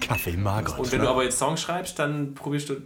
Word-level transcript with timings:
Kaffee 0.00 0.36
Margot. 0.36 0.78
Und 0.78 0.92
wenn 0.92 1.00
du 1.00 1.08
aber 1.08 1.24
jetzt 1.24 1.38
Songs 1.38 1.60
schreibst, 1.60 1.98
dann 1.98 2.34
probierst 2.34 2.68
du 2.68 2.76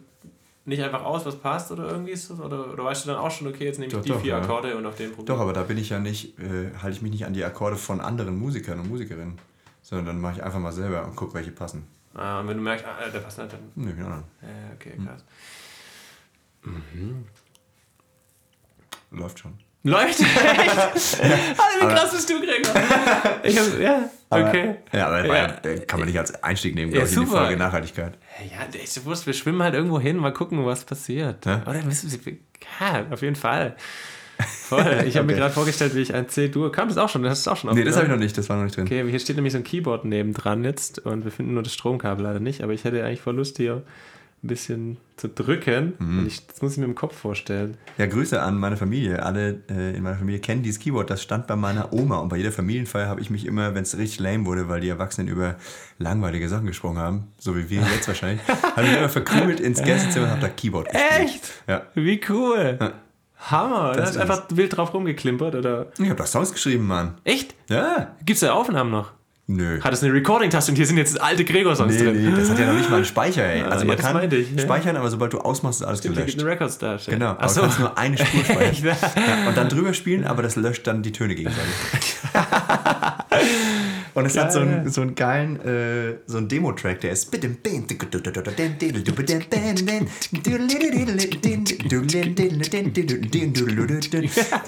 nicht 0.65 0.83
einfach 0.83 1.03
aus, 1.05 1.25
was 1.27 1.37
passt 1.37 1.71
oder 1.73 1.91
irgendwie 1.91 2.15
so? 2.17 2.35
Oder, 2.35 2.73
oder 2.73 2.85
weißt 2.85 3.05
du 3.05 3.11
dann 3.11 3.19
auch 3.19 3.31
schon, 3.31 3.49
okay, 3.49 3.65
jetzt 3.65 3.79
nehme 3.79 3.89
ich 3.89 3.95
Doch, 3.95 4.03
die 4.03 4.11
doch, 4.11 4.21
vier 4.21 4.33
ja. 4.33 4.41
Akkorde 4.41 4.77
und 4.77 4.87
auf 4.87 4.95
den 4.97 5.11
probiere 5.13 5.27
Doch, 5.37 5.41
aber 5.43 5.53
da 5.53 5.63
bin 5.63 5.79
ich 5.79 5.89
ja 5.91 5.99
nicht, 5.99 6.39
äh, 6.39 6.71
halte 6.81 6.97
ich 6.97 7.03
mich 7.03 7.13
nicht 7.13 7.27
an 7.27 7.33
die 7.33 7.45
Akkorde 7.45 7.77
von 7.77 8.01
anderen 8.01 8.39
Musikern 8.39 8.79
und 8.81 8.89
Musikerinnen, 8.89 9.39
sondern 9.83 10.07
dann 10.07 10.21
mache 10.21 10.35
ich 10.37 10.43
einfach 10.43 10.61
mal 10.61 10.73
selber 10.73 11.05
und 11.05 11.17
gucke, 11.17 11.35
welche 11.35 11.51
passen. 11.51 11.87
Ah, 12.15 12.41
und 12.41 12.49
wenn 12.49 12.57
du 12.57 12.63
merkst, 12.63 12.85
ah, 12.87 13.09
der 13.09 13.21
passt 13.21 13.39
nicht, 13.39 13.53
dann. 13.53 13.61
Die 13.77 13.89
anderen. 14.03 14.25
Ja, 14.43 14.49
okay, 14.75 14.93
Hm. 14.97 15.07
krass. 15.07 15.25
Läuft 19.13 19.39
schon. 19.39 19.59
Läuft 19.83 20.21
echt? 20.21 21.21
Alter, 21.21 21.81
wie 21.81 21.87
krass 21.95 22.11
bist 22.13 22.29
du, 22.29 22.35
Gregor? 22.41 22.75
Ich 23.43 23.59
hab, 23.59 23.81
ja, 23.81 24.11
okay. 24.29 24.75
Ja, 24.93 25.07
aber 25.07 25.27
Ja. 25.27 25.35
ja. 25.65 25.79
kann 25.87 26.01
man 26.01 26.09
nicht 26.09 26.19
als 26.19 26.43
Einstieg 26.45 26.75
nehmen, 26.75 26.93
Ja, 26.93 26.99
glaube 26.99 27.11
ich, 27.11 27.17
in 27.17 27.25
die. 27.25 27.31
Folge 27.31 27.57
Nachhaltigkeit. 27.57 28.19
Ja, 28.51 28.59
ich 28.79 29.05
wusste, 29.07 29.27
wir 29.27 29.33
schwimmen 29.33 29.63
halt 29.63 29.75
irgendwo 29.75 29.99
hin, 29.99 30.17
mal 30.19 30.33
gucken, 30.35 30.65
was 30.67 30.85
passiert. 30.85 31.47
Ja? 31.47 31.63
Oder 31.67 31.83
müssen 31.83 32.11
sie. 32.11 32.21
Ja, 32.79 33.07
auf 33.11 33.23
jeden 33.23 33.37
Fall. 33.37 33.75
Voll. 34.69 34.81
Ich 35.07 35.17
habe 35.17 35.27
mir 35.27 35.33
Okay. 35.33 35.41
gerade 35.41 35.55
vorgestellt, 35.55 35.95
wie 35.95 36.01
ich 36.01 36.15
ein 36.15 36.29
C-Dur. 36.29 36.71
Kam 36.73 36.89
das 36.89 36.99
auch 36.99 37.09
schon? 37.09 37.23
Das 37.23 37.33
hast 37.33 37.47
du 37.47 37.51
auch 37.51 37.57
schon 37.57 37.75
Nee, 37.75 37.85
das 37.85 37.97
habe 37.97 38.05
ich 38.07 38.11
noch 38.13 38.19
nicht, 38.19 38.37
das 38.37 38.49
war 38.51 38.57
noch 38.57 38.65
nicht 38.65 38.77
drin. 38.77 38.85
Okay, 38.85 39.09
hier 39.09 39.19
steht 39.19 39.37
nämlich 39.37 39.53
so 39.53 39.59
ein 39.59 39.65
Keyboard 39.65 40.05
nebendran 40.05 40.63
jetzt 40.65 40.99
und 41.01 41.25
wir 41.25 41.31
finden 41.33 41.55
nur 41.55 41.63
das 41.63 41.73
Stromkabel 41.75 42.23
leider 42.25 42.41
nicht, 42.41 42.63
aber 42.63 42.73
ich 42.75 42.85
hätte 42.85 43.03
eigentlich 43.05 43.21
voll 43.23 43.37
Lust 43.37 43.57
hier 43.57 43.83
ein 44.43 44.49
bisschen 44.49 44.97
zu 45.19 45.29
drücken. 45.29 45.93
Mhm. 45.99 46.27
Ich, 46.27 46.47
das 46.47 46.63
muss 46.63 46.73
ich 46.73 46.79
mir 46.79 46.87
im 46.87 46.95
Kopf 46.95 47.15
vorstellen. 47.17 47.77
Ja, 47.99 48.07
Grüße 48.07 48.41
an 48.41 48.57
meine 48.59 48.77
Familie. 48.79 49.23
Alle 49.23 49.61
äh, 49.71 49.95
in 49.95 50.03
meiner 50.03 50.17
Familie 50.17 50.41
kennen 50.41 50.63
dieses 50.63 50.79
Keyboard. 50.81 51.11
Das 51.11 51.23
stand 51.23 51.47
bei 51.47 51.57
meiner 51.57 51.93
Oma. 51.93 52.17
Und 52.19 52.31
bei 52.31 52.39
jeder 52.39 52.51
Familienfeier 52.53 53.07
habe 53.09 53.21
ich 53.21 53.29
mich 53.29 53.45
immer, 53.45 53.75
wenn 53.75 53.83
es 53.83 53.99
richtig 53.99 54.21
lame 54.21 54.47
wurde, 54.47 54.69
weil 54.71 54.81
die 54.81 54.89
Erwachsenen 54.89 55.29
über 55.29 55.57
langweilige 55.99 56.49
Sachen 56.49 56.65
gesprochen 56.67 56.97
haben, 56.99 57.27
so 57.39 57.55
wie 57.57 57.69
wir 57.69 57.83
jetzt 57.95 58.09
wahrscheinlich, 58.09 58.41
habe 58.49 58.83
ich 58.85 58.89
mich 58.89 58.99
immer 58.99 59.09
verkrümelt 59.11 59.61
ins 59.61 59.83
Gästezimmer 59.83 60.25
und 60.27 60.31
habe 60.33 60.41
da 60.41 60.49
Keyboard 60.49 60.89
gespielt. 60.91 61.13
Echt? 61.21 61.53
Ja. 61.69 61.83
Wie 61.95 62.21
cool. 62.31 62.79
Hammer. 63.39 63.93
Da 63.93 63.97
Das 63.97 64.03
hast 64.09 64.11
ist- 64.17 64.21
einfach 64.23 64.43
wild 64.51 64.77
drauf 64.77 64.95
rumgeklimpert, 64.95 65.55
oder? 65.55 65.87
Ich 65.99 66.07
habe 66.07 66.17
da 66.17 66.27
Songs 66.27 66.53
geschrieben, 66.53 66.87
Mann. 66.87 67.15
Echt? 67.25 67.55
Ja. 67.69 68.15
Gibt's 68.25 68.41
da 68.41 68.53
Aufnahmen 68.55 68.91
noch? 68.91 69.13
Nö. 69.53 69.81
Hat 69.81 69.93
es 69.93 70.01
eine 70.05 70.13
Recording-Taste 70.13 70.71
und 70.71 70.77
hier 70.77 70.87
sind 70.87 70.97
jetzt 70.97 71.21
alte 71.21 71.45
Gregor-Songs 71.45 71.95
Nee, 71.97 72.05
drin. 72.05 72.31
nee, 72.31 72.37
das 72.41 72.51
hat 72.51 72.59
ja 72.61 72.67
noch 72.67 72.75
nicht 72.79 72.89
mal 72.89 72.97
einen 72.97 73.05
Speicher, 73.05 73.45
ey. 73.45 73.63
Also 73.63 73.81
ja, 73.85 73.89
man 73.89 73.97
kann 73.97 74.33
ich, 74.33 74.53
ja. 74.53 74.59
speichern, 74.63 74.97
aber 74.97 75.11
sobald 75.11 75.33
du 75.33 75.39
ausmachst, 75.39 75.81
ist 75.81 75.87
alles 75.89 76.03
Hier 76.03 76.11
gibt 76.13 76.21
gelöscht. 76.27 76.39
eine 76.41 76.49
Records 76.51 76.79
da. 76.79 76.99
Genau, 77.05 77.31
aber 77.31 77.43
Achso. 77.43 77.57
du 77.57 77.67
kannst 77.67 77.81
nur 77.81 77.99
eine 77.99 78.17
Spur 78.17 78.45
speichern. 78.45 78.97
Ja, 79.17 79.49
und 79.49 79.57
dann 79.57 79.69
drüber 79.69 79.93
spielen, 79.93 80.25
aber 80.25 80.43
das 80.43 80.55
löscht 80.55 80.87
dann 80.87 81.03
die 81.03 81.11
Töne 81.11 81.35
gegenseitig. 81.35 81.73
und 84.15 84.27
es 84.27 84.39
hat 84.39 84.53
so 84.53 84.61
einen, 84.61 84.89
so 84.89 85.01
einen 85.01 85.17
geilen, 85.17 85.61
äh, 85.67 86.15
so 86.27 86.39
einen 86.39 86.47
Demo-Track, 86.49 87.01
der 87.01 87.11
ist. 87.11 87.35
Den 87.35 87.59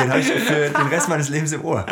habe 0.08 0.20
ich 0.20 0.26
für 0.26 0.70
den 0.70 0.86
Rest 0.88 1.08
meines 1.08 1.28
Lebens 1.28 1.52
im 1.52 1.64
Ohr. 1.64 1.86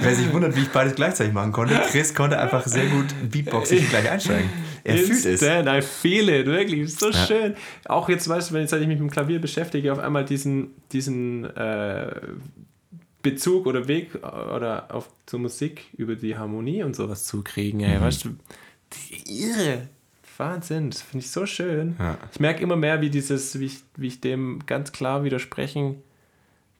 Wer 0.00 0.14
sich 0.14 0.32
wundert, 0.32 0.56
wie 0.56 0.60
ich 0.62 0.68
beides 0.70 0.94
gleichzeitig 0.94 1.32
machen 1.32 1.52
konnte, 1.52 1.74
Chris 1.90 2.14
konnte 2.14 2.38
einfach 2.38 2.66
sehr 2.66 2.86
gut 2.86 3.06
beatboxig 3.30 3.88
gleich 3.90 4.10
einsteigen. 4.10 4.50
Er 4.84 4.96
fühlt 4.98 5.10
es. 5.18 5.24
Instant, 5.26 5.68
I 5.68 5.82
feel 5.82 6.28
it, 6.28 6.46
wirklich, 6.46 6.94
so 6.94 7.12
schön. 7.12 7.54
Auch 7.84 8.08
jetzt, 8.08 8.28
weißt 8.28 8.50
du, 8.50 8.54
wenn 8.54 8.62
jetzt, 8.62 8.70
seit 8.70 8.80
ich 8.80 8.86
mich 8.88 8.98
mit 8.98 9.08
dem 9.08 9.12
Klavier 9.12 9.40
beschäftige, 9.40 9.92
auf 9.92 9.98
einmal 9.98 10.24
diesen, 10.24 10.70
diesen 10.92 11.44
äh, 11.56 12.10
Bezug 13.22 13.66
oder 13.66 13.88
Weg 13.88 14.14
äh, 14.14 14.26
oder 14.26 14.94
auf 14.94 15.08
zur 15.26 15.40
Musik 15.40 15.82
über 15.96 16.14
die 16.16 16.36
Harmonie 16.36 16.82
und 16.84 16.94
sowas 16.96 17.24
zu 17.24 17.42
kriegen, 17.42 17.78
Mhm. 17.78 17.84
ey, 17.84 18.00
weißt 18.00 18.24
du, 18.24 18.28
irre. 19.26 19.88
Wahnsinn, 20.36 20.90
das 20.90 21.02
finde 21.02 21.24
ich 21.24 21.32
so 21.32 21.46
schön. 21.46 21.96
Ja. 21.98 22.16
Ich 22.32 22.38
merke 22.38 22.62
immer 22.62 22.76
mehr, 22.76 23.00
wie 23.00 23.10
dieses, 23.10 23.58
wie 23.58 23.64
ich, 23.66 23.78
wie 23.96 24.06
ich 24.06 24.20
dem 24.20 24.60
ganz 24.66 24.92
klar 24.92 25.24
widersprechen 25.24 25.96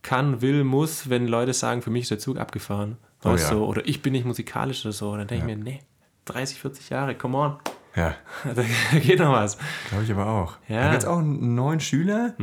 kann, 0.03 0.41
will, 0.41 0.65
muss, 0.65 1.11
wenn 1.11 1.27
Leute 1.27 1.53
sagen, 1.53 1.83
für 1.83 1.91
mich 1.91 2.03
ist 2.03 2.11
der 2.11 2.19
Zug 2.19 2.39
abgefahren. 2.39 2.97
Oh 3.25 3.35
ja. 3.35 3.51
du, 3.51 3.65
oder 3.65 3.87
ich 3.87 4.03
bin 4.03 4.13
nicht 4.13 4.25
musikalisch 4.25 4.85
oder 4.85 4.93
so. 4.93 5.17
Dann 5.17 5.27
denke 5.27 5.51
ich 5.51 5.57
mir, 5.57 5.63
nee, 5.63 5.81
30, 6.27 6.61
40 6.61 6.91
Jahre, 6.91 7.15
come 7.15 7.37
on. 7.37 7.57
Ja, 7.97 8.15
Da 8.55 8.63
geht 9.01 9.19
noch 9.19 9.33
was. 9.33 9.59
glaube 9.89 10.05
ich 10.05 10.13
aber 10.13 10.27
auch. 10.27 10.57
Ja. 10.69 10.85
Habe 10.85 10.95
jetzt 10.95 11.07
auch 11.07 11.19
einen 11.19 11.55
neuen 11.55 11.81
Schüler, 11.81 12.35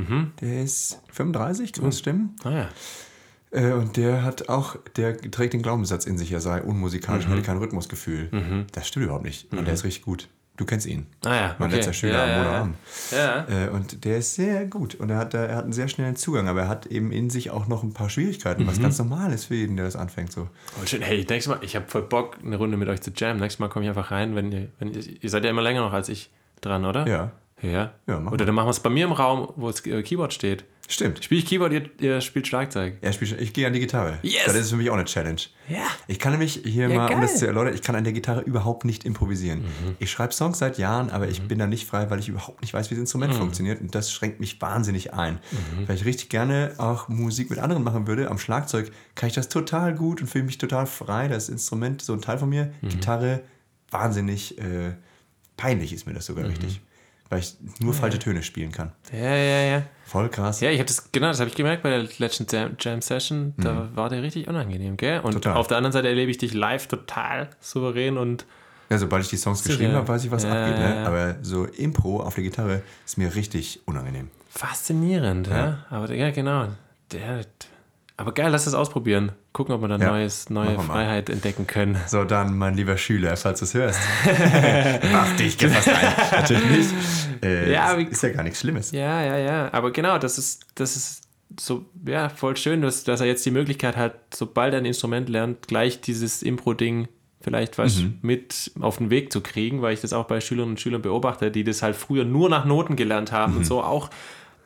der 0.42 0.64
ist 0.64 1.02
35, 1.12 1.74
kann 1.74 1.86
das 1.86 2.00
stimmen? 2.00 2.36
Naja. 2.44 2.68
Äh, 3.52 3.72
und 3.72 3.96
der 3.96 4.24
hat 4.24 4.50
auch, 4.50 4.76
der 4.98 5.16
trägt 5.32 5.54
den 5.54 5.62
Glaubenssatz 5.62 6.06
in 6.06 6.18
sich, 6.18 6.32
er 6.32 6.42
sei 6.42 6.62
unmusikalisch 6.62 7.26
und 7.26 7.32
hätte 7.32 7.44
kein 7.44 7.58
Rhythmusgefühl. 7.58 8.66
Das 8.74 8.88
stimmt 8.88 9.06
überhaupt 9.06 9.24
nicht. 9.24 9.52
Und 9.54 9.66
der 9.66 9.74
ist 9.76 9.86
richtig 9.86 10.04
gut. 10.04 10.28
Du 10.58 10.64
kennst 10.66 10.86
ihn. 10.88 11.06
Ah 11.26 11.36
ja, 11.36 11.56
Mein 11.60 11.68
okay. 11.68 11.76
letzter 11.78 11.92
Schüler 11.94 12.14
Ja, 12.14 12.24
am 12.24 12.30
ja, 12.30 12.36
Montagabend. 12.38 12.76
Ja. 13.12 13.66
Äh, 13.66 13.70
und 13.70 14.06
der 14.06 14.18
ist 14.20 14.36
sehr 14.36 14.66
gut. 14.66 14.96
Und 14.96 15.10
er 15.10 15.18
hat, 15.18 15.34
da- 15.34 15.44
er 15.46 15.56
hat 15.58 15.64
einen 15.66 15.74
sehr 15.74 15.90
schnellen 15.90 16.16
Zugang, 16.16 16.48
aber 16.48 16.62
er 16.62 16.68
hat 16.70 16.86
eben 16.86 17.12
in 17.12 17.30
sich 17.30 17.52
auch 17.52 17.68
noch 17.68 17.84
ein 17.84 17.92
paar 17.94 18.10
Schwierigkeiten, 18.10 18.66
was 18.66 18.80
ganz 18.82 18.98
normal 18.98 19.34
ist 19.34 19.46
für 19.46 19.56
jeden, 19.56 19.76
der 19.76 19.86
das 19.86 19.98
anfängt. 19.98 20.32
So. 20.32 20.48
Voll 20.78 20.88
schön. 20.88 21.02
Hey, 21.02 21.18
nächstes 21.30 21.48
Mal, 21.48 21.60
ich 21.62 21.76
habe 21.76 21.86
voll 21.88 22.04
Bock, 22.04 22.38
eine 22.44 22.56
Runde 22.56 22.78
mit 22.78 22.88
euch 22.88 23.02
zu 23.02 23.12
jammen. 23.14 23.40
Nächstes 23.42 23.60
Mal 23.60 23.68
komme 23.68 23.84
ich 23.86 23.90
einfach 23.90 24.12
rein, 24.12 24.36
wenn 24.36 24.52
ihr, 24.52 24.70
wenn 24.80 24.94
ihr, 24.94 25.04
ihr 25.22 25.30
seid 25.30 25.44
ja 25.44 25.50
immer 25.50 25.62
länger 25.62 25.82
noch 25.82 25.92
als 25.94 26.08
ich 26.08 26.30
dran, 26.62 26.86
oder? 26.86 27.06
Ja, 27.06 27.32
Ja. 27.62 27.94
Ja, 28.08 28.20
machen 28.20 28.34
Oder 28.34 28.46
dann 28.46 28.54
machen 28.56 28.68
wir 28.68 28.72
es 28.72 28.80
bei 28.80 28.90
mir 28.90 29.06
im 29.06 29.12
Raum, 29.14 29.52
wo 29.56 29.68
das 29.72 29.86
äh, 29.86 30.04
Keyboard 30.04 30.34
steht. 30.34 30.66
stimmt. 30.90 31.24
Spiele 31.24 31.40
ich 31.40 31.46
Keyboard, 31.48 31.72
ihr, 31.74 31.90
ihr 32.00 32.22
spielt 32.22 32.46
Schlagzeug. 32.48 32.98
Er 33.02 33.14
spielt, 33.14 33.40
ich 33.42 33.54
gehe 33.54 33.66
an 33.66 33.72
die 33.74 33.80
Gitarre. 33.80 34.20
Yes! 34.24 34.44
Das 34.46 34.56
ist 34.56 34.70
für 34.70 34.76
mich 34.76 34.90
auch 34.90 34.96
eine 34.96 35.06
Challenge. 35.06 35.40
Ja. 35.70 35.80
Ich 36.08 36.20
kann 36.20 36.34
nämlich 36.34 36.62
hier 36.66 36.90
Ja, 36.90 36.96
mal, 36.96 37.14
um 37.14 37.22
das 37.22 37.32
geil. 37.32 37.40
zu 37.40 37.48
erläutern, 37.48 37.74
ich 37.74 37.82
kann 37.82 37.96
an 37.96 38.04
der 38.04 38.12
Gitarre 38.14 38.42
überhaupt 38.42 38.84
nicht 38.86 39.04
improvisieren. 39.06 39.62
Mhm. 39.62 39.96
Ich 40.00 40.12
schreibe 40.12 40.34
Songs 40.34 40.60
seit 40.60 40.78
Jahren, 40.78 41.10
aber 41.10 41.28
ich 41.30 41.42
bin 41.48 41.58
da 41.58 41.66
nicht 41.66 41.88
frei, 41.88 42.10
weil 42.12 42.20
ich 42.20 42.28
überhaupt 42.28 42.62
nicht 42.62 42.74
weiß, 42.74 42.92
wie 42.92 42.96
das 42.96 43.00
Instrument 43.00 43.34
Mhm. 43.34 43.38
funktioniert. 43.38 43.80
Und 43.82 43.96
das 43.96 44.12
schränkt 44.12 44.42
mich 44.42 44.62
wahnsinnig 44.62 45.14
ein. 45.14 45.40
Weil 45.88 45.96
ich 45.96 46.04
richtig 46.06 46.30
gerne 46.30 46.74
auch 46.78 47.08
Musik 47.08 47.50
mit 47.50 47.58
anderen 47.60 47.84
machen 47.84 48.06
würde. 48.06 48.30
Am 48.30 48.38
Schlagzeug 48.38 48.92
kann 49.16 49.28
ich 49.30 49.34
das 49.34 49.48
total 49.50 49.96
gut 49.96 50.22
und 50.22 50.28
fühle 50.28 50.44
mich 50.44 50.58
total 50.60 50.86
frei. 50.88 51.30
Das 51.30 51.48
Instrument, 51.50 52.02
so 52.02 52.12
ein 52.14 52.22
Teil 52.22 52.38
von 52.38 52.50
mir. 52.50 52.74
Mhm. 52.82 52.90
Gitarre, 52.90 53.42
wahnsinnig 53.90 54.58
äh, 54.60 54.94
peinlich 55.58 55.94
ist 55.94 56.06
mir 56.06 56.14
das 56.14 56.28
Mhm. 56.30 56.34
sogar 56.36 56.50
richtig. 56.50 56.82
Weil 57.30 57.40
ich 57.40 57.56
nur 57.80 57.94
falsche 57.94 58.20
Töne 58.20 58.44
spielen 58.44 58.72
kann. 58.72 58.92
Ja, 59.12 59.36
ja, 59.36 59.62
ja. 59.64 59.82
Voll 60.06 60.30
krass. 60.30 60.62
Ja, 60.62 60.70
ich 60.70 60.78
habe 60.78 60.86
das, 60.86 61.12
genau, 61.12 61.28
das 61.30 61.40
habe 61.40 61.50
ich 61.50 61.56
gemerkt 61.56 61.82
bei 61.82 61.90
der 61.90 62.08
letzten 62.20 62.46
Jam, 62.50 62.76
Jam 62.80 63.02
Session. 63.02 63.54
Da 63.58 63.90
war 63.96 64.10
der 64.10 64.22
richtig 64.22 64.48
unangenehm, 64.48 64.96
gell? 64.96 65.20
Und 65.22 65.32
Mhm. 65.32 65.42
Total. 65.42 65.58
auf 65.58 65.66
der 65.68 65.78
anderen 65.78 65.92
Seite 65.94 66.08
erlebe 66.08 66.30
ich 66.30 66.38
dich 66.38 66.54
live 66.54 66.86
total 66.88 67.50
souverän 67.60 68.18
und 68.20 68.46
Ja, 68.92 69.00
sobald 69.00 69.24
ich 69.24 69.30
die 69.30 69.38
Songs 69.38 69.64
So, 69.64 69.70
geschrieben 69.70 69.94
ja. 69.94 69.98
habe, 69.98 70.08
weiß 70.08 70.24
ich, 70.26 70.30
was 70.30 70.44
Ja, 70.44 70.52
abgeht. 70.52 70.78
ja, 70.80 70.90
Ne? 70.90 70.96
ja. 70.98 71.06
Aber 71.08 71.36
so 71.42 71.66
Impro 71.66 72.20
auf 72.22 72.36
der 72.36 72.44
Gitarre 72.44 72.84
ist 73.06 73.18
mir 73.18 73.34
richtig 73.34 73.80
unangenehm. 73.86 74.30
faszinierend, 74.50 75.48
ja. 75.48 75.86
Aber 75.90 76.14
ja, 76.14 76.30
genau. 76.30 76.68
Der, 77.12 77.42
aber 78.18 78.34
geil, 78.34 78.50
lass 78.52 78.66
das 78.66 78.74
ausprobieren. 78.74 79.34
Gucken, 79.52 79.76
ob 79.76 79.82
wir 79.82 79.88
da 79.90 79.98
Ja, 79.98 80.12
neues, 80.12 80.50
neue. 80.50 80.80
Freiheit 80.80 81.30
entdecken 81.30 81.68
können. 81.68 81.98
So, 82.08 82.24
dann, 82.24 82.58
mein 82.58 82.76
lieber 82.76 82.98
Schüler, 82.98 83.36
falls 83.38 83.60
du 83.60 83.66
es 83.66 83.74
hörst. 83.74 84.00
Mach 85.12 85.36
dich, 85.36 85.58
geh 85.58 85.68
fast 85.68 85.88
rein. 85.90 86.14
Natürlich 86.32 86.70
nicht. 86.92 86.94
Äh, 87.44 87.72
Ja, 87.74 87.92
aber- 87.92 88.02
ist 88.02 88.24
ja 88.24 88.30
gar 88.30 88.44
nichts 88.44 88.60
Schlimmes. 88.62 88.92
Ja, 88.92 89.22
ja, 89.24 89.38
ja. 89.38 89.74
Aber 89.74 89.92
genau, 89.92 90.18
das 90.18 90.38
ist, 90.38 90.66
das 90.76 90.96
ist 90.96 91.22
so, 91.60 91.86
ja, 92.06 92.30
voll 92.30 92.56
schön, 92.58 92.82
dass, 92.82 93.04
dass 93.04 93.20
er 93.22 93.28
jetzt 93.28 93.46
die 93.46 93.52
Möglichkeit 93.52 93.96
hat, 93.98 94.16
sobald 94.34 94.74
er 94.74 94.80
ein 94.80 94.86
Instrument 94.86 95.30
lernt, 95.30 95.68
gleich 95.68 96.02
dieses 96.02 96.42
Impro-Ding 96.42 97.08
vielleicht 97.42 97.78
was 97.78 98.02
mit 98.24 98.72
auf 98.80 98.98
den 98.98 99.12
Weg 99.12 99.32
zu 99.32 99.40
kriegen, 99.42 99.84
weil 99.84 99.94
ich 99.94 100.02
das 100.02 100.14
auch 100.14 100.26
bei 100.26 100.42
Schülerinnen 100.42 100.74
und 100.74 100.80
Schülern 100.82 101.04
beobachte, 101.04 101.52
die 101.52 101.64
das 101.64 101.84
halt 101.84 101.96
früher 101.96 102.26
nur 102.26 102.50
nach 102.50 102.66
Noten 102.66 102.96
gelernt 102.96 103.32
haben 103.32 103.58
und 103.58 103.66
so 103.68 103.84
auch 103.84 104.10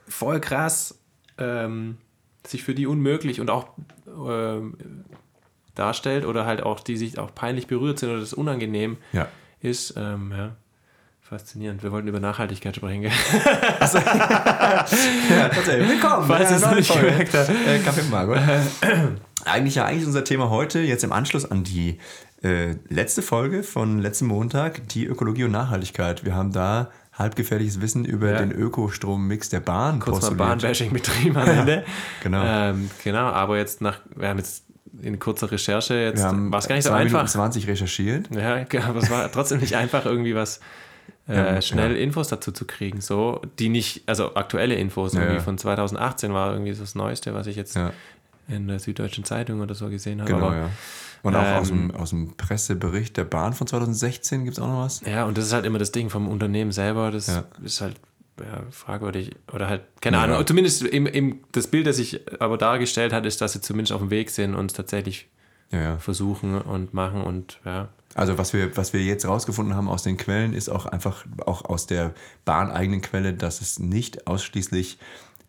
voll 0.07 0.39
krass 0.39 0.97
ähm, 1.37 1.97
sich 2.45 2.63
für 2.63 2.73
die 2.75 2.88
unmöglich 2.88 3.39
und 3.41 3.50
auch 3.50 3.67
ähm, 4.08 4.75
darstellt 5.75 6.25
oder 6.25 6.46
halt 6.46 6.61
auch 6.64 6.79
die 6.79 6.97
sich 6.97 7.17
auch 7.19 7.34
peinlich 7.34 7.67
berührt 7.67 7.99
sind 7.99 8.09
oder 8.09 8.19
das 8.19 8.34
unangenehm 8.34 8.97
Ja. 9.14 9.28
ist. 9.61 9.93
Ähm, 9.97 10.34
ja. 10.35 10.55
Faszinierend. 11.22 11.84
Wir 11.84 11.91
wollten 11.91 12.08
über 12.08 12.19
Nachhaltigkeit 12.19 12.75
sprechen, 12.75 13.02
gell? 13.03 13.11
Willkommen. 14.90 16.28
Falls 16.28 16.49
bei 16.49 16.55
es 16.55 16.75
nicht 16.75 16.91
Folge. 16.91 17.08
gemerkt 17.11 17.34
hat. 17.35 17.49
Äh, 17.49 17.79
Kaffee 17.79 18.02
Margot. 18.09 18.40
eigentlich 19.46 19.75
ja 19.75 19.85
eigentlich 19.85 20.05
unser 20.08 20.23
Thema 20.23 20.49
heute, 20.49 20.79
jetzt 20.79 21.03
im 21.03 21.11
Anschluss 21.11 21.46
an 21.49 21.64
die 21.64 21.99
äh, 22.43 22.75
letzte 22.87 23.22
Folge 23.22 23.61
von 23.64 23.99
letzten 23.99 24.25
Montag, 24.25 24.87
die 24.90 25.05
Ökologie 25.05 25.43
und 25.43 25.52
Nachhaltigkeit. 25.52 26.25
Wir 26.25 26.34
haben 26.35 26.52
da 26.52 26.90
halbgefährliches 27.19 27.81
Wissen 27.81 28.05
über 28.05 28.31
Ja. 28.31 28.39
den 28.39 28.51
Ökostrommix 28.51 29.49
der 29.49 29.59
Bahn 29.59 29.99
kurz 29.99 30.21
mal 30.21 30.29
postuliert. 30.29 30.37
Bahnbashing 30.39 30.91
betrieben 30.93 31.37
am 31.37 31.47
Ende. 31.59 31.83
genau. 32.23 32.43
Ähm, 32.43 32.89
genau, 33.03 33.27
aber 33.27 33.57
jetzt 33.57 33.81
nach, 33.81 33.99
wir 34.16 34.29
haben 34.29 34.37
jetzt 34.37 34.63
in 35.01 35.19
kurzer 35.19 35.51
Recherche, 35.51 35.93
jetzt 35.93 36.23
war 36.23 36.59
es 36.59 36.67
gar 36.67 36.75
nicht 36.75 36.85
so 36.85 36.91
einfach. 36.91 37.25
20 37.27 37.67
recherchiert. 37.67 38.33
Ja, 38.35 38.66
aber 38.87 38.99
es 38.99 39.09
war 39.11 39.31
trotzdem 39.31 39.59
nicht 39.59 39.75
einfach, 39.75 40.05
irgendwie 40.05 40.33
was 40.35 40.59
äh, 41.27 41.35
Ja, 41.35 41.61
schnell 41.61 41.91
ja. 41.95 41.97
Infos 42.01 42.27
dazu 42.29 42.51
zu 42.51 42.66
kriegen. 42.66 43.01
So, 43.01 43.41
die 43.59 43.69
nicht, 43.69 44.03
also 44.07 44.33
aktuelle 44.35 44.75
Infos, 44.75 45.13
Ja, 45.13 45.19
irgendwie 45.19 45.37
ja. 45.37 45.43
von 45.43 45.57
2018 45.57 46.33
war 46.33 46.53
irgendwie 46.53 46.73
so 46.73 46.81
das 46.81 46.95
Neueste, 46.95 47.33
was 47.35 47.45
ich 47.47 47.55
jetzt 47.55 47.75
Ja. 47.75 47.91
in 48.47 48.67
der 48.67 48.79
Süddeutschen 48.79 49.23
Zeitung 49.25 49.61
oder 49.61 49.75
so 49.75 49.89
gesehen 49.89 50.21
habe. 50.21 50.31
Genau, 50.33 50.47
Aber, 50.47 50.55
ja. 50.57 50.69
Und 51.23 51.35
auch 51.35 51.57
aus, 51.57 51.69
ähm, 51.69 51.89
dem, 51.89 51.95
aus 51.95 52.09
dem 52.11 52.35
Pressebericht 52.37 53.17
der 53.17 53.25
Bahn 53.25 53.53
von 53.53 53.67
2016 53.67 54.45
gibt 54.45 54.57
es 54.57 54.63
auch 54.63 54.67
noch 54.67 54.79
was. 54.85 55.01
Ja, 55.01 55.25
und 55.25 55.37
das 55.37 55.45
ist 55.45 55.53
halt 55.53 55.66
immer 55.66 55.79
das 55.79 55.91
Ding 55.91 56.09
vom 56.09 56.27
Unternehmen 56.27 56.71
selber, 56.71 57.11
das 57.11 57.27
Ja. 57.27 57.43
ist 57.63 57.81
halt 57.81 57.95
ja, 58.39 58.63
fragwürdig. 58.71 59.31
Oder 59.53 59.67
halt, 59.67 59.81
keine 60.01 60.17
Ja. 60.17 60.23
Ahnung, 60.23 60.47
zumindest 60.47 60.83
im, 60.83 61.05
im, 61.07 61.39
das 61.51 61.67
Bild, 61.67 61.87
das 61.87 61.97
sich 61.97 62.21
aber 62.41 62.57
dargestellt 62.57 63.11
hat, 63.11 63.25
ist, 63.25 63.41
dass 63.41 63.51
sie 63.53 63.61
zumindest 63.61 63.91
auf 63.91 63.99
dem 63.99 64.09
Weg 64.11 64.29
sind 64.29 64.55
und 64.55 64.71
es 64.71 64.73
tatsächlich 64.77 65.27
versuchen 65.99 66.59
und 66.59 66.95
machen 66.95 67.21
und 67.21 67.59
ja. 67.63 67.89
Also 68.16 68.39
was 68.39 68.53
wir, 68.53 68.75
was 68.75 68.91
wir 68.91 69.03
jetzt 69.03 69.27
rausgefunden 69.27 69.75
haben 69.75 69.87
aus 69.87 70.01
den 70.01 70.17
Quellen, 70.17 70.53
ist 70.53 70.67
auch 70.67 70.87
einfach 70.87 71.25
auch 71.45 71.63
aus 71.66 71.85
der 71.85 72.16
bahneigenen 72.43 73.01
Quelle, 73.01 73.35
dass 73.35 73.61
es 73.61 73.77
nicht 73.77 74.25
ausschließlich 74.25 74.97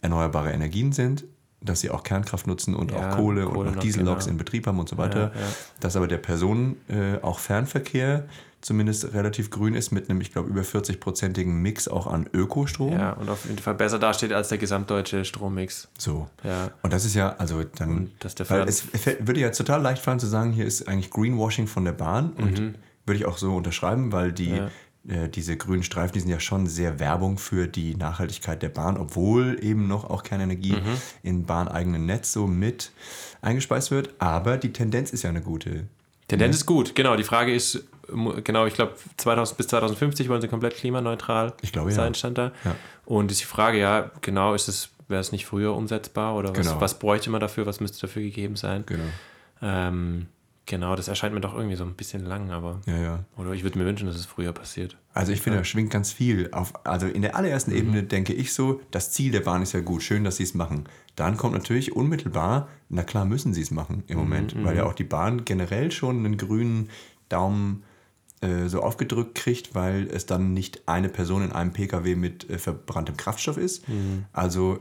erneuerbare 0.02 0.52
Energien 0.52 0.93
sind, 0.93 1.25
dass 1.62 1.81
sie 1.81 1.91
auch 1.91 2.03
Kernkraft 2.03 2.47
nutzen 2.47 2.75
und 2.75 2.91
Ja, 2.91 3.11
auch 3.12 3.17
Kohle, 3.17 3.45
Kohle 3.45 3.59
und 3.69 3.75
noch 3.75 3.83
Dieselloks 3.83 4.25
genau. 4.25 4.33
in 4.33 4.39
Betrieb 4.39 4.67
haben 4.67 4.79
und 4.79 4.89
so 4.89 4.97
weiter. 4.97 5.33
Ja, 5.35 5.41
ja. 5.41 5.47
Dass 5.81 5.97
aber 5.97 6.09
der 6.09 6.19
Personen, 6.19 6.77
äh, 6.89 7.19
auch 7.23 7.39
Fernverkehr, 7.39 8.25
zumindest 8.62 9.15
relativ 9.15 9.51
grün 9.51 9.75
ist 9.75 9.91
mit 9.91 10.11
einem, 10.11 10.21
ich 10.21 10.33
glaube, 10.33 10.51
über 10.51 10.61
40-prozentigen 10.62 11.53
Mix 11.53 11.89
auch 11.89 12.07
an 12.07 12.29
Ökostrom. 12.33 12.93
Ja, 12.93 13.12
und 13.12 13.29
auf 13.31 13.47
jeden 13.47 13.59
Fall 13.59 13.75
besser 13.75 13.99
dasteht 13.99 14.33
als 14.33 14.49
der 14.49 14.59
gesamtdeutsche 14.59 15.25
Strommix. 15.25 15.89
So. 15.99 16.29
Ja. 16.45 16.71
Und 16.83 16.93
das 16.93 17.05
ist 17.05 17.15
ja, 17.15 17.37
also 17.37 17.63
dann, 17.65 17.91
Und 17.91 18.11
dass 18.21 18.35
der 18.35 18.49
weil 18.51 18.69
es 18.69 18.85
würde 19.21 19.41
ja 19.41 19.51
total 19.51 19.81
leicht 19.81 20.03
fallen 20.03 20.21
zu 20.21 20.27
sagen, 20.27 20.53
hier 20.53 20.67
ist 20.67 20.89
eigentlich 20.89 21.11
Greenwashing 21.11 21.67
von 21.67 21.85
der 21.85 21.93
Bahn 21.93 22.33
und 22.33 22.75
würde 23.06 23.19
ich 23.19 23.25
auch 23.25 23.39
so 23.39 23.55
unterschreiben, 23.56 24.13
weil 24.13 24.33
die, 24.33 24.51
Mhm. 24.51 24.56
Ja. 24.56 24.71
Äh, 25.08 25.29
diese 25.29 25.56
grünen 25.56 25.82
Streifen, 25.82 26.12
die 26.14 26.20
sind 26.20 26.31
ja 26.31 26.41
schon 26.41 26.67
sehr 26.67 26.99
Werbung 27.00 27.38
für 27.38 27.67
die 27.67 27.94
Nachhaltigkeit 27.97 28.62
der 28.62 28.69
Bahn, 28.69 28.97
obwohl 28.97 29.58
eben 29.62 29.88
noch 29.88 30.05
auch 30.08 30.23
Kernenergie 30.23 30.73
Mhm. 30.73 31.00
in 31.23 31.44
bahneigenen 31.47 32.06
Netz 32.06 32.32
so 32.32 32.47
mit 32.47 32.93
eingespeist 33.43 33.91
wird, 33.91 34.11
aber 34.19 34.56
die 34.58 34.73
Tendenz 34.73 35.11
ist 35.11 35.23
ja 35.23 35.31
eine 35.31 35.41
gute. 35.43 35.87
Tendenz 36.29 36.56
ist 36.56 36.67
gut, 36.67 36.94
genau. 36.94 37.17
Die 37.17 37.25
Frage 37.25 37.52
ist, 37.55 37.85
genau, 38.44 38.67
ich 38.67 38.75
glaube, 38.75 38.94
2000 39.17 39.56
bis 39.56 39.67
2050 39.69 40.29
wollen 40.29 40.41
sie 40.41 40.49
komplett 40.49 40.76
klimaneutral 40.76 41.55
Ich 41.62 41.73
glaube, 41.73 41.91
ja. 41.91 41.96
sein, 41.96 42.14
stand 42.14 42.38
da. 42.38 42.53
Ja. 42.64 42.76
Und 43.05 43.32
ist 43.32 43.41
die 43.41 43.46
Frage, 43.46 43.79
ja, 43.81 44.11
genau, 44.20 44.55
ist 44.55 44.69
es, 44.69 44.91
wäre 45.08 45.20
es 45.20 45.32
nicht 45.32 45.46
früher 45.46 45.75
umsetzbar 45.75 46.37
oder 46.37 46.50
was, 46.50 46.69
Genau. 46.69 46.81
was 46.81 46.99
bräuchte 47.00 47.31
man 47.31 47.41
dafür, 47.41 47.67
was 47.67 47.81
müsste 47.81 48.00
dafür 48.06 48.23
gegeben 48.23 48.55
sein? 48.55 48.85
Genau. 48.87 49.03
Ähm, 49.62 50.26
genau, 50.70 50.96
das 50.96 51.08
erscheint 51.08 51.34
mir 51.34 51.40
doch 51.43 51.55
irgendwie 51.55 51.76
so 51.76 51.84
ein 51.84 51.93
bisschen 51.94 52.25
lang, 52.25 52.50
aber. 52.50 52.81
Ja, 52.87 52.96
ja. 52.96 53.25
Oder 53.37 53.50
ich 53.52 53.62
würde 53.64 53.78
mir 53.78 53.84
wünschen, 53.84 54.06
dass 54.06 54.17
es 54.17 54.25
früher 54.25 54.52
passiert. 54.52 54.96
Also 55.12 55.32
ich 55.32 55.43
finde, 55.43 55.58
da 55.58 55.64
schwingt 55.64 55.90
ganz 55.90 56.12
viel. 56.12 56.49
Auf, 56.52 56.72
also 56.87 57.06
in 57.06 57.20
der 57.22 57.37
allerersten 57.37 57.72
Ebene 57.72 58.02
denke 58.05 58.32
ich 58.32 58.55
so, 58.55 58.81
das 58.90 59.11
Ziel 59.12 59.32
der 59.32 59.40
Bahn 59.40 59.61
ist 59.61 59.72
ja 59.72 59.81
gut, 59.81 60.02
schön, 60.02 60.25
dass 60.25 60.37
sie 60.37 60.44
es 60.44 60.55
machen. 60.55 60.84
Dann 61.17 61.37
kommt 61.37 61.52
natürlich 61.55 61.94
unmittelbar, 61.94 62.69
na 62.88 63.02
klar 63.02 63.25
müssen 63.26 63.52
sie 63.52 63.61
es 63.62 63.70
machen 63.70 64.05
im 64.06 64.17
Moment, 64.19 64.55
weil 64.64 64.76
ja 64.76 64.84
auch 64.87 64.94
die 64.94 65.05
Bahn 65.05 65.44
generell 65.44 65.90
schon 65.90 66.25
einen 66.25 66.37
grünen 66.38 66.88
Daumen 67.28 67.82
äh, 68.40 68.69
so 68.69 68.82
aufgedrückt 68.82 69.34
kriegt, 69.34 69.75
weil 69.75 70.06
es 70.06 70.25
dann 70.25 70.55
nicht 70.55 70.88
eine 70.88 71.08
Person 71.11 71.43
in 71.43 71.52
einem 71.52 71.72
Pkw 71.72 72.14
mit 72.14 72.49
äh, 72.49 72.56
verbranntem 72.58 73.17
Kraftstoff 73.17 73.58
ist. 73.58 73.84
Also 74.32 74.76
f- 74.76 74.81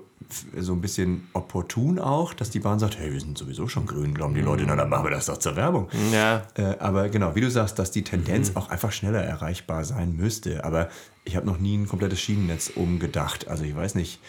so 0.58 0.74
ein 0.74 0.82
bisschen 0.82 1.28
opportun 1.34 1.98
auch, 1.98 2.34
dass 2.34 2.50
die 2.50 2.60
Bahn 2.60 2.78
sagt, 2.78 3.00
hey, 3.00 3.12
wir 3.12 3.20
sind 3.20 3.38
sowieso 3.38 3.68
schon 3.68 3.86
grün, 3.88 4.14
glauben 4.14 4.34
die 4.36 4.42
Leute, 4.42 4.64
na 4.68 4.76
dann 4.76 4.90
machen 4.90 5.06
wir 5.06 5.12
das 5.12 5.26
doch 5.26 5.38
zur 5.38 5.56
Werbung. 5.56 5.88
Ja, 6.14 6.44
Äh, 6.56 6.78
aber 6.80 7.10
genau, 7.10 7.34
wie 7.36 7.42
du 7.42 7.50
sagst, 7.50 7.80
dass 7.80 7.90
die 7.92 8.04
Tendenz 8.04 8.56
auch 8.56 8.70
einfach 8.70 8.92
schneller 8.92 9.24
erreichbar 9.24 9.86
sein 9.86 10.16
müsste. 10.16 10.64
Aber 10.66 10.90
ich 11.24 11.36
habe 11.36 11.46
noch 11.46 11.58
nie 11.58 11.78
ein 11.78 11.88
komplettes 11.88 12.20
Schienennetz 12.20 12.70
umgedacht. 12.76 13.48
Also 13.48 13.64
ich 13.64 13.76
weiß 13.76 13.96
nicht. 13.96 14.20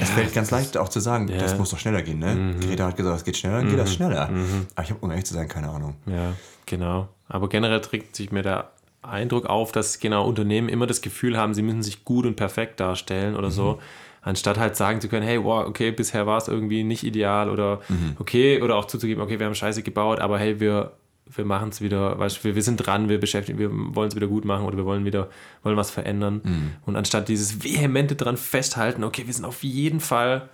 Es 0.00 0.10
fällt 0.10 0.32
ganz 0.32 0.50
leicht 0.50 0.76
auch 0.76 0.88
zu 0.88 1.00
sagen, 1.00 1.26
das 1.28 1.56
muss 1.58 1.70
doch 1.70 1.78
schneller 1.78 2.02
gehen. 2.02 2.18
Ne? 2.18 2.56
Greta 2.60 2.86
hat 2.86 2.96
gesagt, 2.96 3.16
es 3.18 3.24
geht 3.24 3.36
schneller, 3.36 3.58
dann 3.58 3.68
geht 3.68 3.78
das 3.78 3.92
schneller. 3.94 4.30
Aber 4.74 4.84
ich 4.84 4.90
habe, 4.90 5.00
um 5.00 5.10
ehrlich 5.10 5.26
zu 5.26 5.34
sein, 5.34 5.48
keine 5.48 5.68
Ahnung. 5.68 5.94
ja, 6.06 6.32
genau. 6.66 7.08
Aber 7.28 7.48
generell 7.48 7.80
trägt 7.80 8.16
sich 8.16 8.32
mir 8.32 8.42
der 8.42 8.70
Eindruck 9.02 9.46
auf, 9.46 9.70
dass 9.72 9.98
genau 10.00 10.26
Unternehmen 10.26 10.68
immer 10.68 10.86
das 10.86 11.00
Gefühl 11.00 11.36
haben, 11.36 11.54
sie 11.54 11.62
müssen 11.62 11.82
sich 11.82 12.04
gut 12.04 12.26
und 12.26 12.34
perfekt 12.36 12.80
darstellen 12.80 13.36
oder 13.36 13.50
so. 13.50 13.78
Anstatt 14.22 14.58
halt 14.58 14.76
sagen 14.76 15.00
zu 15.00 15.08
können, 15.08 15.24
hey, 15.26 15.42
wow, 15.42 15.66
okay, 15.66 15.92
bisher 15.92 16.26
war 16.26 16.36
es 16.38 16.46
irgendwie 16.48 16.82
nicht 16.84 17.04
ideal 17.04 17.48
oder 17.48 17.80
okay, 18.18 18.60
oder 18.60 18.76
auch 18.76 18.84
zuzugeben, 18.84 19.22
okay, 19.22 19.38
wir 19.38 19.46
haben 19.46 19.54
Scheiße 19.54 19.82
gebaut, 19.82 20.18
aber 20.20 20.38
hey, 20.38 20.60
wir, 20.60 20.92
wir 21.26 21.44
machen 21.46 21.70
es 21.70 21.80
wieder, 21.80 22.18
weißt 22.18 22.38
du, 22.40 22.44
wir, 22.44 22.54
wir 22.54 22.62
sind 22.62 22.76
dran, 22.76 23.08
wir 23.08 23.18
beschäftigen, 23.18 23.58
wir 23.58 23.70
wollen 23.72 24.08
es 24.08 24.16
wieder 24.16 24.26
gut 24.26 24.44
machen 24.44 24.66
oder 24.66 24.76
wir 24.76 24.84
wollen 24.84 25.04
wieder, 25.06 25.28
wollen 25.62 25.76
was 25.78 25.90
verändern. 25.90 26.42
Und 26.84 26.96
anstatt 26.96 27.28
dieses 27.28 27.64
vehemente 27.64 28.14
dran 28.14 28.36
festhalten, 28.36 29.04
okay, 29.04 29.22
wir 29.26 29.32
sind 29.32 29.44
auf 29.46 29.62
jeden 29.62 30.00
Fall 30.00 30.48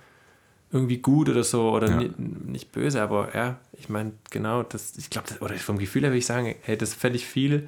irgendwie 0.71 0.97
gut 0.99 1.27
oder 1.29 1.43
so 1.43 1.71
oder 1.71 1.89
Ja. 1.89 1.97
ni- 1.97 2.11
nicht 2.17 2.71
böse, 2.71 3.01
aber 3.01 3.35
ja, 3.35 3.57
ich 3.73 3.89
meine, 3.89 4.13
genau, 4.31 4.63
das, 4.63 4.97
ich 4.97 5.09
glaube, 5.09 5.27
oder 5.41 5.55
vom 5.55 5.77
Gefühl 5.77 6.03
her 6.03 6.11
würde 6.11 6.19
ich 6.19 6.25
sagen, 6.25 6.55
hey, 6.61 6.77
das 6.77 6.93
fände 6.93 7.17
ich 7.17 7.25
viel 7.25 7.67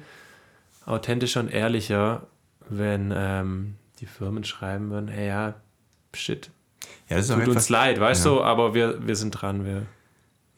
authentischer 0.86 1.40
und 1.40 1.52
ehrlicher, 1.52 2.26
wenn 2.68 3.12
ähm, 3.14 3.74
die 4.00 4.06
Firmen 4.06 4.44
schreiben 4.44 4.90
würden, 4.90 5.08
hey, 5.08 5.28
ja, 5.28 5.54
shit, 6.14 6.50
Ja, 7.08 7.16
das 7.16 7.28
ist 7.28 7.34
tut 7.34 7.48
uns 7.48 7.68
leid, 7.68 8.00
weißt 8.00 8.26
du, 8.26 8.42
aber 8.42 8.74
wir, 8.74 9.06
wir 9.06 9.16
sind 9.16 9.30
dran, 9.30 9.64
wir, 9.64 9.86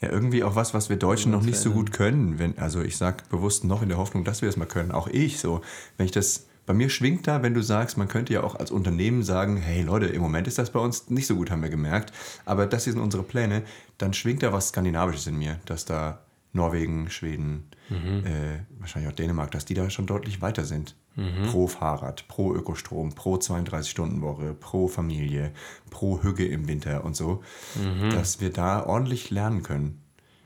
ja, 0.03 0.11
irgendwie 0.11 0.43
auch 0.43 0.57
was, 0.57 0.75
was 0.75 0.91
wir 0.91 0.97
Deutschen 0.97 1.31
noch 1.31 1.43
nicht 1.43 1.59
so 1.59 1.71
gut 1.71 1.93
können. 1.93 2.41
Wenn, 2.41 2.59
also 2.59 2.83
ich 2.83 2.97
sage 2.97 3.23
bewusst 3.31 3.63
noch 3.63 3.83
in 3.83 3.89
der 3.89 3.99
Hoffnung, 3.99 4.25
dass 4.25 4.43
wir 4.43 4.49
es 4.49 4.57
mal 4.57 4.67
können. 4.67 4.91
Auch 4.91 5.07
ich 5.07 5.39
so. 5.39 5.61
Wenn 5.97 6.07
ich 6.07 6.13
das, 6.13 6.49
bei 6.67 6.75
mir 6.75 6.91
schwingt 6.91 7.29
da, 7.29 7.45
wenn 7.45 7.55
du 7.55 7.63
sagst, 7.63 7.97
man 7.97 8.09
könnte 8.09 8.33
ja 8.33 8.43
auch 8.43 8.57
als 8.57 8.73
Unternehmen 8.73 9.23
sagen, 9.23 9.57
hey 9.59 9.83
Leute, 9.83 10.07
im 10.07 10.21
Moment 10.21 10.49
ist 10.49 10.59
das 10.59 10.71
bei 10.71 10.81
uns 10.81 11.09
nicht 11.09 11.29
so 11.29 11.37
gut, 11.37 11.53
haben 11.53 11.63
wir 11.63 11.71
gemerkt. 11.71 12.13
Aber 12.45 12.67
das 12.67 12.83
hier 12.83 12.95
sind 12.95 13.03
unsere 13.03 13.23
Pläne. 13.23 13.63
Dann 13.99 14.13
schwingt 14.13 14.43
da 14.43 14.53
was 14.53 14.71
Skandinavisches 14.71 15.29
in 15.29 15.39
mir, 15.39 15.61
dass 15.67 15.85
da 15.85 16.23
Norwegen, 16.53 17.09
Schweden, 17.09 17.71
äh, 17.91 18.59
wahrscheinlich 18.81 19.11
auch 19.11 19.17
Dänemark, 19.17 19.53
dass 19.53 19.65
die 19.65 19.75
da 19.75 19.89
schon 19.89 20.07
deutlich 20.07 20.43
weiter 20.43 20.65
sind. 20.65 20.97
Pro 21.51 21.67
Fahrrad, 21.67 22.27
pro 22.29 22.55
Ökostrom, 22.55 23.13
pro 23.13 23.37
32-Stunden-Woche, 23.37 24.55
pro 24.59 24.89
Familie, 24.89 25.53
pro 25.91 26.23
Hügge 26.23 26.47
im 26.47 26.69
Winter 26.69 27.05
und 27.05 27.15
so, 27.15 27.43
dass 28.11 28.41
wir 28.41 28.51
da 28.51 28.87
ordentlich 28.87 29.31
lernen 29.31 29.63
können. 29.63 30.03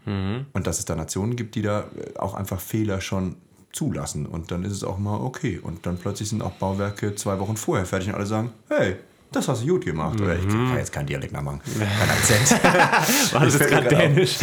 Und 0.07 0.67
dass 0.67 0.79
es 0.79 0.85
da 0.85 0.95
Nationen 0.95 1.35
gibt, 1.35 1.57
die 1.57 1.63
da 1.63 1.81
äh, 1.81 2.19
auch 2.19 2.35
einfach 2.35 2.61
Fehler 2.61 3.01
schon 3.01 3.37
zulassen. 3.73 4.25
Und 4.27 4.51
dann 4.53 4.65
ist 4.65 4.73
es 4.73 4.85
auch 4.85 4.99
mal 4.99 5.17
okay. 5.21 5.59
Und 5.61 5.85
dann 5.85 5.99
plötzlich 5.99 6.29
sind 6.29 6.43
auch 6.43 6.53
Bauwerke 6.53 7.17
zwei 7.17 7.39
Wochen 7.41 7.57
vorher 7.57 7.87
fertig 7.87 8.09
und 8.09 8.15
alle 8.15 8.27
sagen, 8.27 8.53
hey, 8.69 8.97
das 9.33 9.49
hast 9.49 9.65
du 9.65 9.67
gut 9.67 9.85
gemacht. 9.85 10.21
Oder 10.21 10.37
ich 10.37 10.47
kann 10.47 10.77
jetzt 10.77 10.93
keinen 10.93 11.07
Dialekt 11.07 11.33
mehr 11.33 11.43
machen. 11.43 11.61
Kein 11.79 12.11
Akzent. 12.11 12.63
war 13.35 13.45
das 13.45 13.59
jetzt 13.59 13.69
gerade 13.69 13.89
dänisch? 13.89 14.39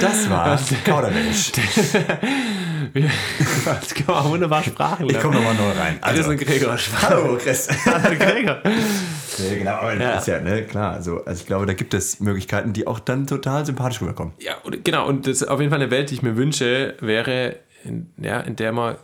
Das 0.00 0.30
war 0.30 0.58
Kauderwelsch. 0.84 1.52
Das 3.64 3.94
kann 3.94 4.14
man 4.14 4.24
wunderbar 4.30 4.62
Sprachen 4.62 5.08
Ich 5.08 5.18
komme 5.20 5.36
nochmal 5.36 5.54
neu 5.54 5.70
rein. 5.70 5.98
Also, 6.00 6.30
und 6.30 6.38
Gregor 6.38 6.76
hallo 7.02 7.36
Chris. 7.38 7.68
Hallo 7.86 8.16
Gregor. 8.16 8.62
Ja, 8.64 9.54
genau, 9.58 9.70
aber 9.72 9.94
Ja. 9.96 10.18
ist 10.18 10.26
ja, 10.26 10.40
ne, 10.40 10.62
klar. 10.64 10.92
Also, 10.94 11.24
also 11.24 11.40
ich 11.40 11.46
glaube, 11.46 11.66
da 11.66 11.74
gibt 11.74 11.94
es 11.94 12.20
Möglichkeiten, 12.20 12.72
die 12.72 12.86
auch 12.86 12.98
dann 12.98 13.26
total 13.26 13.64
sympathisch 13.64 14.00
rüberkommen. 14.00 14.34
Ja, 14.38 14.54
und, 14.62 14.84
genau, 14.84 15.06
und 15.06 15.26
das 15.26 15.42
ist 15.42 15.48
auf 15.48 15.60
jeden 15.60 15.70
Fall 15.70 15.80
eine 15.80 15.90
Welt, 15.90 16.10
die 16.10 16.14
ich 16.14 16.22
mir 16.22 16.36
wünsche, 16.36 16.94
wäre, 17.00 17.56
in, 17.84 18.10
ja, 18.18 18.40
in 18.40 18.56
der 18.56 18.72
man 18.72 18.96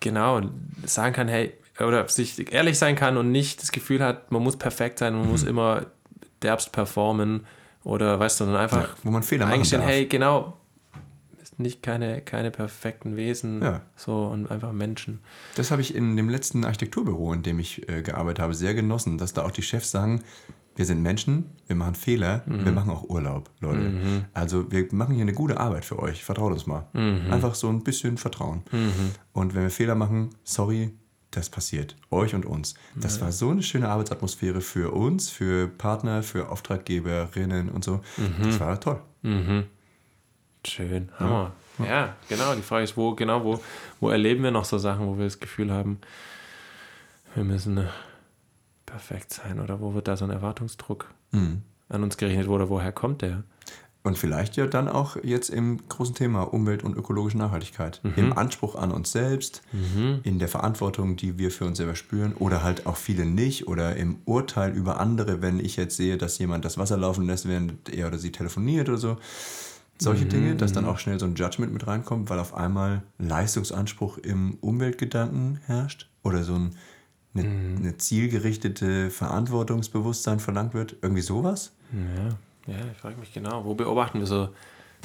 genau 0.00 0.40
sagen 0.84 1.14
kann, 1.14 1.28
hey, 1.28 1.52
oder 1.80 2.06
sich 2.08 2.52
ehrlich 2.52 2.78
sein 2.78 2.94
kann 2.94 3.16
und 3.16 3.32
nicht 3.32 3.60
das 3.62 3.72
Gefühl 3.72 4.02
hat, 4.02 4.30
man 4.30 4.42
muss 4.42 4.56
perfekt 4.56 4.98
sein, 5.00 5.14
man 5.14 5.28
muss 5.28 5.42
immer 5.42 5.86
derbst 6.42 6.72
performen 6.72 7.46
oder 7.82 8.18
weißt 8.20 8.38
du, 8.40 8.44
sondern 8.44 8.62
einfach 8.62 8.82
Ja, 8.82 8.94
wo 9.02 9.10
man 9.10 9.22
Fehler 9.22 9.46
eingestehen, 9.46 9.82
hey, 9.82 10.06
genau, 10.06 10.56
ist 11.54 11.60
nicht 11.60 11.82
keine, 11.82 12.20
keine 12.20 12.50
perfekten 12.50 13.16
Wesen, 13.16 13.62
Ja. 13.62 13.80
so 13.96 14.26
und 14.26 14.50
einfach 14.50 14.72
Menschen. 14.72 15.20
Das 15.54 15.70
habe 15.70 15.80
ich 15.82 15.94
in 15.94 16.16
dem 16.16 16.28
letzten 16.28 16.64
Architekturbüro, 16.64 17.32
in 17.32 17.42
dem 17.42 17.58
ich 17.58 17.88
äh, 17.88 18.02
gearbeitet 18.02 18.40
habe, 18.40 18.54
sehr 18.54 18.74
genossen, 18.74 19.18
dass 19.18 19.32
da 19.32 19.44
auch 19.44 19.50
die 19.52 19.62
Chefs 19.62 19.90
sagen, 19.90 20.22
wir 20.76 20.84
sind 20.86 21.02
Menschen, 21.02 21.50
wir 21.68 21.76
machen 21.76 21.94
Fehler, 21.94 22.42
wir 22.46 22.72
machen 22.72 22.90
auch 22.90 23.04
Urlaub, 23.08 23.48
Leute. 23.60 23.92
Also 24.32 24.72
wir 24.72 24.88
machen 24.90 25.14
hier 25.14 25.22
eine 25.22 25.32
gute 25.32 25.60
Arbeit 25.60 25.84
für 25.84 26.00
euch, 26.00 26.24
vertraut 26.24 26.50
uns 26.52 26.66
mal. 26.66 26.88
Einfach 27.30 27.54
so 27.54 27.68
ein 27.68 27.84
bisschen 27.84 28.18
Vertrauen. 28.18 28.64
Und 29.32 29.54
wenn 29.54 29.62
wir 29.62 29.70
Fehler 29.70 29.94
machen, 29.94 30.30
sorry, 30.42 30.90
das 31.30 31.48
passiert. 31.48 31.94
Euch 32.10 32.34
und 32.34 32.44
uns. 32.44 32.74
Das 32.96 33.20
war 33.20 33.30
so 33.30 33.50
eine 33.50 33.62
schöne 33.62 33.88
Arbeitsatmosphäre 33.88 34.60
für 34.60 34.92
uns, 34.92 35.30
für 35.30 35.68
Partner, 35.68 36.24
für 36.24 36.48
Auftraggeberinnen 36.48 37.68
und 37.68 37.84
so. 37.84 38.00
Das 38.42 38.58
war 38.58 38.80
toll. 38.80 39.00
Schön, 40.66 41.08
Hammer. 41.18 41.52
Ja. 41.78 42.14
genau. 42.28 42.54
Die 42.54 42.62
Frage 42.62 42.84
ist, 42.84 42.96
wo, 42.96 43.14
genau, 43.14 43.44
wo, 43.44 43.60
wo 44.00 44.08
erleben 44.10 44.42
wir 44.44 44.50
noch 44.50 44.64
so 44.64 44.78
Sachen, 44.78 45.06
wo 45.06 45.18
wir 45.18 45.24
das 45.24 45.40
Gefühl 45.40 45.72
haben, 45.72 45.98
wir 47.34 47.44
müssen 47.44 47.78
äh, 47.78 47.84
perfekt 48.86 49.32
sein 49.32 49.60
oder 49.60 49.80
wo 49.80 49.94
wird 49.94 50.08
da 50.08 50.16
so 50.16 50.24
ein 50.24 50.30
Erwartungsdruck 50.30 51.08
Mhm. 51.32 51.62
an 51.88 52.02
uns 52.04 52.16
gerechnet 52.16 52.46
oder 52.46 52.68
woher 52.68 52.92
kommt 52.92 53.22
der? 53.22 53.42
Und 54.04 54.18
vielleicht 54.18 54.56
ja 54.56 54.66
dann 54.66 54.86
auch 54.86 55.16
jetzt 55.24 55.48
im 55.48 55.80
großen 55.88 56.14
Thema 56.14 56.42
Umwelt 56.42 56.84
und 56.84 56.94
ökologische 56.94 57.38
Nachhaltigkeit. 57.38 58.02
Im 58.16 58.36
Anspruch 58.36 58.74
an 58.76 58.92
uns 58.92 59.10
selbst, 59.12 59.62
in 60.24 60.38
der 60.38 60.48
Verantwortung, 60.48 61.16
die 61.16 61.38
wir 61.38 61.50
für 61.50 61.64
uns 61.64 61.78
selber 61.78 61.94
spüren 61.96 62.34
oder 62.34 62.62
halt 62.62 62.84
auch 62.86 62.98
viele 62.98 63.24
nicht 63.24 63.66
oder 63.66 63.96
im 63.96 64.18
Urteil 64.26 64.72
über 64.74 65.00
andere, 65.00 65.40
wenn 65.40 65.58
ich 65.58 65.76
jetzt 65.76 65.96
sehe, 65.96 66.18
dass 66.18 66.36
jemand 66.38 66.66
das 66.66 66.76
Wasser 66.76 66.98
laufen 66.98 67.24
lässt, 67.26 67.48
während 67.48 67.88
er 67.88 68.06
oder 68.08 68.18
sie 68.18 68.30
telefoniert 68.30 68.90
oder 68.90 68.98
so. 68.98 69.16
Solche 70.00 70.26
Dinge, 70.26 70.56
dass 70.56 70.72
dann 70.72 70.86
auch 70.86 70.98
schnell 70.98 71.20
so 71.20 71.26
ein 71.26 71.34
Judgment 71.36 71.72
mit 71.72 71.86
reinkommt, 71.86 72.28
weil 72.28 72.38
auf 72.40 72.54
einmal 72.54 73.02
Leistungsanspruch 73.18 74.18
im 74.18 74.58
Umweltgedanken 74.60 75.60
herrscht 75.66 76.10
oder 76.22 76.42
so 76.42 76.54
ein 76.56 76.74
eine, 77.34 77.76
eine 77.78 77.96
zielgerichtete 77.96 79.10
Verantwortungsbewusstsein 79.10 80.40
verlangt 80.40 80.74
wird. 80.74 80.96
Irgendwie 81.02 81.22
sowas? 81.22 81.72
Ja, 81.92 82.72
ja 82.72 82.80
ich 82.92 82.98
frage 82.98 83.16
mich 83.16 83.32
genau, 83.32 83.64
wo 83.64 83.74
beobachten 83.74 84.20
wir 84.20 84.26
so 84.26 84.50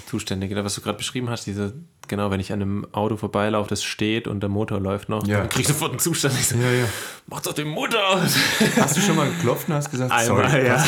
Zustände? 0.06 0.48
Genau, 0.48 0.64
was 0.64 0.76
du 0.76 0.82
gerade 0.82 0.98
beschrieben 0.98 1.30
hast, 1.30 1.48
diese, 1.48 1.74
genau, 2.10 2.30
wenn 2.32 2.42
ich 2.42 2.52
an 2.52 2.62
einem 2.62 2.88
Auto 2.92 3.16
vorbeilaufe, 3.16 3.70
das 3.70 3.84
steht 3.84 4.28
und 4.28 4.42
der 4.42 4.50
Motor 4.50 4.82
läuft 4.82 5.08
noch, 5.08 5.26
Ja. 5.26 5.38
dann 5.40 5.50
krieg 5.50 5.62
ich 5.62 5.68
sofort 5.70 5.92
einen 5.92 6.00
Zustand. 6.00 6.34
Ich 6.38 6.48
so, 6.48 6.58
Ja, 6.58 6.70
ja. 6.70 6.86
mach 7.28 7.40
doch 7.42 7.54
den 7.54 7.70
Motor 7.70 8.06
aus. 8.10 8.36
Hast 8.78 8.98
du 8.98 9.02
schon 9.02 9.16
mal 9.16 9.30
geklopft 9.30 9.70
und 9.70 9.76
hast 9.76 9.90
gesagt, 9.90 10.12
Einmal, 10.12 10.50
sorry, 10.50 10.66
ja. 10.68 10.84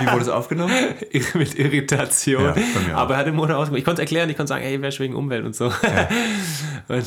wie 0.00 0.06
wurde 0.06 0.22
es 0.22 0.28
aufgenommen? 0.30 0.74
Mit 1.34 1.54
Irritation. 1.58 2.54
Ja. 2.88 2.96
Aber 2.96 3.14
er 3.14 3.18
hat 3.20 3.26
den 3.26 3.34
Motor 3.34 3.56
ausgemacht. 3.58 3.78
Ich 3.80 3.84
konnte 3.84 4.00
es 4.00 4.04
erklären, 4.06 4.30
ich 4.30 4.36
konnte 4.36 4.48
sagen, 4.48 4.62
hey, 4.64 4.80
wäre 4.80 4.98
wegen 4.98 5.14
Umwelt 5.14 5.44
und 5.44 5.54
so. 5.54 5.66
Und, 6.88 6.88
Aber 6.88 6.98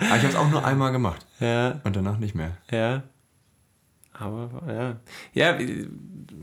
ich 0.00 0.10
habe 0.10 0.28
es 0.28 0.36
auch 0.36 0.48
nur 0.48 0.64
einmal 0.64 0.90
gemacht 0.90 1.26
ja, 1.38 1.80
und 1.84 1.94
danach 1.96 2.16
nicht 2.18 2.34
mehr. 2.34 2.56
ja. 2.70 3.02
Aber 4.18 4.48
ja. 4.66 4.96
Ja, 5.34 5.58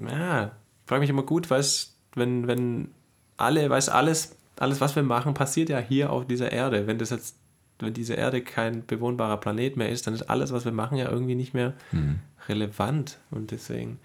ja. 0.08 0.52
Frage 0.86 1.00
mich 1.00 1.10
immer 1.10 1.24
gut, 1.24 1.50
weißt 1.50 1.96
wenn, 2.16 2.46
wenn 2.48 2.92
alle, 3.38 3.68
weißt 3.70 3.90
alles, 3.90 4.36
alles, 4.64 4.82
was 4.82 4.96
wir 4.96 5.04
machen, 5.04 5.34
passiert 5.34 5.70
ja 5.70 5.78
hier 5.80 6.12
auf 6.12 6.26
dieser 6.26 6.52
Erde. 6.52 6.88
Wenn 6.88 6.98
das 6.98 7.12
jetzt, 7.12 7.36
wenn 7.80 7.94
diese 7.94 8.14
Erde 8.14 8.42
kein 8.42 8.86
bewohnbarer 8.86 9.38
Planet 9.38 9.78
mehr 9.78 9.90
ist, 9.90 10.08
dann 10.08 10.14
ist 10.14 10.24
alles, 10.24 10.52
was 10.52 10.66
wir 10.66 10.72
machen, 10.72 10.98
ja 10.98 11.10
irgendwie 11.10 11.36
nicht 11.36 11.54
mehr 11.54 11.74
Hm. 11.92 12.20
relevant. 12.48 13.20
Und 13.30 13.52
deswegen. 13.52 14.00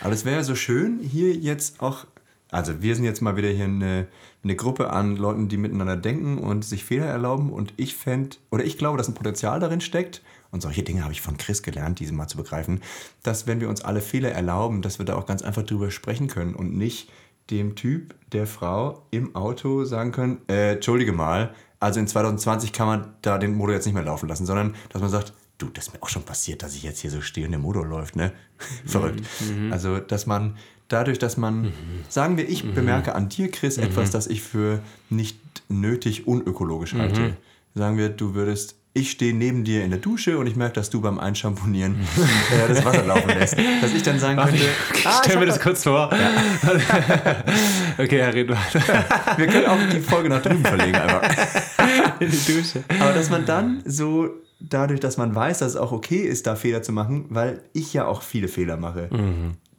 Aber 0.00 0.12
es 0.12 0.24
wäre 0.24 0.42
so 0.44 0.54
schön, 0.54 0.98
hier 1.00 1.32
jetzt 1.34 1.80
auch, 1.80 2.06
also 2.50 2.82
wir 2.82 2.94
sind 2.94 3.04
jetzt 3.04 3.22
mal 3.22 3.36
wieder 3.36 3.48
hier 3.48 3.64
eine, 3.64 4.06
eine 4.42 4.56
Gruppe 4.56 4.90
an 4.90 5.16
Leuten, 5.16 5.48
die 5.48 5.56
miteinander 5.56 5.96
denken 5.96 6.38
und 6.38 6.64
sich 6.64 6.84
Fehler 6.84 7.06
erlauben 7.06 7.50
und 7.52 7.72
ich 7.76 7.94
fände, 7.96 8.36
oder 8.50 8.64
ich 8.64 8.78
glaube, 8.78 8.98
dass 8.98 9.08
ein 9.08 9.14
Potenzial 9.14 9.60
darin 9.60 9.80
steckt, 9.80 10.22
und 10.52 10.60
solche 10.62 10.82
Dinge 10.84 11.02
habe 11.02 11.12
ich 11.12 11.20
von 11.20 11.36
Chris 11.36 11.62
gelernt, 11.62 11.98
diese 11.98 12.14
mal 12.14 12.28
zu 12.28 12.36
begreifen, 12.36 12.80
dass 13.22 13.46
wenn 13.46 13.60
wir 13.60 13.68
uns 13.68 13.82
alle 13.82 14.00
Fehler 14.00 14.30
erlauben, 14.30 14.80
dass 14.80 14.98
wir 14.98 15.04
da 15.04 15.16
auch 15.16 15.26
ganz 15.26 15.42
einfach 15.42 15.64
drüber 15.64 15.90
sprechen 15.90 16.28
können 16.28 16.54
und 16.54 16.74
nicht 16.76 17.10
dem 17.50 17.76
Typ, 17.76 18.14
der 18.32 18.46
Frau 18.46 19.06
im 19.10 19.34
Auto 19.36 19.84
sagen 19.84 20.12
können, 20.12 20.40
äh, 20.48 20.72
entschuldige 20.72 21.12
mal, 21.12 21.54
also 21.80 22.00
in 22.00 22.08
2020 22.08 22.72
kann 22.72 22.86
man 22.86 23.14
da 23.22 23.38
den 23.38 23.54
Motor 23.54 23.74
jetzt 23.74 23.86
nicht 23.86 23.94
mehr 23.94 24.02
laufen 24.02 24.28
lassen, 24.28 24.46
sondern 24.46 24.74
dass 24.90 25.00
man 25.00 25.10
sagt, 25.10 25.32
du, 25.58 25.68
das 25.70 25.88
ist 25.88 25.94
mir 25.94 26.02
auch 26.02 26.08
schon 26.08 26.22
passiert, 26.22 26.62
dass 26.62 26.74
ich 26.74 26.82
jetzt 26.82 27.00
hier 27.00 27.10
so 27.10 27.20
stehe 27.20 27.46
und 27.46 27.52
der 27.52 27.60
Motor 27.60 27.86
läuft, 27.86 28.16
ne? 28.16 28.32
Verrückt. 28.86 29.22
Also, 29.70 29.98
dass 29.98 30.26
man 30.26 30.56
dadurch, 30.88 31.18
dass 31.18 31.36
man, 31.36 31.72
sagen 32.08 32.36
wir, 32.36 32.48
ich 32.48 32.74
bemerke 32.74 33.14
an 33.14 33.28
dir, 33.28 33.50
Chris, 33.50 33.78
etwas, 33.78 34.10
das 34.10 34.26
ich 34.26 34.42
für 34.42 34.80
nicht 35.10 35.38
nötig 35.68 36.26
unökologisch 36.26 36.94
halte. 36.94 37.36
Sagen 37.74 37.96
wir, 37.98 38.08
du 38.08 38.34
würdest, 38.34 38.76
ich 38.96 39.10
stehe 39.10 39.34
neben 39.34 39.62
dir 39.62 39.84
in 39.84 39.90
der 39.90 39.98
Dusche 39.98 40.38
und 40.38 40.46
ich 40.46 40.56
merke, 40.56 40.72
dass 40.72 40.88
du 40.88 41.02
beim 41.02 41.18
Einschamponieren 41.18 41.96
äh, 42.50 42.68
das 42.68 42.82
Wasser 42.82 43.04
laufen 43.04 43.28
lässt. 43.28 43.54
Dass 43.82 43.92
ich 43.92 44.02
dann 44.02 44.18
sagen 44.18 44.38
könnte, 44.38 44.56
Ich 44.94 45.06
ah, 45.06 45.20
stell 45.22 45.38
mir 45.38 45.44
das 45.44 45.60
kurz 45.60 45.84
vor. 45.84 46.10
okay, 47.98 48.18
Herr 48.18 48.32
red 48.32 48.48
weiter. 48.48 49.04
wir 49.36 49.46
können 49.48 49.66
auch 49.66 49.78
die 49.92 50.00
Folge 50.00 50.30
nach 50.30 50.40
drüben 50.40 50.64
verlegen 50.64 50.94
einfach. 50.94 51.22
in 52.20 52.30
die 52.30 52.54
Dusche. 52.54 52.84
Aber 52.98 53.12
dass 53.12 53.28
man 53.28 53.44
dann 53.44 53.82
so, 53.84 54.30
dadurch, 54.60 55.00
dass 55.00 55.18
man 55.18 55.34
weiß, 55.34 55.58
dass 55.58 55.72
es 55.72 55.76
auch 55.76 55.92
okay 55.92 56.22
ist, 56.22 56.46
da 56.46 56.56
Fehler 56.56 56.82
zu 56.82 56.92
machen, 56.92 57.26
weil 57.28 57.60
ich 57.74 57.92
ja 57.92 58.06
auch 58.06 58.22
viele 58.22 58.48
Fehler 58.48 58.78
mache. 58.78 59.10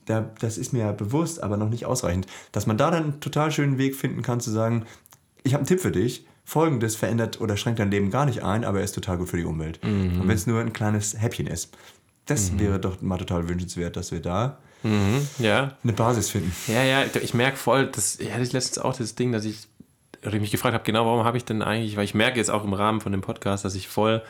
Da, 0.06 0.30
das 0.40 0.60
ist 0.60 0.74
mir 0.74 0.80
ja 0.80 0.92
bewusst, 0.92 1.42
aber 1.42 1.58
noch 1.58 1.70
nicht 1.70 1.88
ausreichend. 1.88 2.28
Dass 2.52 2.68
man 2.68 2.78
da 2.78 2.92
dann 2.92 3.04
einen 3.04 3.20
total 3.20 3.52
schönen 3.52 3.80
Weg 3.80 3.96
finden 3.96 4.22
kann, 4.22 4.40
zu 4.40 4.52
sagen, 4.52 4.86
ich 5.44 5.54
habe 5.54 5.62
einen 5.62 5.68
Tipp 5.68 5.82
für 5.82 5.92
dich. 5.92 6.28
Folgendes 6.50 6.96
verändert 6.96 7.42
oder 7.42 7.58
schränkt 7.58 7.80
dein 7.80 7.92
Leben 7.92 8.10
gar 8.10 8.26
nicht 8.26 8.42
ein, 8.42 8.64
aber 8.64 8.78
er 8.78 8.86
ist 8.86 8.94
total 8.96 9.18
gut 9.18 9.28
für 9.28 9.36
die 9.36 9.44
Umwelt. 9.44 9.80
Und 9.84 10.22
wenn 10.30 10.36
es 10.36 10.48
nur 10.48 10.62
ein 10.62 10.72
kleines 10.72 11.20
Häppchen 11.20 11.46
ist. 11.46 11.76
Das 12.26 12.58
wäre 12.58 12.80
doch 12.80 13.02
mal 13.02 13.18
total 13.18 13.50
wünschenswert, 13.50 13.98
dass 13.98 14.14
wir 14.14 14.22
da 14.22 14.58
Ja. 15.40 15.76
eine 15.84 15.92
Basis 15.94 16.30
finden. 16.30 16.54
Ja, 16.68 16.84
ja, 16.84 17.04
ich 17.22 17.34
merke 17.34 17.58
voll, 17.58 17.88
das 17.88 18.18
hatte 18.32 18.44
ich 18.44 18.54
letztens 18.54 18.78
auch 18.80 18.96
das 18.96 19.16
Ding, 19.16 19.34
dass 19.34 19.44
ich, 19.44 19.68
oder 20.24 20.36
ich 20.36 20.40
mich 20.42 20.52
gefragt 20.52 20.74
habe, 20.74 20.86
genau, 20.86 21.06
warum 21.06 21.26
habe 21.26 21.36
ich 21.36 21.44
denn 21.44 21.62
eigentlich, 21.62 21.98
weil 21.98 22.06
ich 22.06 22.14
merke 22.16 22.38
jetzt 22.38 22.50
auch 22.50 22.64
im 22.64 22.72
Rahmen 22.74 23.02
von 23.02 23.12
dem 23.12 23.20
Podcast, 23.22 23.66
dass 23.66 23.76
ich 23.76 23.90
voll, 23.90 24.22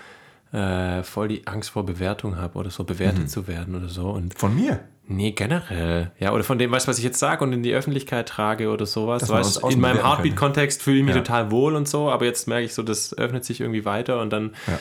äh, 0.53 1.03
voll 1.03 1.27
die 1.27 1.45
Angst 1.47 1.69
vor 1.71 1.85
Bewertung 1.85 2.37
habe 2.37 2.57
oder 2.57 2.69
so 2.69 2.83
bewertet 2.83 3.23
Mhm. 3.23 3.27
zu 3.27 3.47
werden 3.47 3.75
oder 3.75 3.89
so. 3.89 4.09
Und 4.09 4.37
Von 4.37 4.55
mir. 4.55 4.79
nee, 5.07 5.31
generell. 5.31 6.11
Ja, 6.19 6.31
oder 6.33 6.43
von 6.43 6.57
dem, 6.57 6.71
weißt 6.71 6.87
was 6.87 6.97
ich 6.97 7.03
jetzt 7.03 7.19
sage 7.19 7.43
und 7.43 7.51
in 7.53 7.63
die 7.63 7.73
Öffentlichkeit 7.73 8.29
trage 8.29 8.69
oder 8.69 8.85
sowas. 8.85 9.21
Dass 9.21 9.29
Weißt, 9.29 9.63
in 9.73 9.79
meinem 9.81 10.01
Heartbeat-Kontext 10.03 10.81
fühle 10.81 10.99
ich 10.99 11.03
mich 11.05 11.15
Ja. 11.15 11.21
total 11.21 11.51
wohl 11.51 11.75
und 11.75 11.87
so, 11.87 12.09
aber 12.09 12.25
jetzt 12.25 12.47
merke 12.47 12.65
ich 12.65 12.73
so, 12.73 12.81
das 12.83 13.17
öffnet 13.17 13.43
sich 13.45 13.59
irgendwie 13.61 13.83
weiter 13.85 14.21
und 14.21 14.31
dann, 14.31 14.51
Ja. 14.67 14.79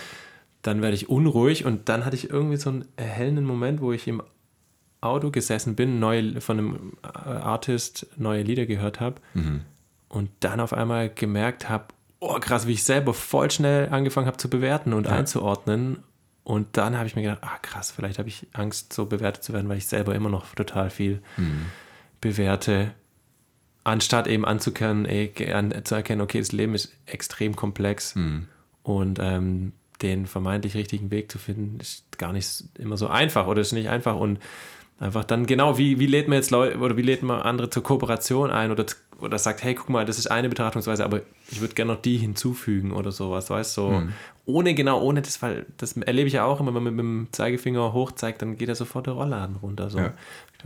dann 0.63 0.83
werde 0.83 0.95
ich 0.95 1.09
unruhig 1.09 1.65
und 1.65 1.89
dann 1.89 2.05
hatte 2.05 2.17
ich 2.17 2.31
irgendwie 2.31 2.57
so 2.57 2.71
einen 2.71 2.85
erhellenden 2.97 3.45
Moment, 3.45 3.81
wo 3.81 3.93
ich 3.93 4.07
im 4.09 4.23
Auto 5.01 5.31
gesessen 5.31 5.77
bin, 5.77 5.99
neue, 6.01 6.41
von 6.41 6.59
einem 6.59 6.93
äh, 7.05 7.29
Artist 7.29 8.07
neue 8.17 8.43
Lieder 8.43 8.67
gehört 8.67 8.99
habe 9.01 9.21
und 10.09 10.31
dann 10.41 10.59
auf 10.61 10.73
einmal 10.73 11.09
gemerkt 11.11 11.69
habe, 11.69 11.87
oh 12.21 12.39
krass, 12.41 12.67
wie 12.67 12.73
ich 12.73 12.85
selber 12.85 13.15
voll 13.15 13.51
schnell 13.51 13.89
angefangen 13.91 14.27
habe 14.27 14.37
zu 14.37 14.49
bewerten 14.51 14.93
und 14.93 15.07
einzuordnen. 15.07 15.99
Und 16.45 16.77
dann 16.77 16.97
habe 16.97 17.07
ich 17.07 17.17
mir 17.17 17.23
gedacht, 17.23 17.43
ah 17.43 17.59
krass, 17.61 17.91
vielleicht 17.91 18.19
habe 18.19 18.29
ich 18.29 18.47
Angst, 18.53 18.93
so 18.93 19.07
bewertet 19.07 19.43
zu 19.43 19.53
werden, 19.53 19.69
weil 19.69 19.79
ich 19.79 19.87
selber 19.87 20.15
immer 20.15 20.29
noch 20.29 20.55
total 20.55 20.91
viel 20.91 21.21
bewerte. 22.21 22.93
Anstatt 23.85 24.27
eben 24.27 24.45
anzukennen, 24.45 25.07
ey, 25.07 25.53
an, 25.53 25.75
zu 25.85 25.95
erkennen, 25.95 26.21
okay, 26.21 26.39
das 26.39 26.53
Leben 26.53 26.75
ist 26.75 26.93
extrem 27.07 27.57
komplex 27.57 28.15
und 28.83 29.19
ähm, 29.21 29.73
den 30.03 30.27
vermeintlich 30.27 30.75
richtigen 30.75 31.11
Weg 31.11 31.33
zu 31.33 31.39
finden, 31.39 31.81
ist 31.81 32.19
gar 32.19 32.33
nicht 32.33 32.65
immer 32.79 32.97
so 32.97 33.09
einfach 33.09 33.47
oder 33.47 33.61
ist 33.61 33.73
nicht 33.73 33.89
einfach 33.89 34.17
und 34.17 34.39
einfach 34.99 35.25
dann 35.25 35.47
genau, 35.47 35.79
wie, 35.79 35.99
wie 35.99 36.07
lädt 36.07 36.29
man 36.29 36.37
jetzt 36.37 36.51
Leute 36.51 36.79
oder 36.79 36.97
wie 36.97 37.03
lädt 37.03 37.23
man 37.23 37.43
andere 37.43 37.71
zur 37.71 37.83
Kooperation 37.83 38.51
ein 38.51 38.71
oder, 38.71 38.87
oder 39.21 39.39
sagt, 39.39 39.63
hey, 39.63 39.75
guck 39.75 39.89
mal, 39.89 40.05
das 40.05 40.19
ist 40.19 40.27
eine 40.27 40.49
Betrachtungsweise, 40.49 41.05
aber 41.05 41.23
ich 41.51 41.61
würde 41.61 41.75
gerne 41.75 41.95
noch 41.95 42.03
die 42.03 42.17
hinzufügen 42.19 42.93
oder 42.93 43.13
sowas, 43.13 43.49
weißt 43.51 43.77
du, 43.77 43.81
so, 43.81 44.03
ohne 44.45 44.75
genau, 44.75 45.01
ohne 45.03 45.23
das, 45.23 45.41
weil 45.43 45.67
das 45.77 45.97
erlebe 45.97 46.29
ich 46.29 46.35
ja 46.35 46.45
auch 46.45 46.61
immer, 46.61 46.75
wenn 46.75 46.83
man 46.83 46.95
mit 46.95 47.03
dem 47.03 47.29
Zeigefinger 47.33 47.93
hoch 47.93 48.13
zeigt, 48.13 48.43
dann 48.43 48.57
geht 48.57 48.69
ja 48.69 48.75
sofort 48.75 49.07
der 49.07 49.15
Rollladen 49.15 49.57
runter, 49.57 49.91
so. 49.91 49.99
Ja. 49.99 50.13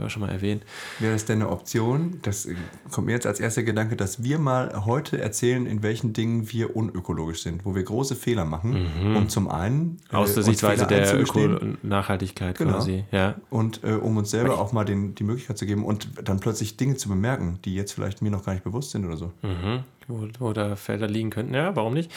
Habe 0.01 0.07
ja 0.07 0.11
schon 0.11 0.23
mal 0.23 0.31
erwähnt. 0.31 0.63
Wäre 0.99 1.15
es 1.15 1.27
denn 1.27 1.43
eine 1.43 1.51
Option, 1.51 2.21
das 2.23 2.47
äh, 2.47 2.55
kommt 2.91 3.07
mir 3.07 3.13
jetzt 3.13 3.27
als 3.27 3.39
erster 3.39 3.63
Gedanke, 3.63 3.97
dass 3.97 4.23
wir 4.23 4.39
mal 4.39 4.87
heute 4.87 5.21
erzählen, 5.21 5.67
in 5.67 5.83
welchen 5.83 6.15
Dingen 6.15 6.51
wir 6.51 6.75
unökologisch 6.75 7.43
sind, 7.43 7.65
wo 7.67 7.75
wir 7.75 7.83
große 7.83 8.17
Fehler 8.17 8.45
machen, 8.47 8.87
um 9.17 9.29
zum 9.29 9.49
einen 9.51 9.99
äh, 10.11 10.17
Aus 10.17 10.35
der 10.35 10.43
Sichtweise 10.43 10.87
der 10.87 11.03
einzugestehen 11.03 11.53
Öko- 11.53 11.63
und 11.65 11.85
Nachhaltigkeit 11.85 12.57
Genau. 12.57 12.73
quasi, 12.79 13.05
ja. 13.13 13.35
und 13.51 13.85
äh, 13.85 13.93
um 13.93 14.17
uns 14.17 14.31
selber 14.31 14.59
auch 14.59 14.73
mal 14.73 14.85
den, 14.85 15.15
die 15.15 15.25
Möglichkeit 15.25 15.59
zu 15.59 15.67
geben 15.67 15.85
und 15.85 16.09
dann 16.25 16.41
plötzlich 16.41 16.77
Dinge 16.79 16.97
zu 16.97 17.09
bemerken, 17.11 17.59
die 17.65 17.75
jetzt 17.75 17.93
vielleicht 17.93 18.23
mir 18.23 18.31
noch 18.31 18.45
gar 18.45 18.55
nicht 18.55 18.65
bewusst 18.65 18.93
sind 18.93 19.05
oder 19.05 19.17
so. 19.19 19.33
Mhm. 19.43 19.85
Wo, 20.09 20.27
wo 20.39 20.53
da 20.55 20.77
Felder 20.77 21.09
liegen 21.09 21.31
könnten. 21.31 21.53
Ja, 21.55 21.77
warum 21.77 21.93
nicht? 21.95 22.11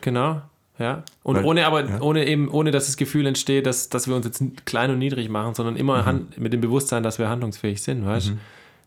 Genau. 0.00 0.40
Ja. 0.78 1.02
Und 1.22 1.36
Weil- 1.36 1.44
ohne 1.44 1.66
aber, 1.66 1.84
ja. 1.88 2.00
ohne 2.00 2.26
eben, 2.26 2.48
ohne 2.48 2.70
dass 2.70 2.86
das 2.86 2.96
Gefühl 2.96 3.26
entsteht, 3.26 3.66
dass, 3.66 3.88
dass 3.88 4.06
wir 4.06 4.14
uns 4.14 4.26
jetzt 4.26 4.42
klein 4.64 4.90
und 4.90 4.98
niedrig 4.98 5.28
machen, 5.28 5.54
sondern 5.54 5.76
immer 5.76 6.04
hand, 6.04 6.38
mit 6.38 6.52
dem 6.52 6.60
Bewusstsein, 6.60 7.02
dass 7.02 7.18
wir 7.18 7.28
handlungsfähig 7.28 7.82
sind, 7.82 8.04
weißt 8.06 8.32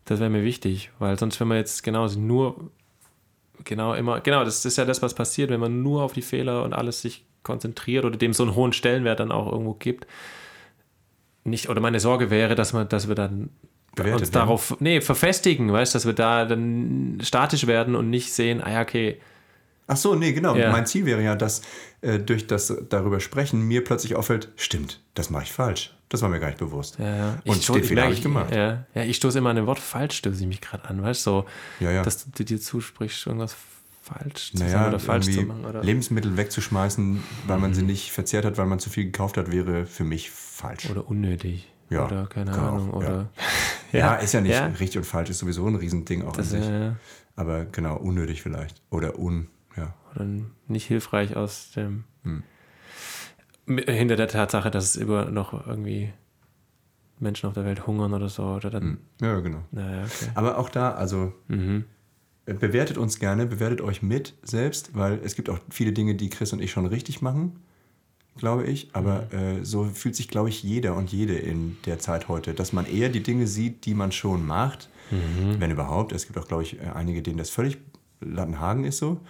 Das 0.06 0.18
wäre 0.18 0.30
mir 0.30 0.42
wichtig, 0.42 0.90
weil 0.98 1.18
sonst, 1.18 1.38
wenn 1.38 1.48
man 1.48 1.58
jetzt 1.58 1.82
genau 1.82 2.08
nur, 2.08 2.70
genau 3.64 3.94
immer, 3.94 4.20
genau, 4.20 4.44
das 4.44 4.64
ist 4.64 4.76
ja 4.78 4.84
das, 4.84 5.02
was 5.02 5.14
passiert, 5.14 5.50
wenn 5.50 5.60
man 5.60 5.82
nur 5.82 6.02
auf 6.02 6.12
die 6.12 6.22
Fehler 6.22 6.64
und 6.64 6.72
alles 6.72 7.02
sich 7.02 7.24
konzentriert 7.42 8.04
oder 8.04 8.16
dem 8.16 8.32
so 8.32 8.42
einen 8.42 8.54
hohen 8.54 8.72
Stellenwert 8.72 9.20
dann 9.20 9.30
auch 9.32 9.50
irgendwo 9.50 9.74
gibt. 9.74 10.06
Nicht, 11.44 11.68
oder 11.68 11.80
meine 11.80 12.00
Sorge 12.00 12.30
wäre, 12.30 12.54
dass 12.54 12.72
man, 12.72 12.88
dass 12.88 13.08
wir 13.08 13.14
dann 13.16 13.50
Bewertet 13.94 14.20
uns 14.22 14.32
werden. 14.32 14.46
darauf, 14.46 14.76
nee, 14.80 15.00
verfestigen, 15.00 15.70
weißt, 15.70 15.94
dass 15.94 16.06
wir 16.06 16.12
da 16.14 16.44
dann 16.46 17.18
statisch 17.22 17.66
werden 17.66 17.94
und 17.94 18.08
nicht 18.10 18.32
sehen, 18.32 18.62
ah 18.62 18.70
ja, 18.70 18.80
okay, 18.82 19.20
Ach 19.92 19.96
so, 19.98 20.14
nee, 20.14 20.32
genau. 20.32 20.56
Ja. 20.56 20.70
Mein 20.72 20.86
Ziel 20.86 21.04
wäre 21.04 21.22
ja, 21.22 21.34
dass 21.36 21.60
äh, 22.00 22.18
durch 22.18 22.46
das 22.46 22.74
darüber 22.88 23.20
sprechen 23.20 23.60
mir 23.62 23.84
plötzlich 23.84 24.14
auffällt, 24.16 24.48
stimmt, 24.56 25.00
das 25.14 25.28
mache 25.28 25.44
ich 25.44 25.52
falsch. 25.52 25.94
Das 26.08 26.22
war 26.22 26.28
mir 26.28 26.40
gar 26.40 26.46
nicht 26.48 26.58
bewusst. 26.58 26.98
Ja, 26.98 27.16
ja. 27.16 27.38
Und 27.44 27.62
stoß- 27.62 27.74
den 27.74 27.84
Fehler 27.84 28.02
habe 28.04 28.14
ich 28.14 28.22
gemacht. 28.22 28.54
Ja, 28.54 28.84
ja, 28.94 29.02
ich 29.04 29.16
stoße 29.16 29.38
immer 29.38 29.50
an 29.50 29.56
dem 29.56 29.66
Wort 29.66 29.78
falsch, 29.78 30.16
stöße 30.16 30.40
ich 30.42 30.46
mich 30.46 30.60
gerade 30.60 30.84
an, 30.86 31.02
weißt 31.02 31.26
du, 31.26 31.30
so, 31.30 31.46
dass 31.80 32.30
du 32.30 32.44
dir 32.44 32.60
zusprichst, 32.60 33.26
irgendwas 33.26 33.54
falsch 34.02 34.52
zu 34.52 34.58
Naja, 34.62 34.88
oder 34.88 34.98
falsch 34.98 35.30
zu 35.30 35.42
machen. 35.42 35.64
Oder? 35.64 35.82
Lebensmittel 35.82 36.36
wegzuschmeißen, 36.36 37.22
weil 37.46 37.58
man 37.58 37.72
sie 37.74 37.82
nicht 37.82 38.12
verzehrt 38.12 38.44
hat, 38.44 38.58
weil 38.58 38.66
man 38.66 38.78
zu 38.78 38.90
viel 38.90 39.04
gekauft 39.04 39.36
hat, 39.36 39.50
wäre 39.52 39.86
für 39.86 40.04
mich 40.04 40.30
falsch. 40.30 40.90
Oder 40.90 41.06
unnötig. 41.08 41.68
Ja, 41.88 42.06
Oder 42.06 42.26
keine 42.26 42.52
auch, 42.52 42.58
Ahnung. 42.58 42.88
ja. 42.90 42.96
Oder 42.96 43.28
Ja, 43.92 44.14
ist 44.14 44.32
ja 44.32 44.40
nicht 44.40 44.58
richtig 44.80 44.96
und 44.98 45.04
falsch, 45.04 45.28
ist 45.30 45.38
sowieso 45.38 45.66
ein 45.66 45.74
Riesending 45.76 46.22
auch 46.26 46.32
Das, 46.34 46.52
an 46.54 46.62
sich. 46.62 46.70
Aber 47.36 47.64
genau, 47.66 47.96
unnötig 47.96 48.42
vielleicht. 48.42 48.82
Oder 48.90 49.18
un, 49.18 49.48
ja. 49.76 49.94
oder 50.14 50.26
nicht 50.68 50.86
hilfreich 50.86 51.36
aus 51.36 51.70
dem 51.72 52.04
Hm. 52.24 52.42
Hinter 53.66 54.16
der 54.16 54.28
Tatsache, 54.28 54.70
dass 54.70 54.84
es 54.84 54.96
immer 54.96 55.26
noch 55.26 55.66
irgendwie 55.66 56.12
Menschen 57.20 57.46
auf 57.46 57.54
der 57.54 57.64
Welt 57.64 57.86
hungern 57.86 58.12
oder 58.12 58.28
so 58.28 58.42
oder 58.42 58.70
dann 58.70 58.98
Ja, 59.20 59.38
genau. 59.40 59.62
naja 59.70 60.04
okay 60.04 60.30
Aber 60.34 60.58
auch 60.58 60.68
da, 60.68 60.92
also 60.92 61.32
mhm. 61.48 61.84
äh, 62.46 62.54
bewertet 62.54 62.98
uns 62.98 63.18
gerne, 63.18 63.46
bewertet 63.46 63.80
euch 63.80 64.02
mit 64.02 64.34
selbst, 64.42 64.94
weil 64.94 65.20
es 65.22 65.36
gibt 65.36 65.48
auch 65.48 65.58
viele 65.70 65.92
Dinge, 65.92 66.16
die 66.16 66.28
Chris 66.28 66.52
und 66.52 66.60
ich 66.60 66.72
schon 66.72 66.86
richtig 66.86 67.22
machen, 67.22 67.60
glaube 68.36 68.64
ich. 68.64 68.90
Aber 68.94 69.32
äh, 69.32 69.64
so 69.64 69.84
fühlt 69.84 70.16
sich, 70.16 70.26
glaube 70.26 70.48
ich, 70.48 70.64
jeder 70.64 70.96
und 70.96 71.12
jede 71.12 71.36
in 71.36 71.76
der 71.86 72.00
Zeit 72.00 72.26
heute, 72.26 72.54
dass 72.54 72.72
man 72.72 72.86
eher 72.86 73.08
die 73.08 73.22
Dinge 73.22 73.46
sieht, 73.46 73.86
die 73.86 73.94
man 73.94 74.10
schon 74.10 74.44
macht, 74.44 74.88
wenn 75.58 75.70
überhaupt. 75.70 76.12
Es 76.12 76.26
gibt 76.26 76.38
auch, 76.38 76.48
glaube 76.48 76.62
ich, 76.62 76.80
äh, 76.80 76.86
einige, 76.94 77.22
denen 77.22 77.36
das 77.36 77.50
völlig 77.50 77.78
Lattenhagen 78.24 78.84
ist 78.84 78.98
so. 78.98 79.20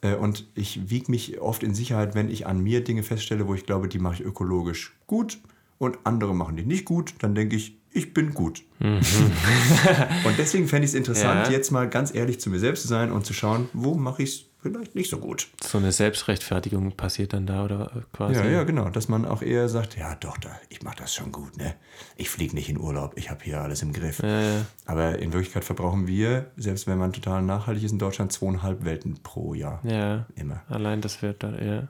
Äh, 0.00 0.14
Und 0.14 0.46
ich 0.54 0.90
wiege 0.90 1.10
mich 1.10 1.40
oft 1.40 1.62
in 1.62 1.74
Sicherheit, 1.74 2.14
wenn 2.14 2.30
ich 2.30 2.46
an 2.46 2.60
mir 2.62 2.84
Dinge 2.84 3.02
feststelle, 3.02 3.46
wo 3.48 3.54
ich 3.54 3.66
glaube, 3.66 3.88
die 3.88 3.98
mache 3.98 4.14
ich 4.14 4.20
ökologisch 4.24 4.96
gut 5.06 5.38
und 5.78 5.98
andere 6.04 6.34
machen 6.34 6.56
die 6.56 6.64
nicht 6.64 6.84
gut, 6.84 7.14
dann 7.20 7.34
denke 7.34 7.56
ich, 7.56 7.76
ich 7.92 8.12
bin 8.14 8.34
gut. 8.34 8.62
und 8.80 10.38
deswegen 10.38 10.68
fände 10.68 10.84
ich 10.84 10.90
es 10.90 10.94
interessant, 10.94 11.46
Ja. 11.46 11.52
jetzt 11.52 11.70
mal 11.70 11.88
ganz 11.88 12.14
ehrlich 12.14 12.38
zu 12.40 12.50
mir 12.50 12.58
selbst 12.58 12.82
zu 12.82 12.88
sein 12.88 13.10
und 13.10 13.24
zu 13.26 13.32
schauen, 13.32 13.68
wo 13.72 13.94
mache 13.94 14.22
ich 14.22 14.30
es 14.30 14.47
vielleicht 14.60 14.94
nicht 14.94 15.10
so 15.10 15.18
gut. 15.18 15.48
so 15.62 15.78
eine 15.78 15.92
Selbstrechtfertigung 15.92 16.92
passiert 16.96 17.32
dann 17.32 17.46
da 17.46 17.64
oder 17.64 17.92
äh, 17.96 18.00
quasi 18.12 18.34
Ja, 18.34 18.46
ja, 18.46 18.64
genau. 18.64 18.90
Dass 18.90 19.08
man 19.08 19.24
auch 19.24 19.42
eher 19.42 19.68
sagt, 19.68 19.96
ja 19.96 20.14
doch, 20.16 20.36
da, 20.38 20.50
ich 20.68 20.82
mache 20.82 20.96
das 20.98 21.14
schon 21.14 21.32
gut. 21.32 21.56
Ne? 21.56 21.74
Ich 22.16 22.30
fliege 22.30 22.54
nicht 22.54 22.68
in 22.68 22.78
Urlaub, 22.78 23.12
ich 23.16 23.30
habe 23.30 23.44
hier 23.44 23.60
alles 23.60 23.82
im 23.82 23.92
Griff. 23.92 24.20
Ja, 24.22 24.40
ja. 24.40 24.66
Aber 24.86 25.18
in 25.18 25.32
Wirklichkeit 25.32 25.64
verbrauchen 25.64 26.06
wir, 26.06 26.50
selbst 26.56 26.86
wenn 26.86 26.98
man 26.98 27.12
total 27.12 27.42
nachhaltig 27.42 27.84
ist 27.84 27.92
in 27.92 27.98
Deutschland, 27.98 28.32
zweieinhalb 28.32 28.84
Welten 28.84 29.22
pro 29.22 29.54
Jahr. 29.54 29.80
ja 29.84 30.26
Immer. 30.34 30.62
allein 30.68 31.00
das 31.00 31.22
wird 31.22 31.42
dann 31.42 31.64
ja. 31.64 31.88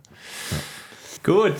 gut 1.22 1.54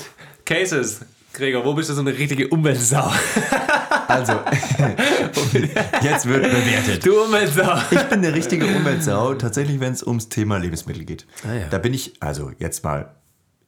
Cases 0.44 1.00
Gregor 1.38 1.64
wo 1.64 1.72
bist 1.74 1.88
du 1.88 1.94
so 1.94 2.00
eine 2.02 2.16
richtige 2.16 2.48
Umweltsau 2.48 3.10
Also, 4.08 4.32
jetzt 6.02 6.26
wird 6.26 6.42
bewertet. 6.42 7.04
du 7.04 7.22
Umweltsau 7.24 7.76
Ich 7.90 8.02
bin 8.04 8.18
eine 8.20 8.32
richtige 8.34 8.66
Umweltsau, 8.66 9.34
tatsächlich, 9.34 9.80
wenn 9.80 9.92
es 9.92 10.02
ums 10.02 10.30
Thema 10.30 10.56
Lebensmittel 10.58 11.04
geht. 11.04 11.26
Ah, 11.46 11.52
ja. 11.54 11.66
Da 11.68 11.76
bin 11.78 11.92
ich, 11.92 12.14
also 12.20 12.50
jetzt 12.58 12.84
mal 12.84 13.14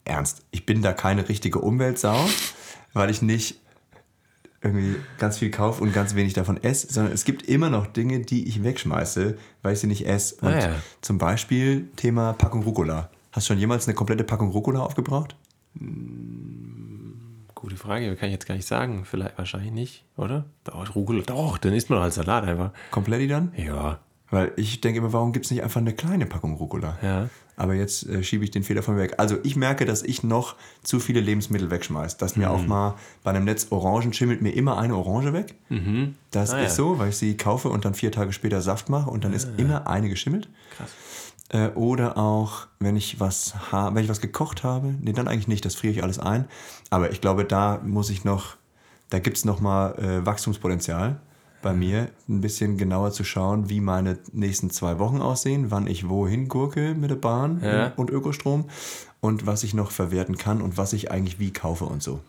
ernst, 0.07 0.43
ich 0.51 0.65
bin 0.65 0.81
da 0.81 0.95
keine 0.95 1.29
richtige 1.29 1.59
Umweltsau, 1.59 2.27
weil 2.95 3.11
ich 3.11 3.21
nicht 3.21 3.61
irgendwie 4.63 4.97
ganz 5.19 5.39
viel 5.39 5.51
kaufe 5.51 5.83
und 5.83 5.93
ganz 5.93 6.15
wenig 6.15 6.33
davon 6.33 6.63
esse, 6.63 6.91
sondern 6.91 7.13
es 7.13 7.25
gibt 7.25 7.47
immer 7.47 7.69
noch 7.69 7.87
Dinge, 7.87 8.21
die 8.21 8.49
ich 8.49 8.63
wegschmeiße, 8.63 9.37
weil 9.63 9.73
ich 9.75 9.81
sie 9.81 9.87
nicht 9.89 10.07
esse. 10.07 10.37
Und 10.37 10.55
Ah, 10.55 10.59
ja. 10.59 10.75
zum 11.03 11.19
Beispiel 11.19 11.89
Thema 11.97 12.33
Packung 12.33 12.63
Rucola. 12.63 13.11
Hast 13.33 13.47
du 13.47 13.53
schon 13.53 13.59
jemals 13.61 13.87
eine 13.87 13.95
komplette 13.95 14.25
Packung 14.25 14.51
Rucola 14.53 14.81
aufgebraucht? 14.81 15.37
Gute 17.61 17.77
Frage, 17.77 18.17
kann 18.17 18.29
ich 18.29 18.33
jetzt 18.33 18.47
gar 18.47 18.55
nicht 18.55 18.67
sagen. 18.67 19.05
Vielleicht 19.05 19.37
wahrscheinlich 19.37 19.71
nicht, 19.73 20.05
oder? 20.17 20.47
Doch, 20.65 20.95
Rucola, 20.95 21.21
doch, 21.27 21.59
dann 21.59 21.75
isst 21.75 21.91
man 21.91 21.99
doch 21.99 22.05
als 22.05 22.15
Salat 22.15 22.45
einfach. 22.45 22.71
Komplett 22.91 23.21
die 23.21 23.29
dann? 23.29 23.53
Ja. 23.57 23.99
Weil 24.31 24.53
ich 24.57 24.81
denke 24.81 25.01
immer, 25.01 25.13
warum 25.13 25.33
gibt 25.33 25.45
es 25.47 25.51
nicht 25.51 25.63
einfach 25.63 25.81
eine 25.81 25.93
kleine 25.93 26.25
Packung 26.25 26.55
Rucola? 26.55 26.97
Ja. 27.03 27.29
Aber 27.57 27.75
jetzt 27.75 28.09
äh, 28.09 28.23
schiebe 28.23 28.45
ich 28.45 28.51
den 28.51 28.63
Fehler 28.63 28.83
von 28.83 28.95
mir 28.95 29.03
weg. 29.03 29.15
Also 29.19 29.37
ich 29.43 29.57
merke, 29.57 29.85
dass 29.85 30.03
ich 30.03 30.23
noch 30.23 30.55
zu 30.83 31.01
viele 31.01 31.21
Lebensmittel 31.21 31.71
wegschmeiße. 31.71 32.17
Dass 32.17 32.35
Mhm. 32.37 32.43
mir 32.43 32.51
auch 32.51 32.65
mal 32.67 32.95
bei 33.25 33.31
einem 33.31 33.45
Netz 33.45 33.67
Orangen 33.71 34.15
schimmelt 34.15 34.41
mir 34.41 34.53
immer 34.53 34.79
eine 34.79 34.97
Orange 34.97 35.33
weg. 35.35 35.55
Das 36.31 36.53
Ah, 36.55 36.61
ist 36.63 36.71
ja. 36.71 36.85
so, 36.85 36.99
weil 36.99 37.11
ich 37.11 37.17
sie 37.17 37.37
kaufe 37.37 37.69
und 37.69 37.85
dann 37.85 37.93
vier 37.93 38.13
Tage 38.13 38.33
später 38.33 38.63
Saft 38.63 38.89
mache 38.89 39.11
und 39.11 39.25
dann 39.25 39.35
ist 39.35 39.51
immer 39.59 39.87
eine 39.87 40.09
geschimmelt. 40.09 40.49
Krass. 40.77 40.91
Äh, 41.53 41.69
oder 41.71 42.17
auch, 42.17 42.67
wenn 42.79 42.97
ich 42.97 43.19
was 43.21 43.55
ha 43.73 43.95
wenn 43.95 44.05
ich 44.05 44.11
was 44.11 44.21
gekocht 44.21 44.63
habe, 44.65 44.95
nee, 45.01 45.13
dann 45.13 45.29
eigentlich 45.29 45.49
nicht, 45.49 45.65
das 45.65 45.75
friere 45.75 45.93
ich 45.93 46.03
alles 46.03 46.19
ein. 46.19 46.47
Aber 46.91 47.11
ich 47.11 47.21
glaube, 47.21 47.45
da 47.45 47.81
muss 47.85 48.09
ich 48.11 48.25
noch, 48.25 48.57
da 49.11 49.19
gibt 49.19 49.37
es 49.37 49.45
noch 49.45 49.61
mal 49.61 49.95
äh, 49.99 50.25
Wachstumspotenzial 50.27 51.21
bei 51.63 51.75
mir, 51.75 52.09
ein 52.29 52.41
bisschen 52.41 52.79
genauer 52.79 53.11
zu 53.13 53.23
schauen, 53.25 53.69
wie 53.69 53.81
meine 53.81 54.19
nächsten 54.33 54.71
zwei 54.71 54.99
Wochen 54.99 55.21
aussehen, 55.21 55.71
wann 55.71 55.87
ich 55.87 56.09
wohin 56.09 56.49
gurke 56.49 56.95
mit 56.95 57.11
der 57.11 57.17
Bahn 57.17 57.61
Ja. 57.63 57.93
und 57.97 58.09
Ökostrom 58.11 58.65
und 59.21 59.45
was 59.47 59.63
ich 59.63 59.75
noch 59.75 59.91
verwerten 59.91 60.39
kann 60.39 60.63
und 60.63 60.79
was 60.79 60.93
ich 60.95 61.11
eigentlich 61.11 61.39
wie 61.39 61.53
kaufe 61.53 61.85
und 61.85 62.03
so. 62.03 62.21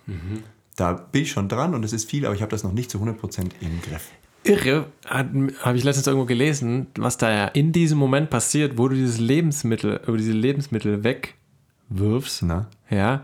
Da 0.76 0.94
bin 0.94 1.22
ich 1.22 1.32
schon 1.32 1.48
dran 1.48 1.74
und 1.76 1.86
es 1.86 1.94
ist 1.94 2.10
viel, 2.10 2.26
aber 2.26 2.36
ich 2.36 2.42
habe 2.42 2.52
das 2.52 2.64
noch 2.64 2.74
nicht 2.74 2.92
zu 2.92 2.98
100% 2.98 3.52
im 3.62 3.82
Griff. 3.82 4.10
Irre, 4.44 4.88
habe 5.06 5.78
ich 5.78 5.84
letztens 5.84 6.08
irgendwo 6.08 6.26
gelesen, 6.26 6.88
was 6.98 7.18
da 7.18 7.32
ja 7.32 7.46
in 7.46 7.72
diesem 7.72 8.00
Moment 8.00 8.30
passiert, 8.30 8.78
wo 8.78 8.88
du 8.88 8.96
dieses 8.96 9.20
Lebensmittel, 9.20 10.02
über 10.08 10.18
diese 10.18 10.32
Lebensmittel 10.32 11.04
wegwirfst, 11.04 12.44
Na? 12.44 12.68
ja, 12.90 13.24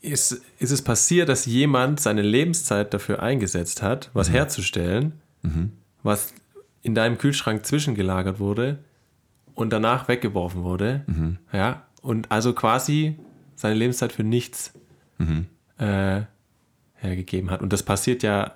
ist, 0.00 0.42
ist 0.58 0.70
es 0.70 0.82
passiert, 0.82 1.28
dass 1.28 1.46
jemand 1.46 2.00
seine 2.00 2.22
Lebenszeit 2.22 2.94
dafür 2.94 3.22
eingesetzt 3.22 3.82
hat, 3.82 4.10
was 4.14 4.30
herzustellen, 4.30 5.20
was 6.02 6.34
in 6.82 6.94
deinem 6.94 7.18
Kühlschrank 7.18 7.66
zwischengelagert 7.66 8.38
wurde 8.38 8.78
und 9.54 9.72
danach 9.72 10.08
weggeworfen 10.08 10.62
wurde, 10.62 11.04
ja, 11.52 11.82
und 12.00 12.30
also 12.30 12.52
quasi 12.52 13.16
seine 13.56 13.74
Lebenszeit 13.74 14.12
für 14.12 14.24
nichts 14.24 14.72
äh, 15.78 16.22
hergegeben 16.94 17.50
hat. 17.50 17.60
Und 17.60 17.72
das 17.72 17.82
passiert 17.82 18.22
ja 18.22 18.54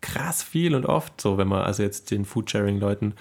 krass 0.00 0.42
viel 0.42 0.74
und 0.74 0.86
oft 0.86 1.20
so, 1.20 1.38
wenn 1.38 1.48
man 1.48 1.62
also 1.62 1.82
jetzt 1.82 2.10
den 2.10 2.24
Foodsharing-Leuten 2.24 3.14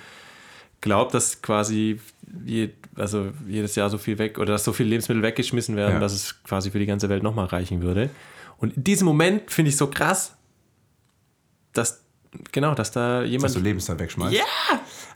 glaubt, 0.82 1.14
dass 1.14 1.42
quasi 1.42 2.00
je, 2.46 2.70
also 2.96 3.32
jedes 3.48 3.76
Jahr 3.76 3.90
so 3.90 3.98
viel 3.98 4.18
weg 4.20 4.38
oder 4.38 4.54
dass 4.54 4.64
so 4.64 4.74
viele 4.74 4.90
Lebensmittel 4.90 5.24
weggeschmissen 5.24 5.76
werden, 5.76 5.94
Ja. 5.96 6.00
dass 6.00 6.14
es 6.14 6.44
quasi 6.44 6.70
für 6.72 6.80
die 6.80 6.86
ganze 6.86 7.10
Welt 7.10 7.24
nochmal 7.24 7.46
reichen 7.48 7.82
würde. 7.82 8.10
Und 8.58 8.78
in 8.78 8.84
diesem 8.84 9.06
Moment 9.06 9.50
finde 9.52 9.70
ich 9.70 9.78
so 9.78 9.88
krass, 9.88 10.36
dass 11.74 12.04
genau, 12.52 12.74
dass 12.76 12.92
da 12.92 13.22
Dass 13.22 13.30
jemand 13.30 13.56
du 13.56 13.60
Lebenszeit 13.60 14.00
wegschmeißt. 14.00 14.36
ja 14.36 14.44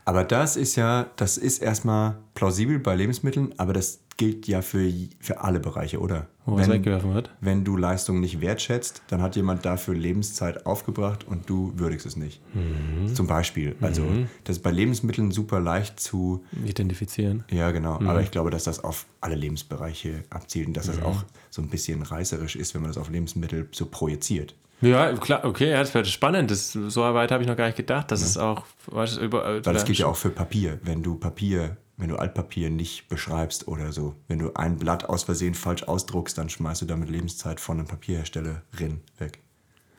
Aber 0.04 0.24
das 0.24 0.56
ist 0.56 0.76
ja, 0.76 1.06
das 1.16 1.38
ist 1.38 1.58
erstmal 1.62 2.16
plausibel 2.34 2.78
bei 2.78 2.94
Lebensmitteln, 2.96 3.54
aber 3.58 3.72
das 3.72 4.00
gilt 4.22 4.46
ja 4.46 4.62
für, 4.62 4.88
für 5.18 5.40
alle 5.40 5.58
Bereiche, 5.58 5.98
oder? 5.98 6.28
wo 6.44 6.56
was 6.56 6.68
wenn, 6.68 6.74
weggeworfen 6.74 7.14
wird. 7.14 7.30
wenn 7.40 7.64
du 7.64 7.76
Leistung 7.76 8.20
nicht 8.20 8.40
wertschätzt, 8.40 9.02
dann 9.08 9.22
hat 9.22 9.36
jemand 9.36 9.64
dafür 9.64 9.94
Lebenszeit 9.94 10.66
aufgebracht 10.66 11.24
und 11.26 11.48
du 11.48 11.72
würdigst 11.76 12.06
es 12.06 12.16
nicht. 12.16 12.40
Mhm. 12.54 13.14
Zum 13.14 13.26
Beispiel. 13.26 13.76
Also, 13.80 14.04
das 14.44 14.56
ist 14.56 14.62
bei 14.62 14.70
Lebensmitteln 14.70 15.30
super 15.30 15.60
leicht 15.60 15.98
zu, 16.00 16.44
Identifizieren. 16.64 17.44
ja, 17.50 17.70
genau. 17.70 17.98
Mhm. 17.98 18.08
Aber 18.08 18.22
ich 18.22 18.30
glaube, 18.30 18.50
dass 18.50 18.64
das 18.64 18.82
auf 18.82 19.06
alle 19.20 19.34
Lebensbereiche 19.34 20.24
abzielt 20.30 20.68
und 20.68 20.76
dass 20.76 20.86
das 20.86 21.02
auch 21.02 21.24
so 21.50 21.62
ein 21.62 21.68
bisschen 21.68 22.02
reißerisch 22.02 22.56
ist, 22.56 22.74
wenn 22.74 22.82
man 22.82 22.90
das 22.90 22.98
auf 22.98 23.10
Lebensmittel 23.10 23.68
so 23.72 23.86
projiziert. 23.86 24.54
Ja, 24.80 25.12
klar, 25.12 25.44
okay, 25.44 25.70
ja, 25.70 25.78
das 25.78 25.94
wäre 25.94 26.04
spannend. 26.04 26.50
Das, 26.50 26.72
so 26.72 27.02
weit 27.02 27.30
habe 27.30 27.44
ich 27.44 27.48
noch 27.48 27.56
gar 27.56 27.66
nicht 27.66 27.76
gedacht, 27.76 28.10
dass 28.10 28.20
es 28.20 28.36
auch 28.36 28.64
weißt, 28.86 29.18
du, 29.18 29.20
über, 29.20 29.64
Weil 29.64 29.74
das 29.74 29.84
gilt 29.84 29.98
ja 29.98 30.06
auch 30.06 30.16
für 30.16 30.30
Papier. 30.30 30.80
Wenn 30.82 31.04
du 31.04 31.14
Papier, 31.14 31.76
wenn 32.02 32.08
du 32.08 32.16
Altpapier 32.16 32.68
nicht 32.68 33.08
beschreibst 33.08 33.68
oder 33.68 33.92
so, 33.92 34.16
wenn 34.26 34.40
du 34.40 34.52
ein 34.54 34.76
Blatt 34.76 35.08
aus 35.08 35.22
Versehen 35.22 35.54
falsch 35.54 35.84
ausdruckst, 35.84 36.36
dann 36.36 36.48
schmeißt 36.48 36.82
du 36.82 36.86
damit 36.86 37.08
Lebenszeit 37.08 37.60
von 37.60 37.78
einem 37.78 37.86
Papierherstellerin 37.86 39.00
weg. 39.18 39.38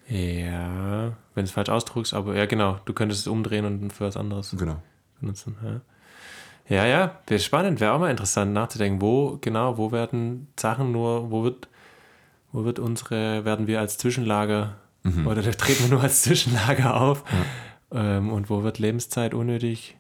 Ja, 0.09 1.13
wenn 1.33 1.43
du 1.43 1.43
es 1.43 1.51
falsch 1.51 1.69
ausdrückst, 1.69 2.13
aber 2.13 2.35
ja, 2.35 2.45
genau, 2.45 2.77
du 2.83 2.91
könntest 2.91 3.21
es 3.21 3.27
umdrehen 3.27 3.63
und 3.63 3.93
für 3.93 4.05
was 4.05 4.17
anderes 4.17 4.53
Genau. 4.57 4.81
benutzen. 5.21 5.55
Ja, 6.67 6.75
ja, 6.75 6.85
ja 6.85 7.19
wäre 7.25 7.39
spannend, 7.39 7.79
wäre 7.79 7.93
auch 7.93 7.99
mal 7.99 8.11
interessant 8.11 8.51
nachzudenken, 8.51 9.01
wo, 9.01 9.37
genau, 9.39 9.77
wo 9.77 9.93
werden 9.93 10.49
Sachen 10.59 10.91
nur, 10.91 11.31
wo 11.31 11.43
wird, 11.45 11.69
wo 12.51 12.65
wird 12.65 12.79
unsere, 12.79 13.45
werden 13.45 13.65
wir 13.65 13.79
als 13.79 13.97
Zwischenlager 13.97 14.75
oder 15.25 15.41
da 15.41 15.51
treten 15.51 15.83
wir 15.83 15.89
nur 15.91 16.01
als 16.01 16.23
Zwischenlager 16.23 16.99
auf 16.99 17.23
ähm, 17.91 18.29
und 18.29 18.49
wo 18.49 18.63
wird 18.63 18.79
Lebenszeit 18.79 19.33
unnötig 19.33 19.97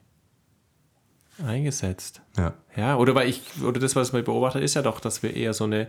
eingesetzt? 1.45 2.21
Ja. 2.37 2.53
Ja, 2.75 2.97
oder 2.97 3.15
weil 3.15 3.29
ich, 3.29 3.41
oder 3.63 3.79
das, 3.79 3.95
was 3.95 4.13
man 4.13 4.23
beobachtet, 4.23 4.63
ist 4.63 4.73
ja 4.73 4.81
doch, 4.81 4.99
dass 4.99 5.23
wir 5.23 5.35
eher 5.35 5.53
so 5.53 5.63
eine 5.65 5.87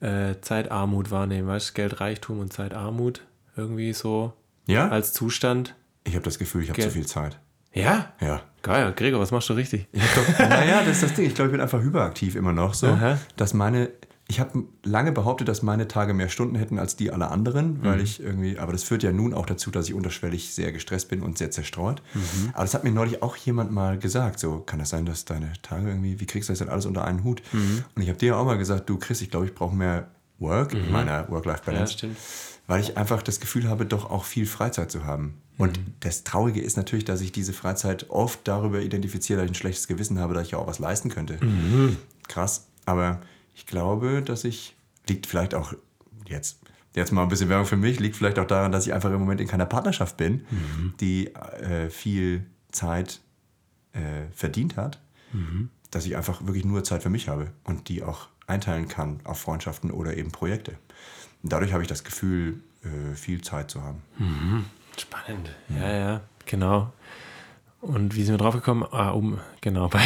äh, 0.00 0.34
Zeitarmut 0.40 1.10
wahrnehmen, 1.10 1.48
weißt 1.48 1.70
du, 1.70 1.72
Geldreichtum 1.74 2.40
und 2.40 2.52
Zeitarmut 2.52 3.22
irgendwie 3.56 3.92
so 3.92 4.32
Ja? 4.66 4.88
als 4.88 5.12
Zustand. 5.12 5.74
Ich 6.04 6.14
habe 6.14 6.24
das 6.24 6.38
Gefühl, 6.38 6.62
ich 6.62 6.70
habe 6.70 6.80
zu 6.80 6.90
viel 6.90 7.06
Zeit. 7.06 7.38
Ja? 7.72 8.12
Ja. 8.20 8.42
Geil, 8.62 8.92
Gregor, 8.96 9.20
was 9.20 9.30
machst 9.30 9.48
du 9.48 9.52
richtig? 9.54 9.86
naja, 10.38 10.80
das 10.80 10.96
ist 10.96 11.02
das 11.04 11.14
Ding. 11.14 11.26
Ich 11.26 11.34
glaube, 11.34 11.48
ich 11.48 11.52
bin 11.52 11.60
einfach 11.60 11.80
hyperaktiv 11.80 12.34
immer 12.34 12.52
noch 12.52 12.74
so, 12.74 12.88
Aha. 12.88 13.18
dass 13.36 13.54
meine. 13.54 13.90
Ich 14.28 14.40
habe 14.40 14.64
lange 14.82 15.12
behauptet, 15.12 15.46
dass 15.46 15.62
meine 15.62 15.86
Tage 15.86 16.12
mehr 16.12 16.28
Stunden 16.28 16.56
hätten 16.56 16.80
als 16.80 16.96
die 16.96 17.12
aller 17.12 17.30
anderen, 17.30 17.74
Mhm. 17.78 17.84
weil 17.84 18.00
ich 18.00 18.20
irgendwie, 18.20 18.58
aber 18.58 18.72
das 18.72 18.82
führt 18.82 19.04
ja 19.04 19.12
nun 19.12 19.32
auch 19.32 19.46
dazu, 19.46 19.70
dass 19.70 19.86
ich 19.88 19.94
unterschwellig 19.94 20.52
sehr 20.52 20.72
gestresst 20.72 21.08
bin 21.08 21.22
und 21.22 21.38
sehr 21.38 21.52
zerstreut. 21.52 22.02
Mhm. 22.12 22.50
Aber 22.52 22.62
das 22.64 22.74
hat 22.74 22.82
mir 22.82 22.90
neulich 22.90 23.22
auch 23.22 23.36
jemand 23.36 23.70
mal 23.70 23.98
gesagt, 23.98 24.40
so 24.40 24.58
kann 24.58 24.80
das 24.80 24.90
sein, 24.90 25.06
dass 25.06 25.24
deine 25.26 25.52
Tage 25.62 25.88
irgendwie, 25.88 26.18
wie 26.18 26.26
kriegst 26.26 26.48
du 26.48 26.52
das 26.52 26.58
denn 26.58 26.68
alles 26.68 26.86
unter 26.86 27.04
einen 27.04 27.22
Hut? 27.22 27.40
Mhm. 27.52 27.84
Und 27.94 28.02
ich 28.02 28.08
habe 28.08 28.18
dir 28.18 28.36
auch 28.36 28.44
mal 28.44 28.58
gesagt, 28.58 28.88
du 28.90 28.98
Chris, 28.98 29.20
ich 29.20 29.30
glaube, 29.30 29.46
ich 29.46 29.54
brauche 29.54 29.76
mehr 29.76 30.08
Work 30.40 30.74
in 30.74 30.90
meiner 30.90 31.12
Ja, 31.12 31.28
Work-Life-Balance. 31.30 31.92
stimmt. 31.92 32.16
weil 32.68 32.80
ich 32.80 32.96
einfach 32.98 33.22
das 33.22 33.38
Gefühl 33.38 33.68
habe, 33.68 33.86
doch 33.86 34.10
auch 34.10 34.24
viel 34.24 34.44
Freizeit 34.44 34.90
zu 34.90 35.04
haben. 35.04 35.34
Und 35.56 35.78
das 36.00 36.24
Traurige 36.24 36.60
ist 36.60 36.76
natürlich, 36.76 37.04
dass 37.04 37.20
ich 37.20 37.30
diese 37.30 37.52
Freizeit 37.52 38.10
oft 38.10 38.40
darüber 38.42 38.80
identifiziere, 38.80 39.38
dass 39.38 39.44
ich 39.44 39.52
ein 39.52 39.54
schlechtes 39.54 39.86
Gewissen 39.86 40.18
habe, 40.18 40.34
dass 40.34 40.46
ich 40.46 40.50
ja 40.50 40.58
auch 40.58 40.66
was 40.66 40.80
leisten 40.80 41.08
könnte. 41.10 41.38
Krass. 42.26 42.66
Aber 42.84 43.20
ich 43.56 43.66
glaube, 43.66 44.22
dass 44.22 44.44
ich, 44.44 44.76
liegt 45.08 45.26
vielleicht 45.26 45.54
auch 45.54 45.72
jetzt, 46.28 46.60
jetzt 46.94 47.10
mal 47.10 47.22
ein 47.22 47.28
bisschen 47.28 47.48
Werbung 47.48 47.66
für 47.66 47.76
mich, 47.76 47.98
liegt 47.98 48.14
vielleicht 48.16 48.38
auch 48.38 48.46
daran, 48.46 48.70
dass 48.70 48.86
ich 48.86 48.92
einfach 48.92 49.10
im 49.10 49.18
Moment 49.18 49.40
in 49.40 49.48
keiner 49.48 49.66
Partnerschaft 49.66 50.16
bin, 50.18 50.44
die 51.00 51.34
äh, 51.34 51.88
viel 51.90 52.46
Zeit 52.70 53.20
äh, 53.92 54.30
verdient 54.32 54.76
hat, 54.76 55.00
dass 55.90 56.04
ich 56.04 56.16
einfach 56.16 56.44
wirklich 56.46 56.64
nur 56.66 56.84
Zeit 56.84 57.02
für 57.02 57.10
mich 57.10 57.28
habe 57.28 57.50
und 57.64 57.88
die 57.88 58.02
auch 58.02 58.28
einteilen 58.46 58.88
kann 58.88 59.20
auf 59.24 59.40
Freundschaften 59.40 59.90
oder 59.90 60.16
eben 60.16 60.30
Projekte. 60.30 60.72
Und 61.42 61.52
dadurch 61.52 61.72
habe 61.72 61.82
ich 61.82 61.88
das 61.88 62.04
Gefühl, 62.04 62.60
äh, 62.84 63.14
viel 63.14 63.40
Zeit 63.40 63.70
zu 63.70 63.82
haben. 63.82 64.02
Spannend. 64.98 65.50
Ja, 65.68 65.90
ja, 65.90 66.20
genau. 66.44 66.92
Und 67.86 68.16
wie 68.16 68.22
sind 68.24 68.34
wir 68.34 68.38
drauf 68.38 68.54
gekommen? 68.54 68.84
Ah, 68.90 69.10
um, 69.10 69.38
genau. 69.60 69.88
Bei, 69.88 70.00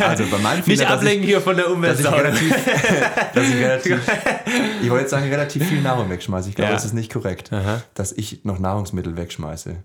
Also 0.00 0.24
bei 0.30 0.38
meinem 0.38 0.56
Nicht 0.66 0.66
Fehler, 0.66 0.84
dass 0.88 0.98
ablenken 0.98 1.26
hier 1.26 1.40
von 1.40 1.56
der 1.56 1.66
ich, 1.68 1.80
dass 1.80 2.00
ich 2.00 2.06
Umwelt. 2.06 2.24
relativ, 2.24 2.64
dass 3.34 3.48
ich 3.48 3.54
relativ, 3.54 4.00
ich 4.82 4.90
wollte 4.90 5.02
jetzt 5.02 5.10
sagen, 5.10 5.28
relativ 5.28 5.66
viel 5.68 5.80
Nahrung 5.80 6.10
wegschmeiße. 6.10 6.48
Ich 6.48 6.56
glaube, 6.56 6.70
Ja. 6.70 6.74
das 6.74 6.84
ist 6.84 6.92
nicht 6.92 7.12
korrekt, 7.12 7.52
Aha. 7.52 7.82
dass 7.94 8.12
ich 8.12 8.44
noch 8.44 8.58
Nahrungsmittel 8.58 9.16
wegschmeiße. 9.16 9.76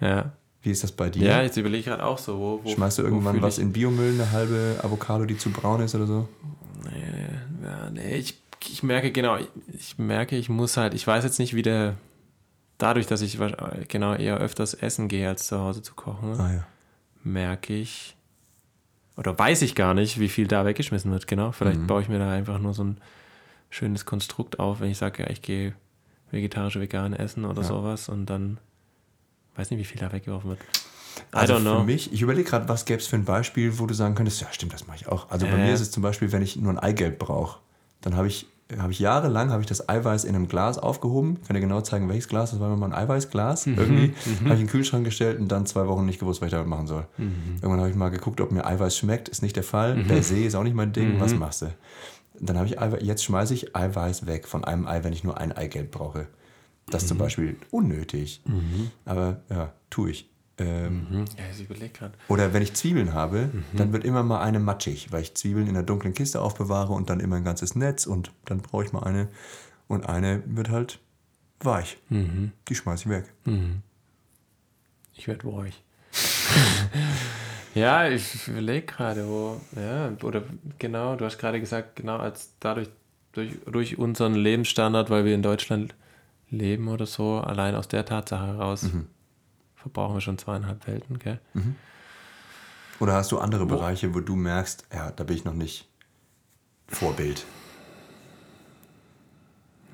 Ja. 0.00 0.32
Wie 0.62 0.70
ist 0.70 0.82
das 0.82 0.92
bei 0.92 1.10
dir? 1.10 1.22
ja, 1.28 1.42
jetzt 1.42 1.56
überlege 1.56 1.80
ich 1.80 1.86
gerade 1.86 2.04
auch 2.04 2.18
so, 2.18 2.38
wo, 2.38 2.60
wo 2.64 2.70
Schmeißt 2.74 2.98
du 2.98 3.02
irgendwann 3.02 3.40
was 3.42 3.58
ich, 3.58 3.64
in 3.64 3.72
Biomüll, 3.72 4.14
eine 4.14 4.32
halbe 4.32 4.76
Avocado, 4.82 5.24
die 5.26 5.36
zu 5.36 5.50
braun 5.50 5.80
ist 5.82 5.94
oder 5.94 6.06
so? 6.06 6.28
Ja, 7.62 7.90
nee, 7.90 8.16
ich, 8.16 8.38
ich 8.68 8.82
merke, 8.82 9.12
genau, 9.12 9.36
ich, 9.36 9.48
ich 9.78 9.98
merke, 9.98 10.36
ich 10.36 10.48
muss 10.48 10.76
halt, 10.76 10.94
ich 10.94 11.06
weiß 11.06 11.24
jetzt 11.24 11.38
nicht, 11.38 11.54
wie 11.54 11.62
der, 11.62 11.94
dadurch, 12.78 13.06
dass 13.06 13.20
ich 13.22 13.38
wahrsch- 13.38 13.86
genau 13.88 14.14
eher 14.14 14.38
öfters 14.38 14.74
essen 14.74 15.08
gehe, 15.08 15.28
als 15.28 15.46
zu 15.46 15.58
Hause 15.60 15.82
zu 15.82 15.94
kochen, 15.94 16.38
Ah 16.40 16.52
ja. 16.52 16.66
Merke 17.26 17.74
ich, 17.74 18.16
oder 19.16 19.38
weiß 19.38 19.62
ich 19.62 19.74
gar 19.74 19.94
nicht, 19.94 20.18
wie 20.20 20.28
viel 20.28 20.46
da 20.46 20.64
weggeschmissen 20.64 21.10
wird, 21.10 21.26
genau. 21.26 21.52
Vielleicht 21.52 21.80
Mhm. 21.80 21.86
baue 21.86 22.02
ich 22.02 22.08
mir 22.08 22.18
da 22.18 22.30
einfach 22.30 22.58
nur 22.58 22.74
so 22.74 22.84
ein 22.84 22.98
schönes 23.70 24.04
Konstrukt 24.04 24.58
auf, 24.58 24.80
wenn 24.80 24.90
ich 24.90 24.98
sage, 24.98 25.22
ja, 25.22 25.30
ich 25.30 25.42
gehe 25.42 25.74
vegetarisch, 26.30 26.76
vegan 26.78 27.12
essen 27.12 27.44
oder 27.44 27.62
Ja. 27.62 27.68
sowas 27.68 28.08
und 28.08 28.26
dann 28.26 28.58
weiß 29.56 29.70
nicht, 29.70 29.80
wie 29.80 29.84
viel 29.84 30.00
da 30.00 30.12
weggeworfen 30.12 30.50
wird. 30.50 30.60
I 31.18 31.22
Also 31.32 31.54
für 31.58 31.84
mich, 31.84 32.12
ich 32.12 32.20
überlege 32.20 32.48
gerade, 32.48 32.68
was 32.68 32.84
gäbe 32.84 33.00
es 33.00 33.06
für 33.06 33.16
ein 33.16 33.24
Beispiel, 33.24 33.78
wo 33.78 33.86
du 33.86 33.94
sagen 33.94 34.14
könntest, 34.14 34.40
ja 34.42 34.48
stimmt, 34.52 34.74
das 34.74 34.86
mache 34.86 34.96
ich 34.98 35.08
auch. 35.08 35.30
Also 35.30 35.46
bei 35.46 35.54
Äh. 35.56 35.66
mir 35.66 35.74
ist 35.74 35.80
es 35.80 35.90
zum 35.90 36.02
Beispiel, 36.02 36.30
wenn 36.32 36.42
ich 36.42 36.56
nur 36.56 36.72
ein 36.72 36.78
Eigelb 36.78 37.18
brauche, 37.18 37.60
dann 38.02 38.16
habe 38.16 38.28
ich, 38.28 38.46
habe 38.78 38.90
ich 38.90 38.98
jahrelang 38.98 39.50
habe 39.50 39.62
ich 39.62 39.68
das 39.68 39.88
Eiweiß 39.88 40.24
in 40.24 40.34
einem 40.34 40.48
Glas 40.48 40.78
aufgehoben. 40.78 41.38
Ich 41.40 41.46
kann 41.46 41.54
dir 41.54 41.60
genau 41.60 41.80
zeigen, 41.82 42.08
welches 42.08 42.28
Glas. 42.28 42.50
Das 42.50 42.58
war 42.58 42.66
immer 42.66 42.76
mal 42.76 42.86
ein 42.86 43.04
Eiweißglas. 43.04 43.66
Mhm. 43.66 43.78
Irgendwie 43.78 44.14
habe 44.44 44.54
ich 44.54 44.60
in 44.60 44.66
den 44.66 44.66
Kühlschrank 44.66 45.04
gestellt 45.04 45.38
und 45.38 45.48
dann 45.48 45.66
zwei 45.66 45.86
Wochen 45.86 46.04
nicht 46.04 46.18
gewusst, 46.18 46.40
was 46.40 46.46
ich 46.46 46.52
damit 46.52 46.66
machen 46.66 46.86
soll. 46.86 47.06
Mhm. 47.16 47.56
Irgendwann 47.56 47.78
habe 47.78 47.90
ich 47.90 47.96
mal 47.96 48.08
geguckt, 48.08 48.40
ob 48.40 48.50
mir 48.50 48.66
Eiweiß 48.66 48.96
schmeckt. 48.96 49.28
Ist 49.28 49.42
nicht 49.42 49.54
der 49.54 49.62
Fall. 49.62 50.02
Der 50.04 50.22
See 50.22 50.44
ist 50.44 50.56
auch 50.56 50.64
nicht 50.64 50.74
mein 50.74 50.92
Ding. 50.92 51.14
Mhm. 51.14 51.20
Was 51.20 51.34
machst 51.34 51.62
du? 51.62 51.72
Dann 52.40 52.56
habe 52.56 52.66
ich 52.66 52.80
Eiweiß, 52.80 53.02
jetzt 53.02 53.24
schmeiße 53.24 53.54
ich 53.54 53.76
Eiweiß 53.76 54.26
weg 54.26 54.48
von 54.48 54.64
einem 54.64 54.86
Ei, 54.86 55.04
wenn 55.04 55.12
ich 55.12 55.22
nur 55.22 55.38
ein 55.38 55.52
Eigelb 55.52 55.92
brauche. 55.92 56.26
Das 56.90 57.02
ist 57.02 57.08
zum 57.08 57.18
Beispiel 57.18 57.56
unnötig. 57.70 58.42
Aber 59.04 59.42
ja, 59.48 59.72
tue 59.90 60.10
ich. 60.10 60.30
Ähm, 60.58 61.06
Hm, 61.10 61.24
Ja, 61.36 61.44
ich 61.52 61.62
überlege 61.64 61.92
gerade. 61.92 62.14
oder 62.28 62.52
wenn 62.54 62.62
ich 62.62 62.72
Zwiebeln 62.74 63.12
habe, 63.12 63.50
Mhm. 63.52 63.64
dann 63.76 63.92
wird 63.92 64.04
immer 64.04 64.22
mal 64.22 64.40
eine 64.40 64.58
matschig, 64.58 65.12
weil 65.12 65.22
ich 65.22 65.34
Zwiebeln 65.34 65.66
in 65.66 65.76
einer 65.76 65.82
dunklen 65.84 66.14
Kiste 66.14 66.40
aufbewahre 66.40 66.92
und 66.94 67.10
dann 67.10 67.20
immer 67.20 67.36
ein 67.36 67.44
ganzes 67.44 67.74
Netz 67.76 68.06
und 68.06 68.32
dann 68.46 68.60
brauche 68.62 68.84
ich 68.84 68.92
mal 68.92 69.02
eine 69.02 69.28
und 69.88 70.08
eine 70.08 70.42
wird 70.46 70.70
halt 70.70 70.98
weich. 71.60 71.98
Mhm. 72.08 72.52
Die 72.68 72.74
schmeiße 72.74 73.04
ich 73.04 73.10
weg. 73.10 73.32
Ich 75.14 75.28
werde 75.28 75.46
ruhig. 75.46 75.82
ja, 77.74 78.08
ich 78.08 78.48
überlege 78.48 78.86
gerade, 78.86 79.26
wo, 79.28 79.60
ja, 79.78 80.10
oder 80.22 80.42
genau, 80.78 81.16
du 81.16 81.24
hast 81.24 81.38
gerade 81.38 81.60
gesagt, 81.60 81.96
genau, 81.96 82.16
als 82.16 82.54
dadurch, 82.60 82.88
durch, 83.32 83.52
durch 83.70 83.98
unseren 83.98 84.34
Lebensstandard, 84.34 85.10
weil 85.10 85.24
wir 85.24 85.34
in 85.34 85.42
Deutschland 85.42 85.94
leben 86.48 86.88
oder 86.88 87.06
so, 87.06 87.38
allein 87.38 87.74
aus 87.74 87.88
der 87.88 88.04
Tatsache 88.06 88.46
heraus 88.46 88.84
Mhm. 88.84 89.06
Verbrauchen 89.86 90.14
wir 90.14 90.20
schon 90.20 90.36
zweieinhalb 90.36 90.84
Welten, 90.88 91.20
gell? 91.20 91.38
Oder 92.98 93.12
hast 93.14 93.30
du 93.30 93.38
andere 93.38 93.66
Bereiche, 93.66 94.14
wo 94.14 94.20
du 94.20 94.34
merkst, 94.34 94.84
ja, 94.92 95.12
da 95.12 95.22
bin 95.22 95.36
ich 95.36 95.44
noch 95.44 95.54
nicht 95.54 95.88
Vorbild? 96.88 97.44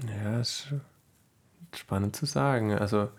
Ja, 0.08 0.40
ist 0.40 0.68
spannend 1.74 2.16
zu 2.16 2.24
sagen. 2.24 2.72
Also, 2.72 3.10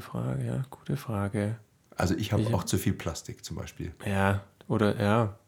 Frage, 0.00 0.44
ja, 0.44 0.62
gute 0.68 0.98
Frage. 0.98 1.56
Also 1.96 2.14
ich 2.14 2.32
habe 2.32 2.54
auch 2.54 2.64
zu 2.64 2.76
viel 2.76 2.92
Plastik 2.92 3.42
zum 3.42 3.56
Beispiel. 3.56 3.94
Ja, 4.04 4.42
oder 4.68 5.00
ja. 5.02 5.38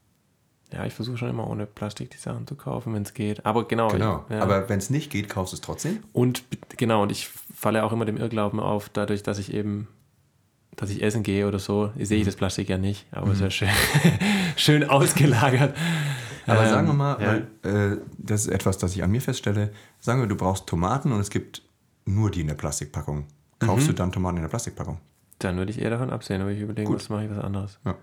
Ja, 0.73 0.85
ich 0.85 0.95
versuche 0.95 1.17
schon 1.19 1.31
immer 1.31 1.49
ohne 1.49 1.67
Plastik 1.67 2.11
die 2.11 2.19
Sachen 2.19 2.47
zu 2.47 2.55
kaufen, 2.55 2.95
wenn 2.95 3.03
es 3.03 3.15
geht. 3.15 3.45
Aber 3.47 3.67
genau. 3.67 3.89
Genau. 3.89 4.25
Ich, 4.29 4.35
ja. 4.35 4.43
Aber 4.43 4.69
wenn 4.69 4.79
es 4.79 4.91
nicht 4.91 5.11
geht, 5.11 5.29
kaufst 5.29 5.53
du 5.53 5.57
es 5.57 5.61
trotzdem? 5.61 6.03
Und 6.13 6.45
genau, 6.77 7.03
und 7.03 7.13
ich 7.13 7.29
falle 7.29 7.85
auch 7.85 7.93
immer 7.93 8.05
dem 8.05 8.19
Irrglauben 8.19 8.61
auf, 8.61 8.89
dadurch, 8.91 9.23
dass 9.23 9.39
ich 9.39 9.53
eben, 9.55 9.89
dass 10.79 10.89
ich 10.91 11.03
essen 11.03 11.23
gehe 11.23 11.47
oder 11.47 11.59
so, 11.59 11.93
Mhm. 11.95 12.05
sehe 12.07 12.19
ich 12.21 12.25
das 12.25 12.37
Plastik 12.37 12.69
ja 12.71 12.79
nicht, 12.79 13.05
aber 13.11 13.29
es 13.33 13.35
ist 13.35 13.43
ja 13.43 13.51
schön, 13.51 13.69
schön 14.57 14.85
ausgelagert. 14.89 15.77
Aber 16.47 16.63
Ähm, 16.65 16.69
sagen 16.71 16.87
wir 16.87 16.95
mal, 16.95 17.21
ja. 17.21 17.27
weil, 17.63 17.93
äh, 17.93 17.99
das 18.17 18.43
ist 18.47 18.49
etwas, 18.49 18.79
das 18.79 18.95
ich 18.97 19.03
an 19.03 19.11
mir 19.11 19.21
feststelle. 19.21 19.71
Sagen 20.01 20.21
wir, 20.21 20.27
du 20.29 20.37
brauchst 20.37 20.67
Tomaten 20.67 21.13
und 21.13 21.21
es 21.21 21.29
gibt 21.29 21.61
nur 22.07 22.31
die 22.31 22.41
in 22.41 22.47
der 22.47 22.55
Plastikpackung. 22.55 23.27
Kaufst 23.59 23.87
Mhm. 23.87 23.91
du 23.91 23.95
dann 23.97 24.13
Tomaten 24.13 24.37
in 24.39 24.43
der 24.45 24.49
Plastikpackung? 24.49 24.99
Dann 25.41 25.57
würde 25.59 25.71
ich 25.73 25.81
eher 25.81 25.91
davon 25.91 26.11
absehen, 26.11 26.41
aber 26.41 26.51
ich 26.53 26.61
überlege, 26.61 26.91
was 26.93 27.11
mache 27.11 27.25
ich 27.25 27.31
was 27.31 27.39
anderes. 27.39 27.79
Ja. 27.85 27.97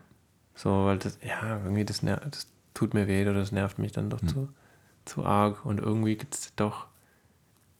So, 0.53 0.85
weil 0.85 0.99
das, 0.99 1.17
ja, 1.25 1.57
irgendwie 1.63 1.85
das, 1.85 2.01
das 2.01 2.47
tut 2.73 2.93
mir 2.93 3.07
weh 3.07 3.21
oder 3.23 3.33
das 3.33 3.51
nervt 3.51 3.79
mich 3.79 3.91
dann 3.93 4.09
doch 4.09 4.21
zu, 4.21 4.49
zu 5.05 5.25
arg. 5.25 5.65
Und 5.65 5.79
irgendwie 5.79 6.15
gibt 6.15 6.35
es 6.35 6.53
doch, 6.55 6.87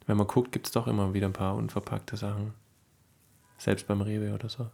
wenn 0.08 0.18
man 0.18 0.26
guckt, 0.28 0.52
gibt 0.52 0.66
es 0.68 0.72
doch 0.72 0.88
immer 0.88 1.14
wieder 1.14 1.28
ein 1.28 1.34
paar 1.34 1.56
unverpackte 1.56 2.18
Sachen. 2.18 2.54
Selbst 3.58 3.88
beim 3.88 4.02
Rewe 4.02 4.34
oder 4.34 4.50
so. 4.50 4.68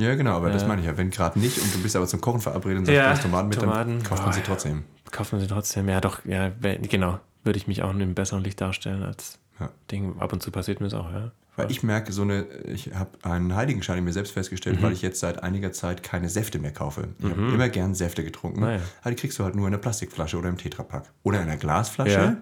Ja, 0.00 0.14
genau, 0.14 0.36
aber 0.36 0.50
das 0.50 0.62
Ja. 0.62 0.68
meine 0.68 0.80
ich 0.80 0.86
ja. 0.86 0.96
Wenn 0.96 1.10
gerade 1.10 1.38
nicht 1.38 1.58
und 1.58 1.74
du 1.74 1.82
bist 1.82 1.94
aber 1.96 2.06
zum 2.06 2.20
Kochen 2.20 2.40
verabredet 2.40 2.78
und 2.80 2.86
sagst, 2.86 2.96
Ja, 2.96 3.04
du 3.04 3.10
hast 3.10 3.22
Tomaten 3.22 3.48
mit, 3.48 3.58
Tomaten. 3.60 3.90
dann 3.98 4.02
kauft 4.02 4.24
man 4.24 4.32
sie 4.32 4.40
trotzdem. 4.42 4.84
Kauft 5.10 5.32
man 5.32 5.40
sie 5.40 5.46
trotzdem? 5.48 5.88
Ja, 5.88 6.00
doch, 6.00 6.24
ja, 6.24 6.50
genau. 6.60 7.18
Würde 7.44 7.56
ich 7.58 7.66
mich 7.66 7.82
auch 7.82 7.90
in 7.90 7.96
einem 8.02 8.14
besseren 8.14 8.42
Licht 8.44 8.60
darstellen 8.60 9.02
als 9.02 9.38
Ja. 9.58 9.70
Ding. 9.90 10.18
Ab 10.18 10.32
und 10.32 10.42
zu 10.42 10.50
passiert 10.50 10.80
mir 10.80 10.86
das 10.88 10.94
auch, 10.94 11.10
ja. 11.12 11.32
Weil 11.56 11.70
ich 11.70 11.82
merke, 11.82 12.12
so 12.12 12.22
eine, 12.22 12.44
ich 12.64 12.94
habe 12.94 13.10
einen 13.22 13.54
Heiligenschein 13.54 13.98
in 13.98 14.04
mir 14.04 14.12
selbst 14.12 14.32
festgestellt, 14.32 14.78
Mhm. 14.78 14.84
weil 14.84 14.92
ich 14.92 15.02
jetzt 15.02 15.20
seit 15.20 15.42
einiger 15.42 15.72
Zeit 15.72 16.02
keine 16.02 16.28
Säfte 16.30 16.58
mehr 16.58 16.70
kaufe. 16.72 17.08
Ich 17.18 17.24
habe 17.24 17.34
immer 17.52 17.68
gern 17.68 17.94
Säfte 17.94 18.24
getrunken. 18.24 18.62
Ah, 18.64 18.72
ja. 18.76 18.80
Aber 19.02 19.10
die 19.10 19.16
kriegst 19.16 19.38
du 19.38 19.44
halt 19.44 19.54
nur 19.56 19.66
in 19.66 19.74
einer 19.74 19.80
Plastikflasche 19.82 20.38
oder 20.38 20.48
im 20.48 20.56
Tetrapack. 20.56 21.10
Oder 21.22 21.38
in 21.42 21.48
einer 21.48 21.56
Glasflasche. 21.58 22.10
Ja. 22.12 22.36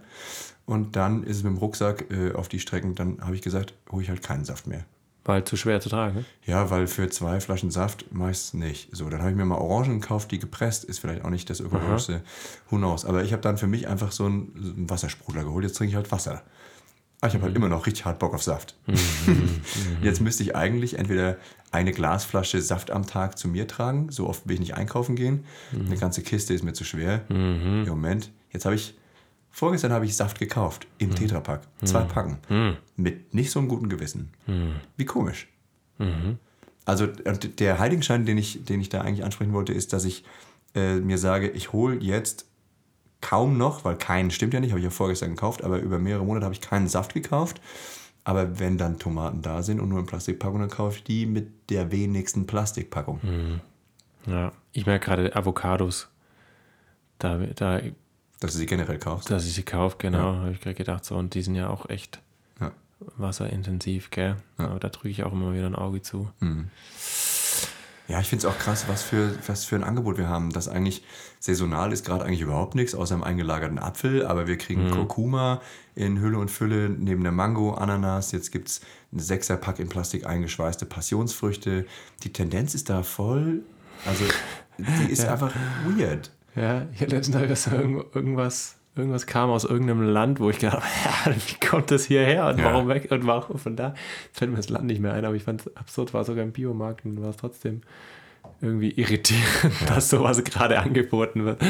Und 0.66 0.94
dann 0.96 1.24
ist 1.24 1.38
es 1.38 1.42
mit 1.42 1.52
dem 1.54 1.58
Rucksack 1.58 2.04
äh, 2.12 2.32
auf 2.34 2.48
die 2.48 2.60
Strecken, 2.60 2.94
dann 2.94 3.18
habe 3.22 3.34
ich 3.34 3.42
gesagt, 3.42 3.72
hole 3.90 4.02
ich 4.02 4.10
halt 4.10 4.22
keinen 4.22 4.44
Saft 4.44 4.66
mehr. 4.66 4.84
Weil 5.28 5.44
zu 5.44 5.58
schwer 5.58 5.78
zu 5.78 5.90
tragen. 5.90 6.24
Ja, 6.46 6.70
weil 6.70 6.86
für 6.86 7.10
zwei 7.10 7.38
Flaschen 7.40 7.70
Saft 7.70 8.14
meist 8.14 8.54
nicht. 8.54 8.96
So, 8.96 9.10
dann 9.10 9.20
habe 9.20 9.30
ich 9.30 9.36
mir 9.36 9.44
mal 9.44 9.58
Orangen 9.58 10.00
gekauft, 10.00 10.30
die 10.30 10.38
gepresst, 10.38 10.84
ist 10.84 11.00
vielleicht 11.00 11.22
auch 11.22 11.28
nicht 11.28 11.50
das 11.50 11.60
ökologischste. 11.60 12.22
Who 12.70 12.78
knows. 12.78 13.04
Aber 13.04 13.22
ich 13.22 13.32
habe 13.34 13.42
dann 13.42 13.58
für 13.58 13.66
mich 13.66 13.88
einfach 13.88 14.10
so 14.10 14.24
einen, 14.24 14.88
Wassersprudler 14.88 15.44
geholt. 15.44 15.66
Jetzt 15.66 15.76
trinke 15.76 15.90
ich 15.90 15.96
halt 15.96 16.10
Wasser. 16.12 16.44
Aber 17.20 17.28
ich 17.28 17.34
habe 17.34 17.44
halt 17.44 17.54
immer 17.54 17.68
noch 17.68 17.86
richtig 17.86 18.06
hart 18.06 18.18
Bock 18.20 18.32
auf 18.32 18.42
Saft. 18.42 18.74
Jetzt 20.02 20.22
müsste 20.22 20.44
ich 20.44 20.56
eigentlich 20.56 20.98
entweder 20.98 21.36
eine 21.72 21.92
Glasflasche 21.92 22.62
Saft 22.62 22.90
am 22.90 23.06
Tag 23.06 23.36
zu 23.36 23.48
mir 23.48 23.66
tragen, 23.66 24.10
so 24.10 24.28
oft 24.28 24.48
will 24.48 24.54
ich 24.54 24.60
nicht 24.60 24.76
einkaufen 24.76 25.14
gehen. 25.14 25.44
Eine 25.74 25.98
ganze 25.98 26.22
Kiste 26.22 26.54
ist 26.54 26.64
mir 26.64 26.72
zu 26.72 26.84
schwer. 26.84 27.26
Im 27.28 27.88
Moment. 27.88 28.30
Jetzt 28.50 28.64
habe 28.64 28.76
ich, 28.76 28.97
vorgestern 29.58 29.92
habe 29.92 30.04
ich 30.04 30.16
Saft 30.16 30.38
gekauft 30.38 30.86
im 30.98 31.14
Tetrapack. 31.14 31.62
Zwei 31.84 32.04
Packen. 32.04 32.38
Mit 32.96 33.34
nicht 33.34 33.50
so 33.50 33.58
einem 33.58 33.68
guten 33.68 33.88
Gewissen. 33.88 34.30
Wie 34.96 35.04
komisch. 35.04 35.48
Also 36.84 37.04
und 37.24 37.60
der 37.60 37.78
Heiligenschein, 37.78 38.24
den 38.24 38.38
ich, 38.38 38.64
den 38.64 38.80
ich 38.80 38.88
da 38.88 39.02
eigentlich 39.02 39.24
ansprechen 39.24 39.52
wollte, 39.52 39.74
ist, 39.74 39.92
dass 39.92 40.04
ich 40.04 40.24
äh, 40.74 40.96
mir 40.96 41.18
sage, 41.18 41.50
ich 41.50 41.72
hole 41.72 41.96
jetzt 41.96 42.46
kaum 43.20 43.58
noch, 43.58 43.84
weil 43.84 43.96
keinen 43.96 44.30
stimmt 44.30 44.54
ja 44.54 44.60
nicht, 44.60 44.70
habe 44.70 44.78
ich 44.78 44.84
ja 44.84 44.90
vorgestern 44.90 45.30
gekauft, 45.30 45.64
aber 45.64 45.80
über 45.80 45.98
mehrere 45.98 46.24
Monate 46.24 46.44
habe 46.44 46.54
ich 46.54 46.60
keinen 46.60 46.88
Saft 46.88 47.14
gekauft. 47.14 47.60
Aber 48.24 48.58
wenn 48.58 48.78
dann 48.78 48.98
Tomaten 48.98 49.42
da 49.42 49.62
sind 49.62 49.80
und 49.80 49.88
nur 49.88 49.98
in 49.98 50.06
Plastikpackung, 50.06 50.60
dann 50.60 50.70
kaufe 50.70 50.98
ich 50.98 51.04
die 51.04 51.26
mit 51.26 51.70
der 51.70 51.90
wenigsten 51.90 52.46
Plastikpackung. 52.46 53.20
Ja. 54.26 54.52
Ich 54.72 54.86
merke 54.86 55.06
gerade 55.06 55.34
Avocados. 55.34 56.08
Da, 57.18 57.38
da, 57.38 57.80
Dass 58.40 58.52
du 58.52 58.58
sie 58.58 58.66
generell 58.66 58.98
kaufst. 58.98 59.30
dass 59.30 59.46
ich 59.46 59.54
sie 59.54 59.62
kaufe, 59.64 59.96
genau, 59.98 60.36
habe 60.36 60.52
ich 60.52 60.60
gerade 60.60 60.74
gedacht. 60.76 61.04
So, 61.04 61.16
und 61.16 61.34
die 61.34 61.42
sind 61.42 61.54
ja 61.56 61.68
auch 61.70 61.88
echt 61.90 62.20
Ja. 62.60 62.70
wasserintensiv, 63.16 64.10
gell? 64.10 64.36
Aber 64.58 64.78
da 64.78 64.88
drücke 64.88 65.08
ich 65.08 65.24
auch 65.24 65.32
immer 65.32 65.52
wieder 65.54 65.66
ein 65.66 65.74
Auge 65.74 66.02
zu. 66.02 66.30
Mhm. 66.40 66.68
Ja, 68.06 68.20
ich 68.20 68.28
finde 68.28 68.46
es 68.46 68.50
auch 68.54 68.58
krass, 68.58 68.86
was 68.88 69.02
für, 69.02 69.34
was 69.46 69.66
für 69.66 69.76
ein 69.76 69.84
Angebot 69.84 70.16
wir 70.16 70.28
haben. 70.28 70.50
Das 70.50 70.66
eigentlich 70.66 71.04
saisonal 71.40 71.92
ist 71.92 72.06
gerade 72.06 72.24
eigentlich 72.24 72.40
überhaupt 72.40 72.74
nichts, 72.74 72.94
außer 72.94 73.12
einem 73.14 73.22
eingelagerten 73.22 73.78
Apfel. 73.78 74.24
Aber 74.24 74.46
wir 74.46 74.56
kriegen 74.56 74.90
Kurkuma 74.90 75.60
in 75.94 76.18
Hülle 76.18 76.38
und 76.38 76.50
Fülle, 76.50 76.88
neben 76.88 77.22
der 77.22 77.32
Mango, 77.32 77.74
Ananas. 77.74 78.32
Jetzt 78.32 78.50
gibt 78.50 78.68
es 78.68 78.80
ein 79.12 79.18
Sechserpack 79.18 79.78
in 79.78 79.90
Plastik 79.90 80.24
eingeschweißte 80.26 80.86
Passionsfrüchte. 80.86 81.84
Die 82.22 82.32
Tendenz 82.32 82.74
ist 82.74 82.88
da 82.88 83.02
voll. 83.02 83.60
Also, 84.06 84.24
die 84.78 85.04
ist 85.12 85.26
einfach 85.26 85.52
weird. 85.84 86.30
Ja, 86.60 86.86
ich 86.92 87.00
hatte 87.00 87.14
letztens 87.16 87.64
Tag 87.64 87.72
irgend- 87.78 88.14
irgendwas, 88.14 88.76
irgendwas 88.96 89.26
kam 89.26 89.50
aus 89.50 89.64
irgendeinem 89.64 90.02
Land, 90.02 90.40
wo 90.40 90.50
ich 90.50 90.58
gedacht 90.58 90.82
habe, 90.82 90.86
ja, 91.30 91.36
wie 91.36 91.66
kommt 91.66 91.90
das 91.90 92.04
hierher 92.04 92.46
und 92.48 92.58
Ja. 92.58 92.64
warum 92.66 92.88
weg 92.88 93.08
und 93.10 93.26
warum 93.26 93.58
von 93.58 93.76
da? 93.76 93.94
Jetzt 94.26 94.38
fällt 94.38 94.50
mir 94.50 94.56
das 94.56 94.68
Land 94.68 94.86
nicht 94.86 95.00
mehr 95.00 95.12
ein, 95.12 95.24
aber 95.24 95.34
ich 95.36 95.44
fand 95.44 95.60
es 95.62 95.76
absurd, 95.76 96.14
war 96.14 96.24
sogar 96.24 96.42
im 96.44 96.52
Biomarkt 96.52 97.04
und 97.04 97.20
war 97.22 97.30
es 97.30 97.36
trotzdem 97.36 97.82
irgendwie 98.60 98.90
irritierend, 98.90 99.46
dass 99.88 100.10
sowas 100.10 100.42
gerade 100.42 100.78
angeboten 100.78 101.44
wird. 101.44 101.62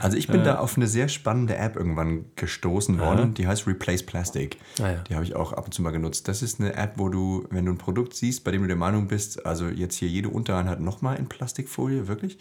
Also 0.00 0.16
ich 0.16 0.28
bin 0.28 0.44
da 0.44 0.58
auf 0.58 0.76
eine 0.76 0.86
sehr 0.86 1.08
spannende 1.08 1.56
App 1.56 1.76
irgendwann 1.76 2.26
gestoßen 2.36 2.98
worden, 2.98 3.34
die 3.34 3.46
heißt 3.46 3.66
Replace 3.66 4.04
Plastic. 4.04 4.58
Ah 4.80 4.90
ja. 4.90 5.04
Die 5.08 5.14
habe 5.14 5.24
ich 5.24 5.34
auch 5.34 5.52
ab 5.52 5.66
und 5.66 5.74
zu 5.74 5.82
mal 5.82 5.90
genutzt. 5.90 6.28
Das 6.28 6.42
ist 6.42 6.60
eine 6.60 6.74
App, 6.74 6.94
wo 6.96 7.08
du, 7.08 7.46
wenn 7.50 7.64
du 7.64 7.72
ein 7.72 7.78
Produkt 7.78 8.14
siehst, 8.14 8.44
bei 8.44 8.50
dem 8.50 8.62
du 8.62 8.68
der 8.68 8.76
Meinung 8.76 9.08
bist, 9.08 9.44
also 9.44 9.66
jetzt 9.66 9.96
hier 9.96 10.08
jede 10.08 10.28
Untereinheit 10.28 10.80
nochmal 10.80 11.16
in 11.16 11.28
Plastikfolie, 11.28 12.08
wirklich, 12.08 12.38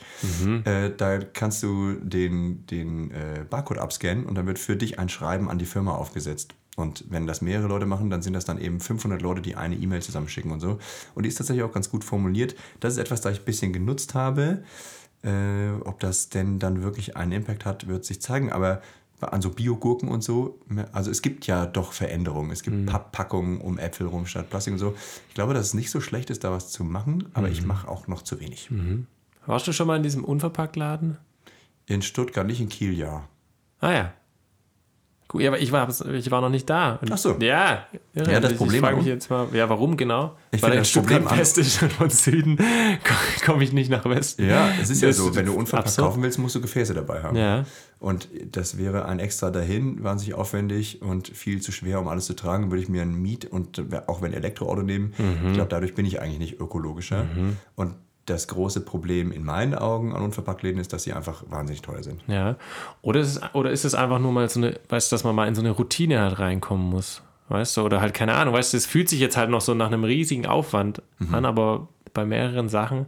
äh, 0.65 0.91
da 0.95 1.19
kannst 1.19 1.63
du 1.63 1.93
den, 1.93 2.65
den 2.67 3.11
äh, 3.11 3.45
Barcode 3.49 3.79
abscannen 3.79 4.25
und 4.25 4.35
dann 4.35 4.45
wird 4.45 4.59
für 4.59 4.75
dich 4.75 4.99
ein 4.99 5.09
Schreiben 5.09 5.49
an 5.49 5.57
die 5.57 5.65
Firma 5.65 5.95
aufgesetzt. 5.95 6.53
Und 6.77 7.05
wenn 7.09 7.25
das 7.25 7.41
mehrere 7.41 7.67
Leute 7.67 7.87
machen, 7.87 8.11
dann 8.11 8.21
sind 8.21 8.33
das 8.33 8.45
dann 8.45 8.59
eben 8.59 8.79
500 8.79 9.19
Leute, 9.19 9.41
die 9.41 9.55
eine 9.55 9.75
E-Mail 9.75 10.03
zusammenschicken 10.03 10.51
und 10.51 10.59
so. 10.59 10.77
Und 11.15 11.23
die 11.23 11.27
ist 11.27 11.35
tatsächlich 11.35 11.63
auch 11.63 11.71
ganz 11.71 11.89
gut 11.89 12.03
formuliert. 12.03 12.55
Das 12.79 12.93
ist 12.93 12.99
etwas, 12.99 13.19
das 13.21 13.33
ich 13.33 13.39
ein 13.39 13.45
bisschen 13.45 13.73
genutzt 13.73 14.13
habe. 14.13 14.63
Äh, 15.23 15.71
ob 15.83 15.99
das 15.99 16.29
denn 16.29 16.59
dann 16.59 16.83
wirklich 16.83 17.17
einen 17.17 17.31
Impact 17.31 17.65
hat, 17.65 17.87
wird 17.87 18.05
sich 18.05 18.21
zeigen. 18.21 18.51
Aber 18.51 18.83
an 19.21 19.41
so 19.41 19.49
Biogurken 19.49 20.07
und 20.07 20.23
so, 20.23 20.59
also 20.91 21.09
es 21.09 21.23
gibt 21.23 21.47
ja 21.47 21.65
doch 21.65 21.93
Veränderungen. 21.93 22.51
Es 22.51 22.61
gibt 22.61 22.85
Papppackungen 22.85 23.59
um 23.59 23.79
Äpfel 23.79 24.05
rum 24.05 24.27
statt 24.27 24.51
Plastik 24.51 24.73
und 24.73 24.79
so. 24.79 24.95
Ich 25.29 25.33
glaube, 25.33 25.55
dass 25.55 25.65
es 25.65 25.73
nicht 25.73 25.89
so 25.89 25.99
schlecht 25.99 26.29
ist, 26.29 26.43
da 26.43 26.51
was 26.51 26.69
zu 26.69 26.83
machen, 26.83 27.27
aber 27.33 27.49
ich 27.49 27.65
mache 27.65 27.87
auch 27.87 28.07
noch 28.07 28.21
zu 28.21 28.39
wenig. 28.39 28.69
Warst 29.47 29.67
du 29.67 29.73
schon 29.73 29.87
mal 29.87 29.97
in 29.97 30.03
diesem 30.03 30.23
Unverpacktladen? 30.23 31.17
In 31.87 32.03
Stuttgart, 32.03 32.45
nicht 32.45 32.61
in 32.61 32.69
Kiel, 32.69 32.93
ja. 32.93 33.27
Ah 33.79 33.91
ja. 33.91 34.13
Gut, 35.29 35.41
ja, 35.41 35.49
aber 35.49 35.59
ich 35.59 35.73
war, 35.73 35.89
ich 36.13 36.31
war 36.31 36.39
noch 36.39 36.49
nicht 36.49 36.69
da. 36.69 36.99
Und 37.01 37.11
Ach 37.11 37.17
so. 37.17 37.35
Ja. 37.39 37.85
irre. 38.13 38.31
Ja, 38.31 38.39
das 38.39 38.53
ich, 38.53 38.57
Problem 38.57 38.75
Ich 38.75 38.81
frage 38.81 38.97
mich 38.97 39.05
jetzt 39.07 39.29
mal, 39.29 39.47
ja, 39.53 39.67
warum 39.67 39.97
genau? 39.97 40.37
Ich 40.51 40.61
Weil 40.61 40.77
das 40.77 40.91
Problem 40.93 41.29
West 41.29 41.57
ist 41.57 41.81
und 41.83 41.91
von 41.91 42.09
Süden 42.09 42.57
komme 43.45 43.63
ich 43.63 43.73
nicht 43.73 43.89
nach 43.91 44.05
Westen. 44.05 44.47
Ja, 44.47 44.69
es 44.81 44.89
ist 44.89 45.01
ja 45.01 45.11
so, 45.11 45.35
wenn 45.35 45.47
du 45.47 45.53
unverpackt 45.53 45.89
absurd. 45.89 46.07
kaufen 46.07 46.23
willst, 46.23 46.39
musst 46.39 46.55
du 46.55 46.61
Gefäße 46.61 46.93
dabei 46.93 47.23
haben. 47.23 47.35
Ja. 47.35 47.65
Und 47.99 48.29
das 48.51 48.77
wäre 48.77 49.05
ein 49.05 49.19
extra 49.19 49.51
dahin, 49.51 50.01
wahnsinnig 50.01 50.35
aufwendig 50.35 51.01
und 51.01 51.27
viel 51.27 51.61
zu 51.61 51.73
schwer, 51.73 51.99
um 51.99 52.07
alles 52.07 52.25
zu 52.25 52.33
tragen. 52.33 52.71
Würde 52.71 52.83
ich 52.83 52.89
mir 52.89 53.01
ein 53.01 53.15
Miet- 53.15 53.45
und 53.45 53.83
auch 54.07 54.21
wenn 54.21 54.33
Elektroauto 54.33 54.83
nehmen. 54.83 55.13
Ich 55.47 55.53
glaube, 55.53 55.69
dadurch 55.69 55.93
bin 55.93 56.05
ich 56.05 56.21
eigentlich 56.21 56.39
nicht 56.39 56.61
ökologischer. 56.61 57.25
Und 57.75 57.95
das 58.27 58.47
große 58.47 58.81
Problem 58.81 59.31
in 59.31 59.43
meinen 59.43 59.73
Augen 59.73 60.13
an 60.13 60.21
Unverpacktläden 60.21 60.79
ist, 60.79 60.93
dass 60.93 61.03
sie 61.03 61.13
einfach 61.13 61.43
wahnsinnig 61.49 61.81
teuer 61.81 62.03
sind. 62.03 62.21
Ja. 62.27 62.55
Oder 63.01 63.21
ist, 63.21 63.37
es, 63.37 63.55
oder 63.55 63.71
ist 63.71 63.85
es 63.85 63.95
einfach 63.95 64.19
nur 64.19 64.31
mal 64.31 64.47
so 64.49 64.59
eine, 64.59 64.79
weißt 64.89 65.11
du, 65.11 65.15
dass 65.15 65.23
man 65.23 65.33
mal 65.33 65.47
in 65.47 65.55
so 65.55 65.61
eine 65.61 65.71
Routine 65.71 66.19
halt 66.19 66.37
reinkommen 66.37 66.89
muss? 66.89 67.21
Weißt 67.49 67.77
du, 67.77 67.81
oder 67.83 68.01
halt 68.01 68.13
keine 68.13 68.33
Ahnung, 68.33 68.53
weißt 68.53 68.73
du, 68.73 68.77
es 68.77 68.85
fühlt 68.85 69.07
sich 69.07 69.21
jetzt 69.21 69.37
halt 69.37 69.49
noch 69.49 69.61
so 69.61 69.73
nach 69.73 69.87
einem 69.87 70.03
riesigen 70.03 70.45
Aufwand 70.45 71.01
an, 71.31 71.45
aber 71.45 71.87
bei 72.13 72.25
mehreren 72.25 72.67
Sachen 72.67 73.05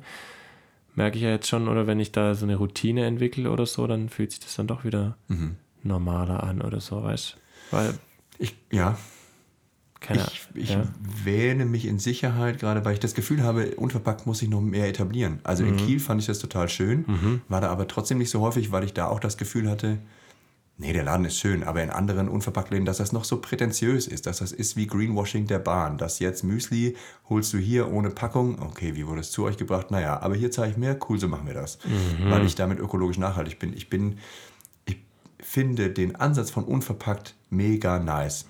merke 0.96 1.18
ich 1.18 1.24
ja 1.24 1.30
jetzt 1.30 1.48
schon, 1.50 1.68
oder 1.68 1.88
wenn 1.88 2.00
ich 2.00 2.14
da 2.14 2.34
so 2.36 2.46
eine 2.46 2.56
Routine 2.56 3.06
entwickle 3.06 3.52
oder 3.52 3.66
so, 3.66 3.86
dann 3.86 4.08
fühlt 4.08 4.32
sich 4.32 4.40
das 4.40 4.56
dann 4.56 4.68
doch 4.68 4.86
wieder 4.86 5.18
normaler 5.84 6.44
an 6.44 6.62
oder 6.62 6.80
so, 6.80 7.04
weißt 7.04 7.36
du? 7.72 7.76
Weil, 7.76 7.94
Ich, 8.38 8.56
ja, 8.72 8.98
keine 10.00 10.22
ich, 10.22 10.48
ich 10.56 10.70
ja. 10.72 10.84
wähne 11.24 11.66
mich 11.66 11.86
in 11.86 12.00
Sicherheit, 12.00 12.60
gerade 12.60 12.86
weil 12.86 12.94
ich 12.94 13.00
das 13.00 13.14
Gefühl 13.14 13.44
habe, 13.44 13.76
unverpackt 13.76 14.26
muss 14.26 14.42
ich 14.42 14.50
noch 14.50 14.62
mehr 14.62 14.88
etablieren. 14.88 15.40
Also 15.44 15.64
Mhm. 15.64 15.70
in 15.70 15.78
Kiel 15.78 16.00
fand 16.00 16.22
ich 16.22 16.28
das 16.28 16.40
total 16.40 16.70
schön, 16.70 17.42
war 17.50 17.62
da 17.62 17.70
aber 17.70 17.88
trotzdem 17.88 18.18
nicht 18.18 18.30
so 18.30 18.40
häufig, 18.42 18.72
weil 18.72 18.84
ich 18.84 18.94
da 18.94 19.08
auch 19.08 19.20
das 19.20 19.38
Gefühl 19.38 19.70
hatte, 19.70 19.98
nee, 20.78 20.94
der 20.94 21.04
Laden 21.04 21.26
ist 21.26 21.38
schön, 21.38 21.64
aber 21.66 21.84
in 21.84 21.90
anderen 21.90 22.30
Unverpacktläden, 22.30 22.86
dass 22.86 23.00
das 23.00 23.12
noch 23.12 23.26
so 23.26 23.42
prätentiös 23.42 24.08
ist, 24.08 24.26
dass 24.26 24.38
das 24.38 24.54
ist 24.54 24.78
wie 24.78 24.88
Greenwashing 24.88 25.46
der 25.48 25.60
Bahn, 25.60 25.98
dass 25.98 26.20
jetzt 26.20 26.46
Müsli 26.46 26.96
holst 27.30 27.52
du 27.52 27.58
hier 27.58 27.92
ohne 27.92 28.10
Packung, 28.12 28.62
okay, 28.62 28.96
wie 28.96 29.06
wurde 29.06 29.20
es 29.20 29.32
zu 29.32 29.44
euch 29.44 29.58
gebracht? 29.58 29.92
Naja, 29.92 30.22
aber 30.22 30.36
hier 30.36 30.52
zahle 30.52 30.72
ich 30.72 30.78
mehr, 30.78 30.98
cool, 31.10 31.20
so 31.20 31.28
machen 31.28 31.46
wir 31.48 31.54
das, 31.54 31.80
Mhm. 31.84 32.32
weil 32.32 32.46
ich 32.46 32.56
damit 32.56 32.80
ökologisch 32.80 33.18
nachhaltig 33.18 33.60
bin. 33.60 33.74
Ich 33.76 33.90
bin, 33.90 34.20
ich 34.86 34.96
finde 35.42 35.90
den 35.90 36.16
Ansatz 36.16 36.50
von 36.52 36.64
unverpackt 36.64 37.36
mega 37.50 38.00
nice. 38.00 38.46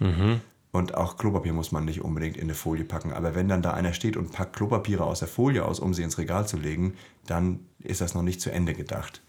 Und 0.72 0.94
auch 0.94 1.18
Klopapier 1.18 1.52
muss 1.54 1.72
man 1.72 1.86
nicht 1.86 2.02
unbedingt 2.02 2.38
in 2.38 2.44
eine 2.44 2.54
Folie 2.54 2.86
packen. 2.86 3.12
Aber 3.12 3.34
wenn 3.34 3.48
dann 3.48 3.62
da 3.64 3.72
einer 3.74 3.94
steht 3.94 4.16
und 4.16 4.32
packt 4.32 4.56
Klopapiere 4.56 5.04
aus 5.04 5.20
der 5.20 5.28
Folie 5.28 5.66
aus, 5.66 5.80
um 5.80 5.94
sie 5.96 6.04
ins 6.04 6.18
Regal 6.20 6.48
zu 6.48 6.58
legen, 6.58 6.94
dann 7.26 7.62
ist 7.80 8.02
das 8.02 8.14
noch 8.14 8.22
nicht 8.22 8.40
zu 8.40 8.52
Ende 8.52 8.74
gedacht. 8.76 9.22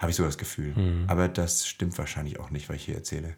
Habe 0.00 0.10
ich 0.10 0.16
so 0.16 0.24
das 0.24 0.38
Gefühl. 0.38 0.74
Aber 1.06 1.28
das 1.28 1.66
stimmt 1.68 1.96
wahrscheinlich 1.98 2.40
auch 2.40 2.50
nicht, 2.50 2.68
was 2.68 2.76
ich 2.76 2.84
hier 2.86 2.96
erzähle. 2.96 3.36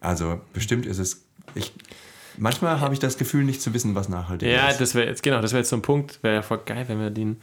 Also 0.00 0.40
bestimmt 0.54 0.86
ist 0.86 0.98
es. 0.98 1.26
Ich, 1.54 1.74
manchmal 2.38 2.80
habe 2.80 2.94
ich 2.94 3.00
das 3.00 3.18
Gefühl, 3.18 3.44
nicht 3.44 3.60
zu 3.60 3.74
wissen, 3.74 3.94
was 3.94 4.08
nachhaltig 4.08 4.48
Ja, 4.48 4.68
ist. 4.68 4.80
das 4.80 4.94
wäre 4.94 5.06
jetzt, 5.08 5.22
genau, 5.22 5.42
das 5.42 5.52
wäre 5.52 5.60
jetzt 5.60 5.68
so 5.68 5.76
ein 5.76 5.82
Punkt, 5.82 6.22
wäre 6.22 6.36
ja 6.36 6.42
voll 6.42 6.60
geil, 6.64 6.84
wenn 6.88 6.98
wir 6.98 7.10
den, 7.10 7.42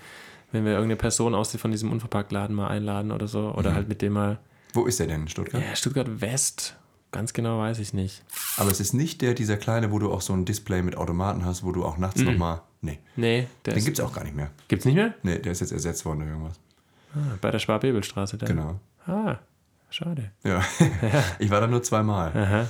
wenn 0.51 0.63
wir 0.65 0.71
irgendeine 0.71 0.95
Person 0.95 1.35
aus 1.35 1.55
von 1.55 1.69
diesem 1.69 1.91
Unverpacktladen 1.91 2.55
mal 2.55 2.69
einladen 2.69 3.11
oder 3.11 3.27
so, 3.27 3.49
Mhm. 3.49 3.55
oder 3.55 3.75
halt 3.75 3.87
mit 3.87 4.01
dem 4.01 4.13
mal, 4.13 4.39
Wo 4.73 4.85
ist 4.85 4.99
der 4.99 5.05
denn 5.05 5.21
in 5.21 5.27
Stuttgart? 5.27 5.61
ja, 5.61 5.75
Stuttgart 5.75 6.19
West, 6.21 6.75
ganz 7.11 7.33
genau 7.33 7.59
weiß 7.59 7.79
ich 7.79 7.93
nicht. 7.93 8.23
Aber 8.57 8.69
es 8.71 8.79
ist 8.79 8.93
nicht 8.93 9.21
der, 9.21 9.33
dieser 9.33 9.57
kleine, 9.57 9.91
wo 9.91 9.99
du 9.99 10.11
auch 10.11 10.21
so 10.21 10.33
ein 10.33 10.45
Display 10.45 10.81
mit 10.81 10.95
Automaten 10.97 11.45
hast, 11.45 11.63
wo 11.63 11.71
du 11.71 11.83
auch 11.85 11.97
nachts 11.97 12.21
nochmal. 12.21 12.61
Nee, 12.81 12.99
Nee, 13.15 13.47
der 13.65 13.73
den 13.73 13.83
gibt 13.83 13.99
es 13.99 14.05
auch 14.05 14.13
gar 14.13 14.23
nicht 14.23 14.35
mehr. 14.35 14.51
gibt's 14.67 14.85
nicht 14.85 14.95
mehr? 14.95 15.13
Nee, 15.23 15.39
der 15.39 15.51
ist 15.51 15.59
jetzt 15.59 15.71
ersetzt 15.71 16.05
worden 16.05 16.19
durch 16.19 16.29
irgendwas. 16.31 16.59
Ah, 17.13 17.37
bei 17.41 17.51
der 17.51 17.59
Schwab-Bebelstraße 17.59 18.37
da. 18.37 18.45
Genau. 18.45 18.79
Ah, 19.05 19.37
schade. 19.89 20.31
Ja. 20.43 20.63
ich 21.39 21.49
war 21.49 21.59
da 21.59 21.67
nur 21.67 21.83
zweimal. 21.83 22.31
Aha. 22.37 22.67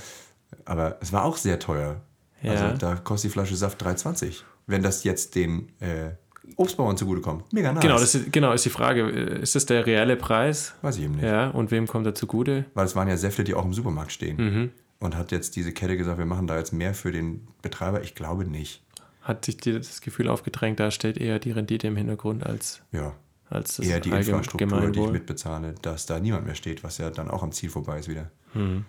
Aber 0.64 0.96
es 1.00 1.12
war 1.12 1.24
auch 1.24 1.36
sehr 1.36 1.58
teuer. 1.58 2.00
Ja. 2.42 2.52
Also 2.52 2.76
da 2.78 2.96
kostet 2.96 3.30
die 3.30 3.32
Flasche 3.32 3.54
Saft 3.54 3.82
3,20. 3.84 4.42
Wenn 4.66 4.82
das 4.82 5.04
jetzt 5.04 5.34
den 5.34 5.68
äh, 5.80 6.12
Obstbauern 6.56 6.96
zugutekommt. 6.96 7.52
Mega 7.52 7.72
nice. 7.72 7.82
Genau, 7.82 7.98
das 7.98 8.14
ist, 8.14 8.32
genau, 8.32 8.52
ist 8.52 8.64
die 8.64 8.70
Frage, 8.70 9.08
ist 9.08 9.54
das 9.54 9.66
der 9.66 9.86
reelle 9.86 10.16
Preis? 10.16 10.74
Weiß 10.82 10.96
ich 10.96 11.04
eben 11.04 11.14
nicht. 11.14 11.24
Ja, 11.24 11.50
und 11.50 11.70
wem 11.70 11.86
kommt 11.86 12.06
er 12.06 12.14
zugute? 12.14 12.64
Weil 12.74 12.86
es 12.86 12.94
waren 12.96 13.08
ja 13.08 13.16
Säfte, 13.16 13.44
die 13.44 13.54
auch 13.54 13.64
im 13.64 13.74
Supermarkt 13.74 14.12
stehen. 14.12 14.36
Mhm. 14.36 14.70
Und 14.98 15.16
hat 15.16 15.32
jetzt 15.32 15.56
diese 15.56 15.72
Kette 15.72 15.96
gesagt, 15.96 16.18
wir 16.18 16.26
machen 16.26 16.46
da 16.46 16.58
jetzt 16.58 16.72
mehr 16.72 16.92
für 16.94 17.10
den 17.10 17.48
Betreiber? 17.62 18.02
Ich 18.02 18.14
glaube 18.14 18.44
nicht. 18.44 18.82
Hat 19.22 19.44
sich 19.44 19.56
dir 19.56 19.78
das 19.78 20.00
Gefühl 20.00 20.28
aufgedrängt, 20.28 20.80
da 20.80 20.90
steht 20.90 21.16
eher 21.18 21.38
die 21.38 21.52
Rendite 21.52 21.86
im 21.86 21.96
Hintergrund 21.96 22.44
als, 22.44 22.82
Ja. 22.92 23.14
als 23.48 23.76
das 23.76 23.86
Eher 23.86 24.00
die 24.00 24.10
Infrastruktur, 24.10 24.90
die 24.90 25.00
ich 25.00 25.10
mitbezahle, 25.10 25.74
dass 25.82 26.06
da 26.06 26.20
niemand 26.20 26.46
mehr 26.46 26.54
steht, 26.54 26.82
was 26.84 26.98
ja 26.98 27.10
dann 27.10 27.30
auch 27.30 27.42
am 27.42 27.52
Ziel 27.52 27.70
vorbei 27.70 27.98
ist 27.98 28.08
wieder. 28.08 28.30
Mhm. 28.54 28.84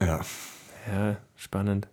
Ja. 0.00 0.20
Ja, 0.92 1.16
spannend. 1.36 1.88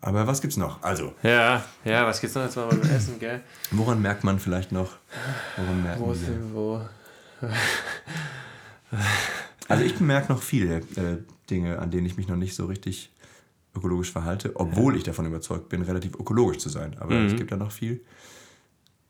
Aber 0.00 0.26
was 0.26 0.40
gibt's 0.40 0.56
noch? 0.56 0.82
Also, 0.82 1.14
Ja, 1.22 1.64
ja, 1.84 2.06
was 2.06 2.20
gibt's 2.20 2.34
noch 2.36 2.42
jetzt 2.44 2.56
mal 2.56 2.66
beim 2.68 2.82
Essen, 2.82 3.18
gell? 3.18 3.40
woran 3.70 4.00
merkt 4.02 4.24
man 4.24 4.38
vielleicht 4.38 4.72
noch? 4.72 4.96
Woran 5.56 5.82
merken 5.82 6.00
Wo 6.00 6.08
wir? 6.08 6.14
sind 6.14 6.54
wo? 6.54 6.80
Also 9.68 9.84
ich 9.84 9.94
bemerke 9.96 10.32
noch 10.32 10.42
viele 10.42 10.76
äh, 10.96 11.18
Dinge, 11.50 11.78
an 11.78 11.90
denen 11.90 12.06
ich 12.06 12.16
mich 12.16 12.28
noch 12.28 12.36
nicht 12.36 12.54
so 12.54 12.66
richtig 12.66 13.10
ökologisch 13.74 14.12
verhalte, 14.12 14.52
obwohl 14.56 14.96
ich 14.96 15.02
davon 15.02 15.24
überzeugt 15.26 15.68
bin, 15.70 15.82
relativ 15.82 16.14
ökologisch 16.14 16.58
zu 16.58 16.68
sein. 16.68 16.96
Aber 17.00 17.14
Mhm. 17.14 17.26
es 17.26 17.36
gibt 17.36 17.50
da 17.52 17.56
noch 17.56 17.72
viel 17.72 18.04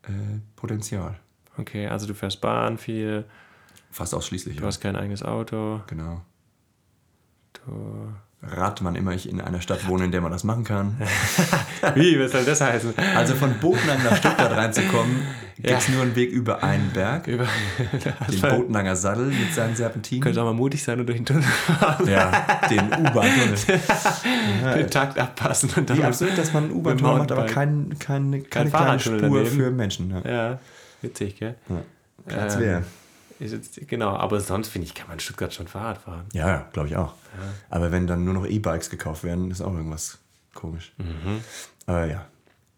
äh, 0.03 0.09
Potenzial. 0.55 1.19
Okay, 1.57 1.87
also 1.87 2.07
du 2.07 2.13
fährst 2.13 2.39
Bahn 2.41 2.77
viel, 2.77 3.25
Fast 3.91 4.15
ausschließlich. 4.15 4.55
du 4.55 4.61
Ja. 4.61 4.67
hast 4.67 4.79
kein 4.79 4.95
eigenes 4.95 5.21
Auto, 5.23 5.81
Genau. 5.87 6.21
du... 7.53 8.13
Rat, 8.45 8.83
wann 8.83 8.95
immer 8.95 9.11
ich 9.13 9.29
in 9.29 9.39
einer 9.39 9.61
Stadt 9.61 9.87
wohne, 9.87 10.03
in 10.05 10.11
der 10.11 10.19
man 10.21 10.31
das 10.31 10.43
machen 10.43 10.63
kann. 10.65 10.97
Wie, 11.95 12.19
was 12.19 12.31
soll 12.33 12.43
das 12.43 12.59
heißen? 12.59 12.93
Also 13.15 13.35
von 13.35 13.53
Botenang 13.59 14.03
nach 14.03 14.17
Stuttgart 14.17 14.51
reinzukommen, 14.51 15.21
gibt 15.55 15.69
es 15.79 15.87
Ja. 15.87 15.93
nur 15.93 16.03
einen 16.03 16.15
Weg 16.15 16.31
über 16.31 16.61
einen 16.61 16.89
Berg, 16.91 17.27
Über, 17.27 17.45
den 18.29 18.41
Botenanger 18.41 18.95
Sattel 18.97 19.27
mit 19.27 19.53
seinen 19.53 19.75
Serpentinen. 19.75 20.21
könnte 20.23 20.41
auch 20.41 20.45
mal 20.45 20.53
mutig 20.53 20.83
sein 20.83 20.99
und 20.99 21.05
durch 21.07 21.19
den 21.19 21.25
Tunnel 21.25 21.43
fahren, 21.43 22.07
Ja, 22.07 22.45
den 22.69 22.81
U-Bahn-Tunnel. 22.85 24.75
den 24.75 24.89
Takt 24.89 25.17
abpassen 25.17 25.69
und 25.77 25.89
dann... 25.89 25.97
Wie 25.97 26.03
absurd, 26.03 26.37
dass 26.37 26.51
man 26.53 26.65
einen 26.65 26.73
U-Bahn-Tunnel 26.73 27.17
macht, 27.19 27.31
aber 27.31 27.41
Mountainbike. 27.43 27.99
kein, 27.99 27.99
keine, 27.99 28.41
keine 28.41 28.69
kleine 28.69 28.99
Spur 28.99 29.19
daneben. 29.19 29.45
für 29.47 29.71
Menschen. 29.71 30.11
Ja. 30.25 30.31
Ja, 30.31 30.59
witzig, 31.01 31.39
gell? 31.39 31.55
Platz 32.27 32.55
Ähm, 32.55 32.59
wäre. 32.61 32.83
Ist 33.39 33.51
jetzt, 33.51 33.87
genau, 33.87 34.15
aber 34.15 34.39
sonst 34.39 34.69
finde 34.69 34.87
ich, 34.87 34.93
kann 34.93 35.07
man 35.07 35.15
in 35.15 35.19
Stuttgart 35.19 35.53
schon 35.53 35.67
Fahrrad 35.67 35.97
fahren. 35.97 36.25
Ja, 36.33 36.47
ja, 36.47 36.69
glaube 36.71 36.87
ich 36.89 36.95
auch. 36.95 37.13
Aber 37.69 37.91
wenn 37.91 38.07
dann 38.07 38.23
nur 38.25 38.33
noch 38.33 38.45
E-Bikes 38.45 38.89
gekauft 38.89 39.23
werden, 39.23 39.49
ist 39.51 39.61
auch 39.61 39.73
irgendwas 39.73 40.19
komisch. 40.53 40.93
Mhm. 40.97 41.41
Aber 41.85 42.05
ja. 42.05 42.25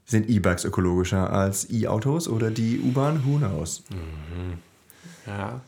Sind 0.07 0.29
E-Bikes 0.29 0.65
ökologischer 0.65 1.31
als 1.31 1.69
E-Autos 1.71 2.27
oder 2.27 2.51
die 2.51 2.79
U-Bahn? 2.79 3.25
Who 3.25 3.37
knows? 3.37 3.83
Ja. 5.25 5.59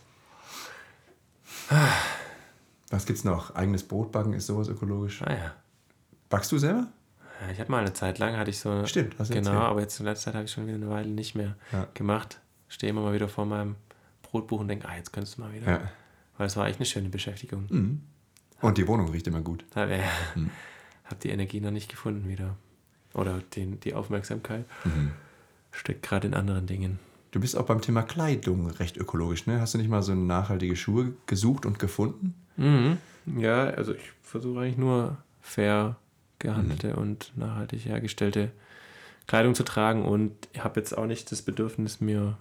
Was 2.89 3.06
gibt's 3.06 3.23
noch? 3.23 3.56
Eigenes 3.56 3.84
Brot 3.84 4.12
backen 4.12 4.34
ist 4.34 4.47
sowas 4.47 4.67
ökologisch. 4.69 5.21
Naja. 5.21 5.54
Backst 6.30 6.52
du 6.52 6.58
selber? 6.58 6.88
Ja, 7.45 7.52
ich 7.52 7.60
hatte 7.60 7.69
mal 7.71 7.80
eine 7.82 7.93
Zeit 7.93 8.19
lang, 8.19 8.38
hatte 8.38 8.50
ich 8.50 8.60
so. 8.60 8.86
Stimmt, 8.86 9.15
hast 9.19 9.30
du 9.30 9.34
Genau, 9.36 9.50
erzählt. 9.52 9.69
aber 9.69 9.82
jetzt 9.82 10.00
in 10.00 10.06
letzter 10.06 10.26
Zeit 10.26 10.36
habe 10.36 10.45
ich 10.45 10.52
schon 10.52 10.65
wieder 10.65 10.76
eine 10.78 10.89
Weile 10.89 11.10
nicht 11.10 11.36
mehr 11.36 11.56
Ja. 11.71 11.88
gemacht. 11.93 12.39
Stehe 12.69 12.89
immer 12.91 13.02
mal 13.02 13.13
wieder 13.13 13.28
vor 13.30 13.45
meinem 13.45 13.76
Brotbuch 14.31 14.59
und 14.59 14.67
denke, 14.67 14.87
ah, 14.87 14.95
jetzt 14.95 15.11
könntest 15.13 15.37
du 15.37 15.41
mal 15.41 15.53
wieder. 15.53 15.69
Ja. 15.71 15.91
Weil 16.37 16.47
es 16.47 16.55
war 16.57 16.67
echt 16.67 16.79
eine 16.79 16.85
schöne 16.85 17.09
Beschäftigung. 17.09 17.65
Mhm. 17.69 18.01
Und 18.61 18.77
die 18.77 18.87
Wohnung 18.87 19.09
riecht 19.09 19.27
immer 19.27 19.41
gut. 19.41 19.65
Da 19.71 19.87
äh, 19.87 20.01
Mhm. 20.35 20.49
habe 21.05 21.15
die 21.23 21.29
Energie 21.29 21.59
noch 21.61 21.71
nicht 21.71 21.89
gefunden 21.89 22.27
wieder. 22.29 22.55
Oder 23.13 23.39
den, 23.55 23.79
die 23.79 23.93
Aufmerksamkeit. 23.93 24.65
Mhm. 24.83 25.11
Steckt 25.71 26.03
gerade 26.03 26.27
in 26.27 26.33
anderen 26.33 26.65
Dingen. 26.67 26.99
Du 27.31 27.39
bist 27.39 27.55
auch 27.57 27.65
beim 27.65 27.81
Thema 27.81 28.01
Kleidung 28.03 28.69
recht 28.69 28.97
ökologisch, 28.97 29.45
ne? 29.47 29.59
Hast 29.61 29.73
du 29.73 29.77
nicht 29.77 29.89
mal 29.89 30.01
so 30.01 30.15
nachhaltige 30.15 30.75
Schuhe 30.75 31.13
gesucht 31.25 31.65
und 31.65 31.77
gefunden? 31.79 32.33
Mhm. 32.57 32.97
Ja, 33.37 33.65
also 33.65 33.93
ich 33.93 34.11
versuche 34.23 34.61
eigentlich 34.61 34.77
nur 34.77 35.17
fair 35.41 35.97
gehandelte 36.39 36.89
Mhm. 36.91 36.97
und 36.97 37.31
nachhaltig 37.35 37.85
hergestellte 37.85 38.51
Kleidung 39.27 39.55
zu 39.55 39.63
tragen 39.63 40.05
und 40.05 40.31
habe 40.59 40.79
jetzt 40.79 40.97
auch 40.97 41.05
nicht 41.05 41.31
das 41.31 41.41
Bedürfnis, 41.41 41.99
mir 41.99 42.37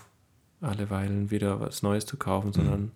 alle 0.66 0.90
Weilen 0.90 1.30
wieder 1.30 1.60
was 1.60 1.82
Neues 1.82 2.06
zu 2.06 2.16
kaufen, 2.16 2.52
sondern 2.52 2.92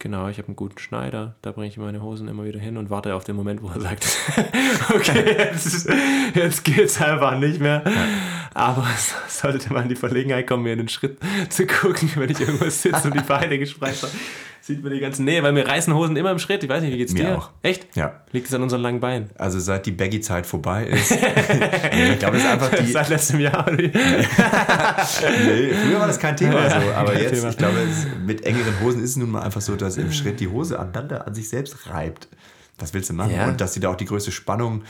genau, 0.00 0.28
ich 0.28 0.38
habe 0.38 0.48
einen 0.48 0.56
guten 0.56 0.78
Schneider, 0.78 1.36
da 1.42 1.52
bringe 1.52 1.68
ich 1.68 1.76
meine 1.76 2.02
Hosen 2.02 2.26
immer 2.26 2.44
wieder 2.44 2.58
hin 2.58 2.76
und 2.76 2.90
warte 2.90 3.14
auf 3.14 3.24
den 3.24 3.36
Moment, 3.36 3.62
wo 3.62 3.68
er 3.68 3.80
sagt, 3.80 4.06
okay, 4.94 5.36
jetzt, 5.38 5.88
jetzt 6.34 6.64
geht's 6.64 7.00
einfach 7.00 7.38
nicht 7.38 7.60
mehr. 7.60 7.84
Aber 8.54 8.86
es 8.94 9.14
sollte 9.40 9.72
mal 9.72 9.82
in 9.82 9.88
die 9.90 9.96
Verlegenheit 9.96 10.46
kommen, 10.46 10.64
mir 10.64 10.72
in 10.72 10.78
den 10.80 10.88
Schritt 10.88 11.18
zu 11.50 11.66
gucken, 11.66 12.10
wenn 12.16 12.30
ich 12.30 12.40
irgendwo 12.40 12.68
sitze 12.68 13.08
und 13.08 13.14
die 13.14 13.20
Beine 13.20 13.58
gespreizt 13.58 14.02
habe. 14.02 14.12
Sieht 14.62 14.82
man 14.82 14.92
die 14.92 15.00
ganzen. 15.00 15.24
Nee, 15.24 15.42
weil 15.42 15.52
mir 15.52 15.66
reißen 15.66 15.94
Hosen 15.94 16.16
immer 16.16 16.30
im 16.30 16.38
Schritt. 16.38 16.62
Ich 16.62 16.68
weiß 16.68 16.82
nicht, 16.82 16.92
wie 16.92 16.98
geht's 16.98 17.12
Mir 17.14 17.24
dir? 17.24 17.38
auch. 17.38 17.50
Echt? 17.62 17.96
Ja. 17.96 18.20
Liegt 18.32 18.48
es 18.48 18.54
an 18.54 18.62
unseren 18.62 18.82
langen 18.82 19.00
Beinen? 19.00 19.30
Also 19.38 19.58
seit 19.58 19.86
die 19.86 19.90
Baggy-Zeit 19.90 20.46
vorbei 20.46 20.84
ist. 20.86 21.10
nee, 21.92 22.12
ich 22.12 22.18
glaube, 22.18 22.36
es 22.36 22.44
ist 22.44 22.48
einfach 22.50 22.70
die. 22.74 22.92
Seit 22.92 23.08
letztem 23.08 23.40
Jahr. 23.40 23.70
Nee, 23.72 23.90
früher 23.90 26.00
war 26.00 26.06
das 26.06 26.18
kein 26.18 26.36
Thema 26.36 26.62
Ja, 26.66 26.80
so, 26.80 26.92
aber 26.92 27.18
jetzt, 27.20 27.34
Thema. 27.34 27.50
ich 27.50 27.56
glaube, 27.56 27.78
es, 27.80 28.06
mit 28.24 28.44
engeren 28.44 28.80
Hosen 28.80 29.02
ist 29.02 29.10
es 29.10 29.16
nun 29.16 29.30
mal 29.30 29.42
einfach 29.42 29.60
so, 29.60 29.76
dass 29.76 29.96
im 29.96 30.12
Schritt 30.12 30.40
die 30.40 30.48
Hose 30.48 30.78
aneinander 30.78 31.26
an 31.26 31.34
sich 31.34 31.48
selbst 31.48 31.88
reibt. 31.88 32.28
Was 32.78 32.94
willst 32.94 33.10
du 33.10 33.14
machen? 33.14 33.34
Ja. 33.34 33.48
Und 33.48 33.60
dass 33.60 33.74
sie 33.74 33.80
da 33.80 33.90
auch 33.90 33.96
die 33.96 34.06
größte 34.06 34.32
Spannung 34.32 34.82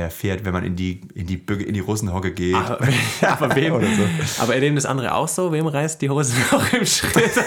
erfährt, 0.00 0.46
wenn 0.46 0.54
man 0.54 0.64
in 0.64 0.74
die, 0.74 1.02
in 1.14 1.26
die, 1.26 1.36
Bügel, 1.36 1.66
in 1.66 1.74
die 1.74 1.80
Russenhocke 1.80 2.32
geht. 2.32 2.54
Aber, 2.54 2.78
aber 3.28 3.54
wem? 3.54 3.74
Oder 3.74 3.86
so. 3.88 4.02
Aber 4.42 4.54
erleben 4.54 4.74
das 4.74 4.86
andere 4.86 5.14
auch 5.14 5.28
so? 5.28 5.52
Wem 5.52 5.66
reißt 5.66 6.00
die 6.00 6.08
Hose 6.08 6.34
noch 6.50 6.72
im 6.72 6.86
Schritt? 6.86 7.12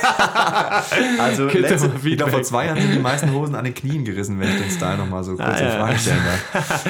Also 1.20 1.48
letzte, 1.48 1.92
ich 2.04 2.18
glaub, 2.18 2.30
vor 2.30 2.44
zwei 2.44 2.68
Jahren 2.68 2.80
sind 2.80 2.94
die 2.94 3.00
meisten 3.00 3.32
Hosen 3.34 3.56
an 3.56 3.66
den 3.66 3.74
Knien 3.74 4.06
gerissen, 4.06 4.40
wenn 4.40 4.50
ich 4.50 4.62
den 4.62 4.70
Style 4.70 4.98
nochmal 4.98 5.24
so 5.24 5.36
kurz 5.36 5.48
Ah, 5.48 5.58
in. 5.60 5.72
Frage 5.72 6.00
stellen 6.00 6.22
darf. 6.54 6.86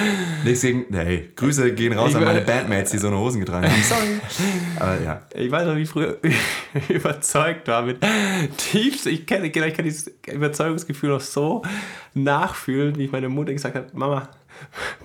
Deswegen, 0.46 0.86
hey, 0.92 1.30
Grüße 1.36 1.74
gehen 1.74 1.94
raus 1.94 2.10
Ich 2.10 2.18
an 2.18 2.24
meine 2.26 2.42
Bandmates, 2.42 2.92
die 2.92 2.98
so 2.98 3.08
eine 3.08 3.18
Hosen 3.18 3.40
getragen 3.40 3.68
haben. 3.72 3.84
Sorry. 3.84 4.20
Aber 4.80 5.02
ja, 5.02 5.22
Ich 5.34 5.50
weiß 5.50 5.68
noch, 5.68 5.76
wie 5.76 5.82
ich 5.84 5.90
früher 5.90 6.18
überzeugt 6.90 7.68
war 7.68 7.84
mit 7.84 7.98
tiefst. 8.58 9.08
Ich 9.08 9.26
kenne, 9.26 9.48
ich 9.48 9.54
kann 9.54 9.86
dieses 9.86 10.12
Überzeugungsgefühl 10.32 11.10
noch 11.10 11.22
so 11.22 11.62
nachfühlen, 12.14 12.98
wie 12.98 13.06
ich 13.06 13.12
meine 13.12 13.30
Mutter 13.30 13.54
gesagt 13.54 13.76
hat: 13.76 13.94
Mama, 13.94 14.30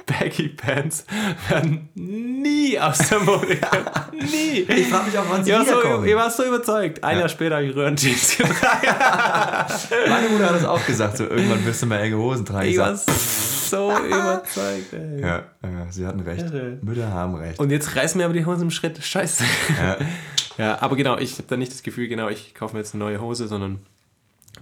Baggy 0.06 0.48
Pants 0.48 1.04
werden 1.48 1.88
nie 1.94 2.78
aus 2.78 2.98
der 3.08 3.20
Mode 3.20 3.56
kommen. 3.56 3.84
nie. 4.30 4.60
Ich 4.60 4.88
frage 4.88 5.06
mich 5.06 5.18
auch, 5.18 5.24
wann 5.28 5.44
sie 5.44 5.50
Ihr 5.50 5.58
war, 5.58 5.64
so, 5.64 6.04
ihr 6.04 6.16
war 6.16 6.30
so 6.30 6.44
überzeugt. 6.44 7.04
Ein 7.04 7.18
Jahr 7.20 7.28
später 7.28 7.56
habe 7.56 7.66
ich 7.66 7.74
Röhrenjeans 7.76 8.36
getragen. 8.36 8.86
Meine 10.08 10.28
Mutter 10.30 10.46
hat 10.48 10.56
das 10.56 10.64
auch 10.64 10.84
gesagt, 10.84 11.16
so 11.18 11.24
irgendwann 11.24 11.64
wirst 11.64 11.82
du 11.82 11.86
mal 11.86 11.98
enge 12.00 12.16
Hosen 12.16 12.44
tragen. 12.44 12.68
Ich 12.68 12.78
war 12.78 12.96
sag, 12.96 13.14
so 13.14 13.92
überzeugt. 14.06 14.92
Ey. 14.92 15.20
ja, 15.20 15.44
ja, 15.62 15.86
sie 15.90 16.06
hatten 16.06 16.20
recht. 16.20 16.46
Mütter 16.82 17.08
haben 17.12 17.34
recht. 17.36 17.58
Und 17.60 17.70
jetzt 17.70 17.94
reißen 17.94 18.18
mir 18.18 18.24
aber 18.24 18.34
die 18.34 18.44
Hosen 18.46 18.62
im 18.62 18.70
Schritt. 18.70 19.02
Scheiße. 19.02 19.44
Ja. 19.80 19.96
Ja, 20.58 20.82
aber 20.82 20.96
genau, 20.96 21.16
ich 21.16 21.34
habe 21.34 21.44
da 21.48 21.56
nicht 21.56 21.72
das 21.72 21.82
Gefühl, 21.82 22.08
genau, 22.08 22.28
ich 22.28 22.54
kaufe 22.54 22.74
mir 22.74 22.80
jetzt 22.80 22.94
eine 22.94 23.02
neue 23.04 23.20
Hose, 23.20 23.46
sondern 23.48 23.78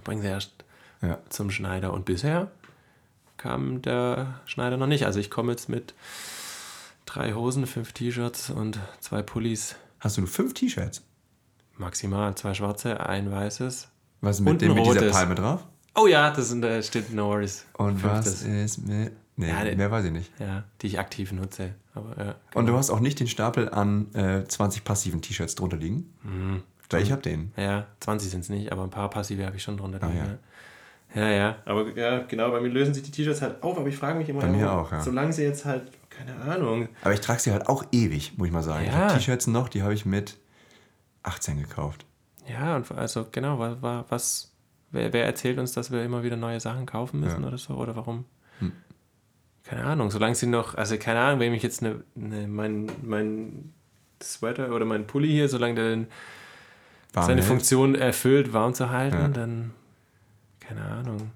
bringe 0.03 0.21
sie 0.21 0.27
erst 0.27 0.51
Ja. 1.01 1.17
zum 1.29 1.49
Schneider. 1.51 1.91
Und 1.91 2.05
bisher 2.05 2.47
kam 3.39 3.81
der 3.81 4.39
Schneider 4.45 4.77
noch 4.77 4.85
nicht. 4.85 5.07
Also 5.07 5.19
ich 5.19 5.31
komme 5.31 5.51
jetzt 5.51 5.67
mit 5.67 5.95
drei 7.07 7.33
Hosen, 7.33 7.65
fünf 7.65 7.93
T-Shirts 7.93 8.51
und 8.51 8.77
zwei 8.99 9.23
Pullis. 9.23 9.75
Hast 9.99 10.17
du 10.17 10.21
nur 10.21 10.29
fünf 10.29 10.53
T-Shirts? 10.53 11.01
Maximal 11.77 12.35
zwei 12.35 12.53
schwarze, 12.53 12.99
ein 12.99 13.31
weißes. 13.31 13.87
Was 14.21 14.41
mit, 14.41 14.51
Und 14.51 14.61
dem, 14.61 14.75
mit 14.75 14.85
dieser. 14.85 15.09
Palme 15.09 15.33
drauf? 15.33 15.65
Oh 15.95 16.05
ja, 16.05 16.29
das 16.29 16.49
sind, 16.49 16.61
da 16.61 16.81
steht 16.83 17.11
No 17.13 17.29
Worries. 17.29 17.65
Und 17.73 18.03
was 18.03 18.25
Fünftes. 18.25 18.41
ist 18.43 18.87
mit. 18.87 19.13
Nee, 19.37 19.49
Ja, 19.49 19.75
mehr 19.75 19.89
weiß 19.89 20.05
ich 20.05 20.11
nicht. 20.11 20.31
Ja, 20.37 20.65
die 20.81 20.87
ich 20.87 20.99
aktiv 20.99 21.31
nutze. 21.31 21.73
Aber 21.93 22.21
ja. 22.21 22.35
Und 22.53 22.65
du 22.67 22.75
hast 22.75 22.89
auch 22.89 22.99
nicht 22.99 23.21
den 23.21 23.27
Stapel 23.27 23.69
an 23.69 24.13
äh, 24.13 24.43
20 24.45 24.83
passiven 24.83 25.21
T-Shirts 25.21 25.55
drunter 25.55 25.77
liegen? 25.77 26.13
Mhm. 26.23 26.63
Weil 26.89 27.03
ich 27.03 27.11
habe 27.11 27.21
den. 27.21 27.53
Ja, 27.55 27.87
20 28.01 28.31
sind 28.31 28.41
es 28.41 28.49
nicht, 28.49 28.71
aber 28.71 28.83
ein 28.83 28.89
paar 28.89 29.09
passive 29.09 29.45
habe 29.45 29.55
ich 29.55 29.63
schon 29.63 29.77
drunter. 29.77 29.99
Ah, 30.01 30.07
liegen, 30.07 30.17
ja. 30.17 30.25
ja. 30.25 30.37
Ja, 31.15 31.29
ja. 31.29 31.55
Aber 31.65 31.89
ja, 31.97 32.19
genau, 32.19 32.51
bei 32.51 32.59
mir 32.61 32.69
lösen 32.69 32.93
sich 32.93 33.03
die 33.03 33.11
T-Shirts 33.11 33.41
halt 33.41 33.61
auf, 33.63 33.77
aber 33.77 33.87
ich 33.87 33.97
frage 33.97 34.17
mich 34.17 34.29
immer, 34.29 34.41
Bei 34.41 34.47
mir 34.47 34.65
warum- 34.65 34.85
auch, 34.85 34.91
ja. 34.91 35.01
solange 35.01 35.33
sie 35.33 35.43
jetzt 35.43 35.65
halt, 35.65 35.83
keine 36.09 36.35
Ahnung. 36.41 36.89
Aber 37.01 37.13
ich 37.13 37.21
trage 37.21 37.39
sie 37.39 37.51
halt 37.51 37.67
auch 37.67 37.83
ewig, 37.91 38.37
muss 38.37 38.47
ich 38.47 38.53
mal 38.53 38.61
sagen. 38.63 38.83
Ich 38.85 38.91
Ja. 38.91 38.95
habe 38.99 39.13
T-Shirts 39.13 39.47
noch, 39.47 39.69
die 39.69 39.81
habe 39.83 39.93
ich 39.93 40.05
mit 40.05 40.37
18 41.23 41.59
gekauft. 41.59 42.05
Ja, 42.47 42.75
und 42.75 42.91
also 42.91 43.27
genau, 43.31 43.59
was, 43.59 44.05
was, 44.09 44.51
wer, 44.91 45.13
wer 45.13 45.25
erzählt 45.25 45.59
uns, 45.59 45.73
dass 45.73 45.91
wir 45.91 46.03
immer 46.03 46.23
wieder 46.23 46.35
neue 46.37 46.59
Sachen 46.59 46.85
kaufen 46.85 47.19
müssen 47.19 47.31
Ja. 47.31 47.37
Hm. 47.41 47.47
oder 47.47 47.57
so? 47.57 47.73
Oder 47.75 47.95
warum? 47.95 48.25
Keine 49.63 49.83
Ahnung, 49.83 50.09
solange 50.09 50.33
sie 50.33 50.47
noch, 50.47 50.73
also 50.75 50.97
keine 50.97 51.19
Ahnung, 51.19 51.39
wenn 51.41 51.53
ich 51.53 51.61
jetzt 51.61 51.83
eine, 51.83 52.03
eine, 52.15 52.47
mein, 52.47 52.89
mein 53.03 53.71
Sweater 54.23 54.73
oder 54.73 54.83
mein 54.85 55.05
Pulli 55.05 55.27
hier, 55.27 55.47
solange 55.47 55.75
der 55.75 55.89
den, 55.91 56.07
Warm 57.13 57.25
seine 57.27 57.41
hält. 57.41 57.47
Funktion 57.47 57.93
erfüllt, 57.93 58.51
warm 58.51 58.73
zu 58.73 58.89
halten, 58.89 59.17
Ja. 59.17 59.27
dann 59.27 59.71
keine 60.69 60.85
Ahnung. 60.85 61.31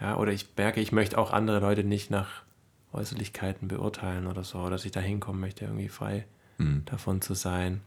Ja, 0.00 0.16
oder 0.16 0.32
ich 0.32 0.48
merke, 0.56 0.80
ich 0.80 0.92
möchte 0.92 1.16
auch 1.18 1.32
andere 1.32 1.60
Leute 1.60 1.82
nicht 1.84 2.10
nach 2.10 2.42
Äußerlichkeiten 2.92 3.68
beurteilen 3.68 4.26
oder 4.26 4.44
so, 4.44 4.68
dass 4.70 4.84
ich 4.84 4.92
da 4.92 5.00
hinkommen 5.00 5.40
möchte, 5.40 5.64
irgendwie 5.64 5.88
frei 5.88 6.26
Mhm. 6.58 6.84
davon 6.84 7.20
zu 7.20 7.34
sein. 7.34 7.80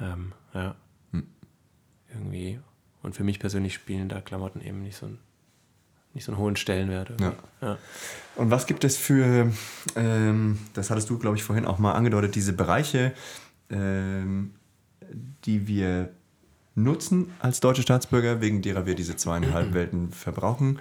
Ähm, 0.00 0.32
ja. 0.52 0.74
Irgendwie. 2.12 2.58
Und 3.02 3.14
für 3.16 3.24
mich 3.24 3.38
persönlich 3.38 3.74
spielen 3.74 4.08
da 4.08 4.20
Klamotten 4.20 4.60
eben 4.60 4.82
nicht 4.82 4.96
so, 4.96 5.06
ein, 5.06 5.18
nicht 6.14 6.24
so 6.24 6.32
einen 6.32 6.38
hohen 6.40 6.56
Stellenwert. 6.56 7.10
irgendwie. 7.10 7.36
Ja. 7.62 7.78
Und 8.36 8.50
was 8.50 8.66
gibt 8.66 8.84
es 8.84 8.96
für, 8.96 9.52
ähm, 9.96 10.58
das 10.74 10.90
hattest 10.90 11.08
du, 11.10 11.18
glaube 11.18 11.36
ich, 11.36 11.44
vorhin 11.44 11.64
auch 11.66 11.78
mal 11.78 11.92
angedeutet, 11.92 12.34
diese 12.34 12.52
Bereiche, 12.54 13.12
ähm, 13.70 14.54
die 15.44 15.66
wir 15.66 16.10
nutzen 16.82 17.32
als 17.40 17.60
deutsche 17.60 17.82
Staatsbürger, 17.82 18.40
wegen 18.40 18.62
derer 18.62 18.86
wir 18.86 18.94
diese 18.94 19.16
zweieinhalb 19.16 19.74
Welten 19.74 20.10
verbrauchen. 20.12 20.78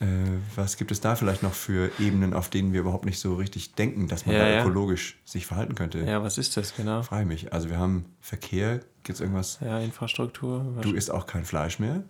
Äh, 0.00 0.06
was 0.54 0.76
gibt 0.76 0.92
es 0.92 1.00
da 1.00 1.16
vielleicht 1.16 1.42
noch 1.42 1.52
für 1.54 1.90
Ebenen, 1.98 2.32
auf 2.32 2.48
denen 2.50 2.72
wir 2.72 2.80
überhaupt 2.80 3.04
nicht 3.04 3.18
so 3.18 3.34
richtig 3.34 3.74
denken, 3.74 4.06
dass 4.06 4.26
man 4.26 4.36
Ja, 4.36 4.42
da 4.42 4.48
ja. 4.48 4.60
ökologisch 4.60 5.18
sich 5.24 5.44
verhalten 5.46 5.74
könnte? 5.74 5.98
ja, 5.98 6.22
was 6.22 6.38
ist 6.38 6.56
das 6.56 6.76
genau? 6.76 7.02
Frage 7.02 7.26
mich. 7.26 7.52
Also 7.52 7.68
wir 7.68 7.78
haben 7.78 8.04
Verkehr, 8.20 8.78
gibt 9.02 9.16
es 9.16 9.20
irgendwas? 9.20 9.58
Ja, 9.60 9.80
Infrastruktur. 9.80 10.76
Du 10.82 10.92
isst 10.92 11.10
auch 11.10 11.26
kein 11.26 11.44
Fleisch 11.44 11.80
mehr. 11.80 12.04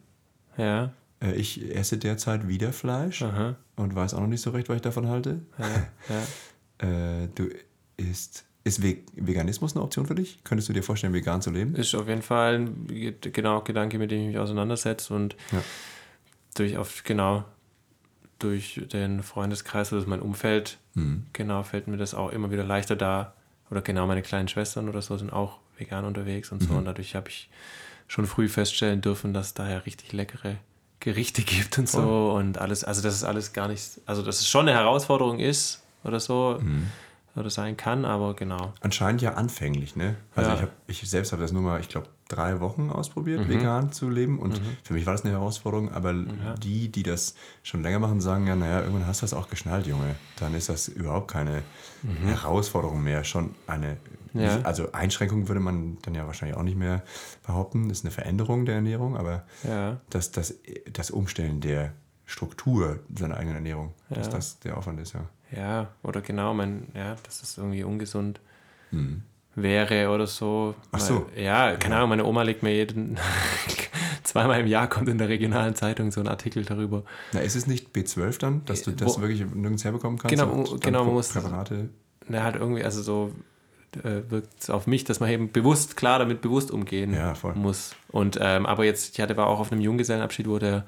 ja, 0.59 0.92
Äh, 1.22 1.33
Ich 1.37 1.74
esse 1.74 1.96
derzeit 1.96 2.46
wieder 2.46 2.74
Fleisch 2.74 3.22
aha, 3.22 3.57
und 3.76 3.94
weiß 3.94 4.12
auch 4.12 4.20
noch 4.20 4.26
nicht 4.28 4.42
so 4.42 4.50
recht, 4.50 4.68
was 4.68 4.76
ich 4.76 4.83
davon 4.83 5.09
halte. 5.09 5.40
ja, 5.59 5.66
ja. 6.14 6.22
Äh, 6.87 7.28
du 7.35 7.48
isst. 7.96 8.44
Ist 8.68 8.83
Ve- 8.83 8.98
Veganismus 9.16 9.74
eine 9.74 9.83
Option 9.83 10.04
für 10.07 10.14
dich? 10.14 10.38
Könntest 10.44 10.68
du 10.68 10.72
dir 10.74 10.83
vorstellen, 10.83 11.14
vegan 11.14 11.40
zu 11.40 11.50
leben? 11.50 11.74
Ist 11.74 11.94
auf 11.94 12.07
jeden 12.07 12.20
Fall 12.22 12.57
ein 12.57 12.87
ge- 12.87 13.14
genau 13.33 13.62
Gedanke, 13.62 13.98
mit 13.98 14.11
dem 14.11 14.20
ich 14.20 14.26
mich 14.28 14.38
auseinandersetze 14.38 15.14
und 15.14 15.37
Ja. 15.52 15.62
durch 16.54 16.76
auf 16.76 17.02
genau 17.04 17.44
durch 18.38 18.81
den 18.92 19.22
Freundeskreis 19.22 19.92
oder 19.92 20.07
mein 20.07 20.20
Umfeld 20.20 20.78
Mhm. 20.94 21.26
genau 21.33 21.62
fällt 21.62 21.88
mir 21.88 21.96
das 21.96 22.14
auch 22.14 22.31
immer 22.31 22.50
wieder 22.50 22.62
leichter 22.64 22.94
da 22.94 23.33
oder 23.70 23.81
genau 23.83 24.07
meine 24.07 24.22
kleinen 24.22 24.48
Schwestern 24.48 24.88
oder 24.88 25.02
so 25.02 25.16
sind 25.16 25.33
auch 25.33 25.59
vegan 25.76 26.04
unterwegs 26.04 26.52
und 26.52 26.62
so 26.62 26.72
Mhm. 26.72 26.78
und 26.81 26.85
dadurch 26.85 27.14
habe 27.16 27.28
ich 27.31 27.48
schon 28.07 28.26
früh 28.26 28.48
feststellen 28.48 29.00
dürfen, 29.00 29.33
dass 29.35 29.54
da 29.54 29.68
ja 29.68 29.78
richtig 29.78 30.12
leckere 30.12 30.57
Gerichte 31.00 31.42
gibt 31.42 31.78
und 31.78 31.88
so 31.88 32.33
und 32.33 32.59
alles 32.59 32.85
also 32.85 33.00
das 33.02 33.14
ist 33.14 33.24
alles 33.24 33.52
gar 33.52 33.66
nicht 33.68 34.00
also 34.07 34.22
dass 34.22 34.40
es 34.40 34.48
schon 34.48 34.68
eine 34.68 34.76
Herausforderung 34.78 35.38
ist 35.40 35.83
oder 36.04 36.21
so 36.21 36.58
Mhm. 36.60 36.87
Oder 37.37 37.50
sein 37.50 37.76
kann, 37.76 38.04
aber 38.04 38.35
genau. 38.35 38.72
Anscheinend 38.81 39.22
ja 39.22 39.35
anfänglich, 39.35 39.94
ne? 39.96 40.16
Also 40.35 40.50
Ja. 40.50 40.56
ich, 40.56 40.62
hab, 40.62 40.70
ich 40.88 41.08
selbst 41.10 41.33
habe 41.33 41.40
das 41.42 41.52
nur 41.52 41.62
mal, 41.62 41.81
ich 41.81 41.88
glaube, 41.88 42.08
drei 42.29 42.60
Wochen 42.60 42.90
ausprobiert, 42.90 43.40
Mhm. 43.46 43.48
vegan 43.48 43.92
zu 43.92 44.10
leben. 44.10 44.38
Und 44.38 44.60
für 44.83 44.92
mich 44.94 45.06
war 45.06 45.12
das 45.14 45.22
eine 45.24 45.33
Herausforderung, 45.33 45.92
aber 45.92 46.12
die, 46.62 46.88
die 46.90 47.02
das 47.02 47.35
schon 47.62 47.83
länger 47.83 48.00
machen, 48.00 48.20
sagen 48.20 48.46
ja, 48.46 48.56
naja, 48.56 48.81
irgendwann 48.81 49.06
hast 49.06 49.22
du 49.22 49.24
das 49.24 49.35
auch 49.35 49.48
geschnallt, 49.48 49.87
Junge. 49.87 50.14
Dann 50.40 50.54
ist 50.54 50.68
das 50.68 50.88
überhaupt 50.88 51.31
keine 51.31 51.62
Herausforderung 52.24 53.02
mehr. 53.02 53.24
Schon 53.24 53.54
eine, 53.66 53.96
Mhm. 54.35 54.40
Ja. 54.42 54.60
also 54.62 54.92
Einschränkung 54.92 55.48
würde 55.48 55.60
man 55.60 55.96
dann 56.02 56.14
ja 56.14 56.26
wahrscheinlich 56.26 56.56
auch 56.56 56.62
nicht 56.62 56.76
mehr 56.76 57.02
behaupten. 57.46 57.88
Das 57.88 57.98
ist 58.00 58.04
eine 58.04 58.10
Veränderung 58.10 58.66
der 58.66 58.74
Ernährung, 58.76 59.16
aber 59.16 59.44
Ja. 59.66 60.00
das, 60.10 60.31
das, 60.33 60.54
das 60.92 61.10
Umstellen 61.10 61.60
der 61.62 61.92
Struktur 62.26 62.98
seiner 63.16 63.38
eigenen 63.38 63.54
Ernährung, 63.56 63.94
dass 64.10 64.26
Ja. 64.26 64.33
das 64.35 64.58
der 64.60 64.76
Aufwand 64.76 65.00
ist, 65.00 65.14
ja. 65.14 65.20
Ja, 65.55 65.88
oder 66.03 66.21
genau, 66.21 66.53
mein, 66.55 66.88
ja, 66.94 67.17
dass 67.25 67.40
das 67.40 67.57
irgendwie 67.59 67.83
ungesund 67.85 68.40
wäre 69.55 70.11
oder 70.11 70.27
so. 70.27 70.75
Mhm. 70.77 70.83
Ach 70.92 71.01
so. 71.01 71.27
Weil, 71.35 71.42
Ja, 71.44 71.77
keine 71.77 71.96
Ahnung, 71.96 72.11
meine 72.11 72.25
Oma 72.25 72.42
legt 72.42 72.63
mir 72.63 72.75
jeden, 72.75 73.19
zweimal 74.23 74.61
im 74.61 74.67
Jahr 74.67 74.88
kommt 74.88 75.09
in 75.09 75.19
der 75.19 75.29
regionalen 75.29 75.75
Zeitung 75.75 76.11
so 76.11 76.21
ein 76.21 76.29
Artikel 76.29 76.65
darüber. 76.65 77.03
Na, 77.33 77.40
ist 77.40 77.57
es 77.57 77.67
nicht 77.67 77.94
B12 77.94 78.38
dann, 78.38 78.65
dass 78.67 78.83
du 78.83 78.92
das 78.92 79.17
Wo- 79.17 79.23
wirklich 79.23 79.40
nirgends 79.55 79.85
herbekommen 79.85 80.19
kannst? 80.19 80.35
Genau, 80.37 80.65
genau, 80.81 81.05
man 81.05 81.15
muss- 81.15 81.29
Präparate. 81.31 81.88
Na, 82.29 82.42
halt 82.42 82.57
irgendwie, 82.57 82.85
also 82.85 83.03
so 83.03 83.33
äh, 84.05 84.21
wirkt 84.31 84.61
es 84.61 84.69
auf 84.71 84.87
mich, 84.87 85.05
dass 85.05 85.19
man 85.19 85.31
eben 85.31 85.51
bewusst, 85.51 85.96
klar 85.96 86.19
damit 86.19 86.42
bewusst 86.42 86.71
umgehen 86.71 87.15
Ja, 87.15 87.35
voll. 87.35 87.55
muss. 87.55 87.96
Und 88.09 88.38
ähm, 88.40 88.67
aber 88.67 88.85
jetzt, 88.85 89.15
ich 89.15 89.21
hatte 89.23 89.37
war 89.38 89.46
auch 89.46 89.61
auf 89.61 89.73
einem 89.73 89.81
Junggesellenabschied, 89.81 90.46
wo 90.46 90.59
der 90.59 90.85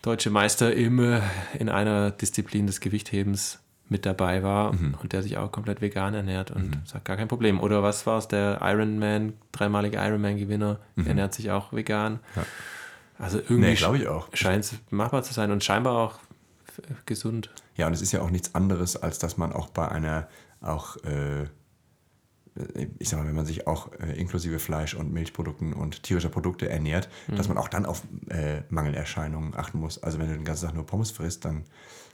deutsche 0.00 0.30
Meister 0.30 0.74
im, 0.74 0.98
äh, 0.98 1.20
in 1.58 1.68
einer 1.68 2.10
Disziplin 2.10 2.66
des 2.66 2.80
Gewichthebens 2.80 3.58
mit 3.92 4.04
dabei 4.06 4.42
war 4.42 4.72
Mhm. 4.72 4.94
und 5.00 5.12
der 5.12 5.22
sich 5.22 5.36
auch 5.36 5.52
komplett 5.52 5.80
vegan 5.80 6.14
ernährt 6.14 6.50
und 6.50 6.80
sagt 6.84 7.04
gar 7.04 7.16
kein 7.16 7.28
Problem. 7.28 7.60
Oder 7.60 7.82
was 7.84 8.04
war 8.06 8.18
es, 8.18 8.26
der 8.26 8.58
Ironman, 8.62 9.34
dreimalige 9.52 9.98
Ironman-Gewinner, 9.98 10.80
ernährt 11.06 11.34
sich 11.34 11.50
auch 11.52 11.72
vegan. 11.72 12.14
Mhm. 12.14 12.18
Ja. 12.36 12.42
Also 13.18 13.38
irgendwie 13.38 13.60
Nee, 13.60 13.74
glaube 13.74 13.98
ich 13.98 14.08
auch. 14.08 14.28
scheint 14.34 14.64
es 14.64 14.74
machbar 14.90 15.22
zu 15.22 15.32
sein 15.32 15.52
und 15.52 15.62
scheinbar 15.62 15.96
auch 15.96 16.18
f- 16.66 16.82
gesund. 17.06 17.50
Ja, 17.76 17.86
und 17.86 17.92
es 17.92 18.02
ist 18.02 18.10
ja 18.10 18.20
auch 18.20 18.30
nichts 18.30 18.54
anderes, 18.56 18.96
als 19.00 19.20
dass 19.20 19.36
man 19.36 19.52
auch 19.52 19.68
bei 19.70 19.86
einer, 19.88 20.26
auch, 20.60 20.96
äh, 21.04 21.44
ich 22.98 23.08
sag 23.08 23.18
mal, 23.20 23.26
wenn 23.26 23.34
man 23.34 23.46
sich 23.46 23.66
auch 23.66 23.92
äh, 24.00 24.12
inklusive 24.18 24.58
Fleisch 24.58 24.94
und 24.94 25.12
Milchprodukten 25.12 25.72
und 25.72 26.02
tierischer 26.02 26.28
Produkte 26.28 26.68
ernährt, 26.68 27.08
Mhm. 27.28 27.36
dass 27.36 27.48
man 27.48 27.56
auch 27.58 27.68
dann 27.68 27.86
auf 27.86 28.02
äh, 28.28 28.62
Mangelerscheinungen 28.68 29.54
achten 29.56 29.78
muss. 29.78 30.02
Also 30.02 30.18
wenn 30.18 30.28
du 30.28 30.34
den 30.34 30.44
ganzen 30.44 30.66
Tag 30.66 30.74
nur 30.74 30.84
Pommes 30.86 31.10
frisst, 31.10 31.44
dann 31.44 31.64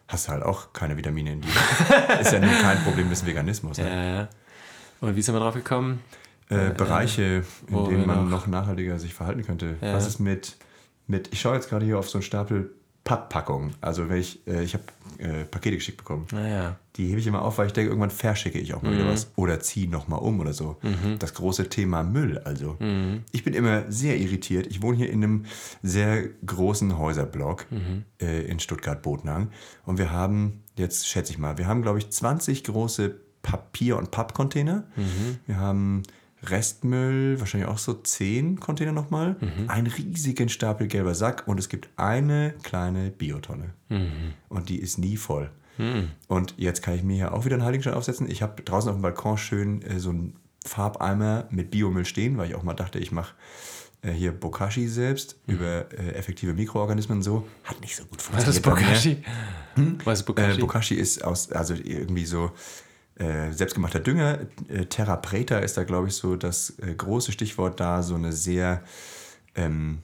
hast 0.08 0.26
du 0.28 0.32
halt 0.32 0.42
auch 0.42 0.72
keine 0.72 0.96
Vitamine 0.96 1.32
in 1.32 1.40
dir. 1.42 1.48
ist 2.20 2.32
ja 2.32 2.40
nun 2.40 2.50
kein 2.60 2.78
Problem 2.82 3.08
des 3.10 3.24
Veganismus. 3.24 3.78
Ne? 3.78 3.88
Ja, 3.88 4.02
ja. 4.20 4.28
Und 5.00 5.14
wie 5.14 5.22
sind 5.22 5.34
wir 5.34 5.40
drauf 5.40 5.54
gekommen? 5.54 6.00
äh, 6.50 6.70
Bereiche, 6.70 7.22
in 7.66 7.74
wo 7.74 7.86
denen 7.88 8.06
man 8.06 8.24
noch- 8.24 8.30
noch 8.30 8.46
nachhaltiger 8.46 8.98
sich 8.98 9.12
verhalten 9.14 9.44
könnte. 9.44 9.76
Was 9.82 10.06
ist 10.06 10.18
mit, 10.18 10.56
mit 11.06 11.28
ich 11.32 11.40
schaue 11.40 11.54
jetzt 11.54 11.68
gerade 11.68 11.84
hier 11.84 11.98
auf 11.98 12.08
so 12.08 12.18
einen 12.18 12.22
Stapel 12.22 12.70
Papppackungen. 13.08 13.72
Also 13.80 14.08
wenn 14.08 14.18
ich, 14.18 14.46
äh, 14.46 14.62
ich 14.62 14.74
habe 14.74 14.84
äh, 15.18 15.44
Pakete 15.44 15.76
geschickt 15.76 15.96
bekommen. 15.98 16.26
Naja. 16.30 16.76
Die 16.96 17.08
hebe 17.08 17.18
ich 17.20 17.26
immer 17.26 17.42
auf, 17.42 17.56
weil 17.58 17.66
ich 17.68 17.72
denke, 17.72 17.88
irgendwann 17.88 18.10
verschicke 18.10 18.58
ich 18.58 18.74
auch 18.74 18.82
mal 18.82 18.92
Mhm. 18.92 18.98
wieder 18.98 19.08
was. 19.08 19.30
Oder 19.36 19.60
ziehe 19.60 19.88
nochmal 19.88 20.18
um 20.20 20.38
oder 20.40 20.52
so. 20.52 20.76
Das 21.18 21.32
große 21.34 21.68
Thema 21.68 22.02
Müll 22.02 22.38
also. 22.38 22.76
Ich 23.32 23.44
bin 23.44 23.54
immer 23.54 23.90
sehr 23.90 24.18
irritiert. 24.18 24.66
Ich 24.66 24.82
wohne 24.82 24.96
hier 24.98 25.10
in 25.10 25.24
einem 25.24 25.44
sehr 25.82 26.28
großen 26.44 26.98
Häuserblock 26.98 27.66
Mhm. 27.70 28.04
äh, 28.20 28.42
in 28.42 28.60
Stuttgart-Botnang. 28.60 29.50
Und 29.86 29.98
wir 29.98 30.10
haben, 30.10 30.62
jetzt 30.76 31.08
schätze 31.08 31.32
ich 31.32 31.38
mal, 31.38 31.56
wir 31.56 31.66
haben, 31.66 31.82
glaube 31.82 31.98
ich, 31.98 32.10
20 32.10 32.64
große 32.64 33.14
Papier- 33.42 33.96
und 33.96 34.10
Pappcontainer. 34.10 34.84
Mhm. 34.96 35.38
Wir 35.46 35.56
haben 35.58 36.02
Restmüll, 36.42 37.40
wahrscheinlich 37.40 37.68
auch 37.68 37.78
so 37.78 37.94
10 37.94 38.60
Container 38.60 38.92
nochmal. 38.92 39.36
Mhm. 39.40 39.68
Einen 39.68 39.86
riesigen 39.88 40.48
Stapel 40.48 40.86
gelber 40.86 41.14
Sack 41.14 41.46
und 41.46 41.58
es 41.58 41.68
gibt 41.68 41.88
eine 41.96 42.54
kleine 42.62 43.10
Biotonne. 43.10 43.74
Mhm. 43.88 44.34
Und 44.48 44.68
die 44.68 44.78
ist 44.78 44.98
nie 44.98 45.16
voll. 45.16 45.50
Und 46.26 46.54
jetzt 46.56 46.82
kann 46.82 46.94
ich 46.94 47.04
mir 47.04 47.14
hier 47.14 47.32
auch 47.32 47.44
wieder 47.44 47.54
einen 47.54 47.64
Heiligenschein 47.64 47.94
aufsetzen. 47.94 48.28
Ich 48.28 48.42
habe 48.42 48.60
draußen 48.62 48.90
auf 48.90 48.96
dem 48.96 49.02
Balkon 49.02 49.38
schön 49.38 49.80
äh, 49.82 50.00
so 50.00 50.10
einen 50.10 50.34
Farbeimer 50.66 51.46
mit 51.50 51.70
Biomüll 51.70 52.04
stehen, 52.04 52.36
weil 52.36 52.48
ich 52.48 52.56
auch 52.56 52.64
mal 52.64 52.74
dachte, 52.74 52.98
ich 52.98 53.12
mache 53.12 53.34
äh, 54.02 54.10
hier 54.10 54.32
Bokashi 54.32 54.88
selbst 54.88 55.36
über 55.46 55.86
äh, 55.92 56.14
effektive 56.14 56.52
Mikroorganismen 56.52 57.18
und 57.18 57.22
so. 57.22 57.46
Hat 57.62 57.80
nicht 57.80 57.94
so 57.94 58.04
gut 58.06 58.18
Was 58.32 58.48
ist 58.48 58.64
funktioniert. 58.64 59.24
bei 59.76 59.80
mir. 59.82 59.86
Bokashi? 59.86 60.04
Was 60.04 60.18
ist 60.18 60.26
Bokashi? 60.26 60.56
Äh, 60.56 60.60
Bokashi 60.60 60.94
ist 60.96 61.24
aus, 61.24 61.52
also 61.52 61.74
irgendwie 61.74 62.26
so 62.26 62.50
äh, 63.18 63.52
selbstgemachter 63.52 64.00
Dünger. 64.00 64.40
Äh, 64.68 64.86
Terra 64.86 65.16
Preta 65.16 65.58
ist 65.58 65.76
da, 65.76 65.84
glaube 65.84 66.08
ich, 66.08 66.14
so 66.14 66.36
das 66.36 66.78
äh, 66.78 66.94
große 66.94 67.32
Stichwort 67.32 67.80
da, 67.80 68.02
so 68.02 68.14
eine 68.14 68.32
sehr 68.32 68.82
ähm, 69.54 69.98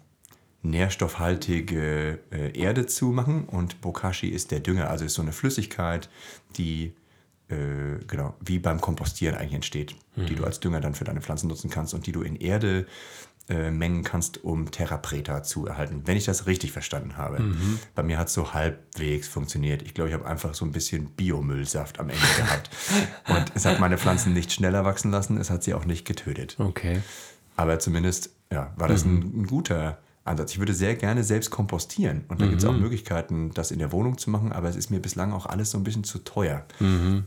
nährstoffhaltige 0.62 2.18
äh, 2.32 2.58
Erde 2.58 2.86
zu 2.86 3.06
machen. 3.06 3.44
Und 3.44 3.80
Bokashi 3.80 4.28
ist 4.28 4.50
der 4.50 4.60
Dünger, 4.60 4.90
also 4.90 5.04
ist 5.04 5.14
so 5.14 5.22
eine 5.22 5.32
Flüssigkeit, 5.32 6.08
die 6.56 6.94
äh, 7.48 7.98
genau 8.06 8.34
wie 8.40 8.58
beim 8.58 8.80
Kompostieren 8.80 9.36
eigentlich 9.36 9.54
entsteht, 9.54 9.94
die 10.16 10.34
du 10.34 10.44
als 10.44 10.60
Dünger 10.60 10.80
dann 10.80 10.94
für 10.94 11.04
deine 11.04 11.20
Pflanzen 11.20 11.48
nutzen 11.48 11.68
kannst 11.70 11.92
und 11.92 12.06
die 12.06 12.12
du 12.12 12.22
in 12.22 12.36
Erde 12.36 12.86
äh, 13.48 13.70
mengen 13.70 14.04
kannst, 14.04 14.42
um 14.42 14.70
Terra 14.70 14.96
Preta 14.96 15.42
zu 15.42 15.66
erhalten. 15.66 16.02
Wenn 16.06 16.16
ich 16.16 16.24
das 16.24 16.46
richtig 16.46 16.72
verstanden 16.72 17.16
habe. 17.16 17.38
Bei 17.94 18.02
mir 18.02 18.18
hat 18.18 18.28
es 18.28 18.34
so 18.34 18.54
halbwegs 18.54 19.28
funktioniert. 19.28 19.82
Ich 19.82 19.92
glaube, 19.92 20.08
ich 20.08 20.14
habe 20.14 20.26
einfach 20.26 20.54
so 20.54 20.64
ein 20.64 20.72
bisschen 20.72 21.10
Biomüllsaft 21.10 22.00
am 22.00 22.08
Ende 22.08 22.26
gehabt. 22.38 22.70
Und 23.28 23.52
es 23.54 23.64
hat 23.66 23.80
meine 23.80 23.98
Pflanzen 23.98 24.32
nicht 24.32 24.52
schneller 24.52 24.84
wachsen 24.84 25.10
lassen, 25.10 25.36
es 25.36 25.50
hat 25.50 25.62
sie 25.62 25.74
auch 25.74 25.84
nicht 25.84 26.06
getötet. 26.06 26.56
okay. 26.58 27.02
Aber 27.56 27.78
zumindest 27.78 28.30
ja, 28.50 28.72
war 28.76 28.88
das 28.88 29.04
ein, 29.04 29.42
ein 29.42 29.46
guter 29.46 29.98
Ansatz. 30.24 30.52
Ich 30.52 30.58
würde 30.58 30.74
sehr 30.74 30.96
gerne 30.96 31.22
selbst 31.22 31.50
kompostieren. 31.50 32.24
Und 32.28 32.40
da 32.40 32.46
gibt 32.46 32.62
es 32.62 32.64
auch 32.68 32.72
Möglichkeiten, 32.72 33.52
das 33.52 33.70
in 33.70 33.78
der 33.78 33.92
Wohnung 33.92 34.16
zu 34.18 34.30
machen, 34.30 34.52
aber 34.52 34.68
es 34.68 34.76
ist 34.76 34.90
mir 34.90 35.00
bislang 35.00 35.32
auch 35.32 35.46
alles 35.46 35.70
so 35.70 35.78
ein 35.78 35.84
bisschen 35.84 36.02
zu 36.02 36.18
teuer. 36.20 36.64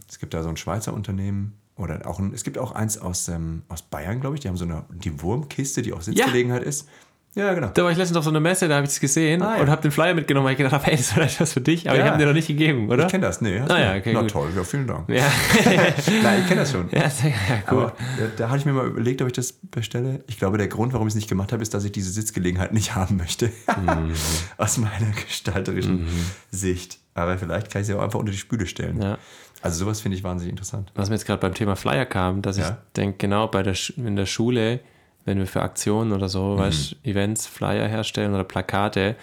Es 0.10 0.20
gibt 0.20 0.34
da 0.34 0.44
so 0.44 0.50
ein 0.50 0.58
Schweizer 0.58 0.94
Unternehmen. 0.94 1.54
Oder 1.78 2.08
auch 2.08 2.20
ein, 2.20 2.34
es 2.34 2.44
gibt 2.44 2.58
auch 2.58 2.72
eins 2.72 2.98
aus, 2.98 3.28
ähm, 3.28 3.62
aus 3.70 3.82
Bayern, 3.84 4.20
glaube 4.20 4.36
ich. 4.36 4.42
Die 4.42 4.48
haben 4.48 4.58
so 4.58 4.66
eine 4.66 4.84
die 4.90 5.22
Wurmkiste, 5.22 5.82
die 5.82 5.94
auch 5.94 6.02
Sitzgelegenheit 6.02 6.64
ist. 6.64 6.88
Ja, 7.36 7.54
genau. 7.54 7.68
Da 7.72 7.84
war 7.84 7.92
ich 7.92 7.98
letztens 8.00 8.18
auf 8.18 8.24
so 8.24 8.32
einer 8.32 8.40
Messe, 8.40 8.68
da 8.68 8.78
habe 8.78 8.88
ich 8.88 8.94
es 8.94 9.00
gesehen 9.00 9.44
Ah, 9.44 9.58
ja. 9.58 9.62
und 9.62 9.70
habe 9.70 9.84
den 9.84 9.92
Flyer 9.92 10.16
mitgenommen, 10.16 10.46
weil 10.46 10.54
ich 10.54 10.58
gedacht 10.58 10.74
habe, 10.74 10.84
hey, 10.88 10.94
das 10.94 11.02
ist 11.02 11.12
vielleicht 11.14 11.40
was 11.40 11.54
für 11.54 11.62
dich, 11.62 11.88
aber 11.88 12.00
Ja. 12.00 12.06
ich 12.06 12.10
habe 12.10 12.20
dir 12.20 12.26
noch 12.26 12.34
nicht 12.34 12.48
gegeben, 12.48 12.90
oder? 12.90 13.06
Ich 13.06 13.12
kenne 13.12 13.28
das, 13.28 13.42
nee. 13.42 13.60
Ah, 13.60 13.80
ja, 13.80 13.96
okay, 13.96 14.12
Na 14.12 14.22
gut. 14.22 14.32
toll, 14.32 14.50
ja, 14.56 14.64
vielen 14.64 14.88
Dank. 14.88 15.08
Ja, 15.08 15.24
Nein, 16.24 16.40
ich 16.42 16.48
kenne 16.48 16.62
das 16.62 16.72
schon. 16.72 16.90
ja, 16.92 17.08
sehr, 17.12 17.30
ja 17.30 17.36
cool. 17.72 17.78
Aber 17.84 17.88
äh, 17.90 18.30
da 18.38 18.50
hatte 18.50 18.58
ich 18.60 18.66
mir 18.66 18.74
mal 18.74 18.88
überlegt, 18.88 19.22
ob 19.22 19.28
ich 19.28 19.34
das 19.34 19.54
bestelle. 19.54 20.24
Ich 20.26 20.40
glaube, 20.40 20.58
der 20.58 20.68
Grund, 20.68 20.94
warum 20.94 21.06
ich 21.08 21.12
es 21.12 21.16
nicht 21.16 21.30
gemacht 21.30 21.52
habe, 21.54 21.62
ist, 21.62 21.76
dass 21.76 21.84
ich 21.84 21.92
diese 21.92 22.10
Sitzgelegenheit 22.12 22.74
nicht 22.74 22.96
haben 22.96 23.18
möchte. 23.18 23.48
Mhm. 23.68 24.14
Aus 24.58 24.78
meiner 24.80 25.12
gestalterischen 25.28 26.08
Sicht. 26.50 26.98
Aber 27.14 27.38
vielleicht 27.38 27.72
kann 27.72 27.82
ich 27.82 27.88
sie 27.88 27.94
auch 27.94 28.02
einfach 28.02 28.20
unter 28.20 28.32
die 28.32 28.38
Spüle 28.38 28.66
stellen. 28.68 29.00
Ja. 29.02 29.18
Also 29.62 29.84
sowas 29.86 30.02
finde 30.02 30.18
ich 30.18 30.24
wahnsinnig 30.24 30.52
interessant. 30.52 30.92
Was 30.96 31.10
mir 31.10 31.16
jetzt 31.16 31.26
gerade 31.26 31.40
beim 31.42 31.54
Thema 31.54 31.76
Flyer 31.76 32.06
kam, 32.06 32.42
dass 32.42 32.58
Ja. 32.58 32.70
ich 32.70 32.76
denke, 32.96 33.18
genau 33.18 33.48
bei 33.48 33.64
der 33.64 33.76
Sch- 33.76 33.98
in 33.98 34.16
der 34.16 34.26
Schule, 34.28 34.80
wenn 35.26 35.40
wir 35.40 35.48
für 35.48 35.62
Aktionen 35.62 36.12
oder 36.14 36.30
so, 36.30 36.54
Mhm. 36.54 36.58
weißt, 36.60 36.96
Events, 37.04 37.48
Flyer 37.48 37.88
herstellen 37.88 38.34
oder 38.34 38.44
Plakate, 38.44 39.16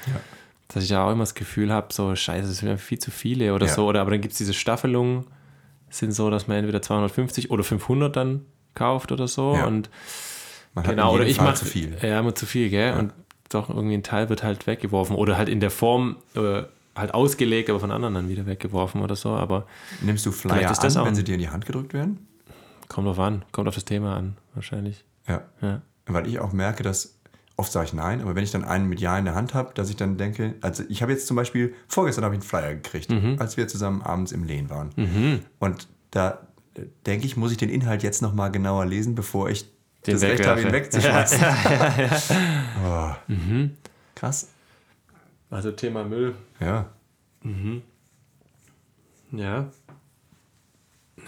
dass 0.69 0.83
ich 0.83 0.91
da 0.91 1.07
auch 1.07 1.13
immer 1.13 1.23
das 1.23 1.35
Gefühl 1.35 1.73
habe, 1.73 1.93
so 1.93 2.15
scheiße, 2.15 2.49
das 2.49 2.59
sind 2.59 2.69
mir 2.69 2.79
viel 2.79 2.99
zu 2.99 3.11
viele 3.11 3.55
oder 3.55 3.67
Ja. 3.67 3.73
so. 3.73 3.87
Oder 3.87 4.01
aber 4.01 4.11
dann 4.11 4.21
gibt 4.21 4.33
es 4.33 4.39
diese 4.39 4.55
Staffelungen, 4.55 5.25
sind 5.91 6.13
so, 6.13 6.29
dass 6.31 6.49
man 6.49 6.57
entweder 6.59 6.83
250 6.83 7.51
oder 7.51 7.63
500 7.63 8.15
dann 8.17 8.45
kauft 8.75 9.13
oder 9.13 9.29
so. 9.29 9.55
Ja. 9.55 9.67
Und 9.67 9.89
Man 10.75 10.85
genau, 10.85 11.15
oder 11.15 11.25
ich 11.25 11.41
mache 11.41 11.55
zu 11.55 11.65
viel. 11.67 11.97
Ja, 12.03 12.19
immer 12.19 12.35
zu 12.35 12.47
viel, 12.47 12.69
gell? 12.69 12.95
Und 12.99 13.13
doch 13.51 13.69
irgendwie 13.69 13.95
ein 13.95 14.03
Teil 14.03 14.29
wird 14.29 14.43
halt 14.43 14.67
weggeworfen 14.67 15.15
oder 15.15 15.37
halt 15.39 15.49
in 15.49 15.61
der 15.61 15.71
Form 15.71 16.17
äh, 16.35 16.63
halt 16.97 17.13
ausgelegt, 17.15 17.71
aber 17.71 17.81
von 17.81 17.91
anderen 17.91 18.15
dann 18.15 18.29
wieder 18.29 18.47
weggeworfen 18.47 19.03
oder 19.03 19.17
so. 19.17 19.31
Aber 19.31 19.67
Nimmst 20.01 20.25
du 20.27 20.33
Flyer 20.33 20.71
ist 20.71 20.83
das 20.83 20.97
an, 20.97 21.03
auch 21.03 21.07
wenn 21.07 21.15
sie 21.15 21.25
dir 21.25 21.35
in 21.35 21.41
die 21.41 21.49
Hand 21.51 21.67
gedrückt 21.67 21.93
werden? 21.95 22.27
kommt 22.89 23.07
drauf 23.09 23.19
an, 23.19 23.45
kommt 23.51 23.67
auf 23.67 23.75
das 23.75 23.85
Thema 23.87 24.17
an, 24.17 24.37
wahrscheinlich. 24.55 25.05
Ja. 25.27 25.43
Ja. 25.63 25.81
Weil 26.07 26.27
ich 26.29 26.39
auch 26.39 26.53
merke, 26.53 26.83
dass 26.83 27.19
oft 27.57 27.73
sage 27.73 27.87
ich 27.87 27.93
nein, 27.95 28.21
aber 28.21 28.35
wenn 28.35 28.45
ich 28.45 28.51
dann 28.51 28.63
einen 28.65 28.89
mit 28.89 29.01
Ja 29.01 29.19
in 29.19 29.25
der 29.25 29.35
Hand 29.35 29.55
habe, 29.55 29.73
dass 29.75 29.89
ich 29.89 29.97
dann 29.97 30.17
denke, 30.19 30.55
also 30.61 30.83
ich 30.89 31.03
habe 31.03 31.13
jetzt 31.13 31.27
zum 31.27 31.37
Beispiel, 31.37 31.75
vorgestern 31.89 32.25
habe 32.25 32.35
ich 32.35 32.41
einen 32.41 32.49
Flyer 32.49 32.75
gekriegt, 32.75 33.11
Mhm. 33.11 33.37
als 33.39 33.57
wir 33.57 33.67
zusammen 33.69 34.03
abends 34.03 34.33
im 34.33 34.45
Lehn 34.45 34.69
waren. 34.71 35.45
Und 35.59 35.89
da 36.11 36.47
äh, 36.77 36.83
denke 37.07 37.27
ich, 37.27 37.37
muss 37.37 37.53
ich 37.53 37.57
den 37.59 37.71
Inhalt 37.71 38.03
jetzt 38.03 38.21
nochmal 38.23 38.51
genauer 38.53 38.85
lesen, 38.87 39.15
bevor 39.15 39.49
ich 39.49 39.65
Den 40.07 40.15
das 40.15 40.23
Recht 40.23 40.47
habe, 40.47 40.61
ihn 40.63 40.73
wegzuschmeißen. 40.73 41.41
Oh. 42.87 43.13
Krass. 44.15 44.49
Also 45.51 45.71
Thema 45.73 46.05
Müll. 46.05 46.35
Ja. 46.61 46.91
Ja. 49.33 49.69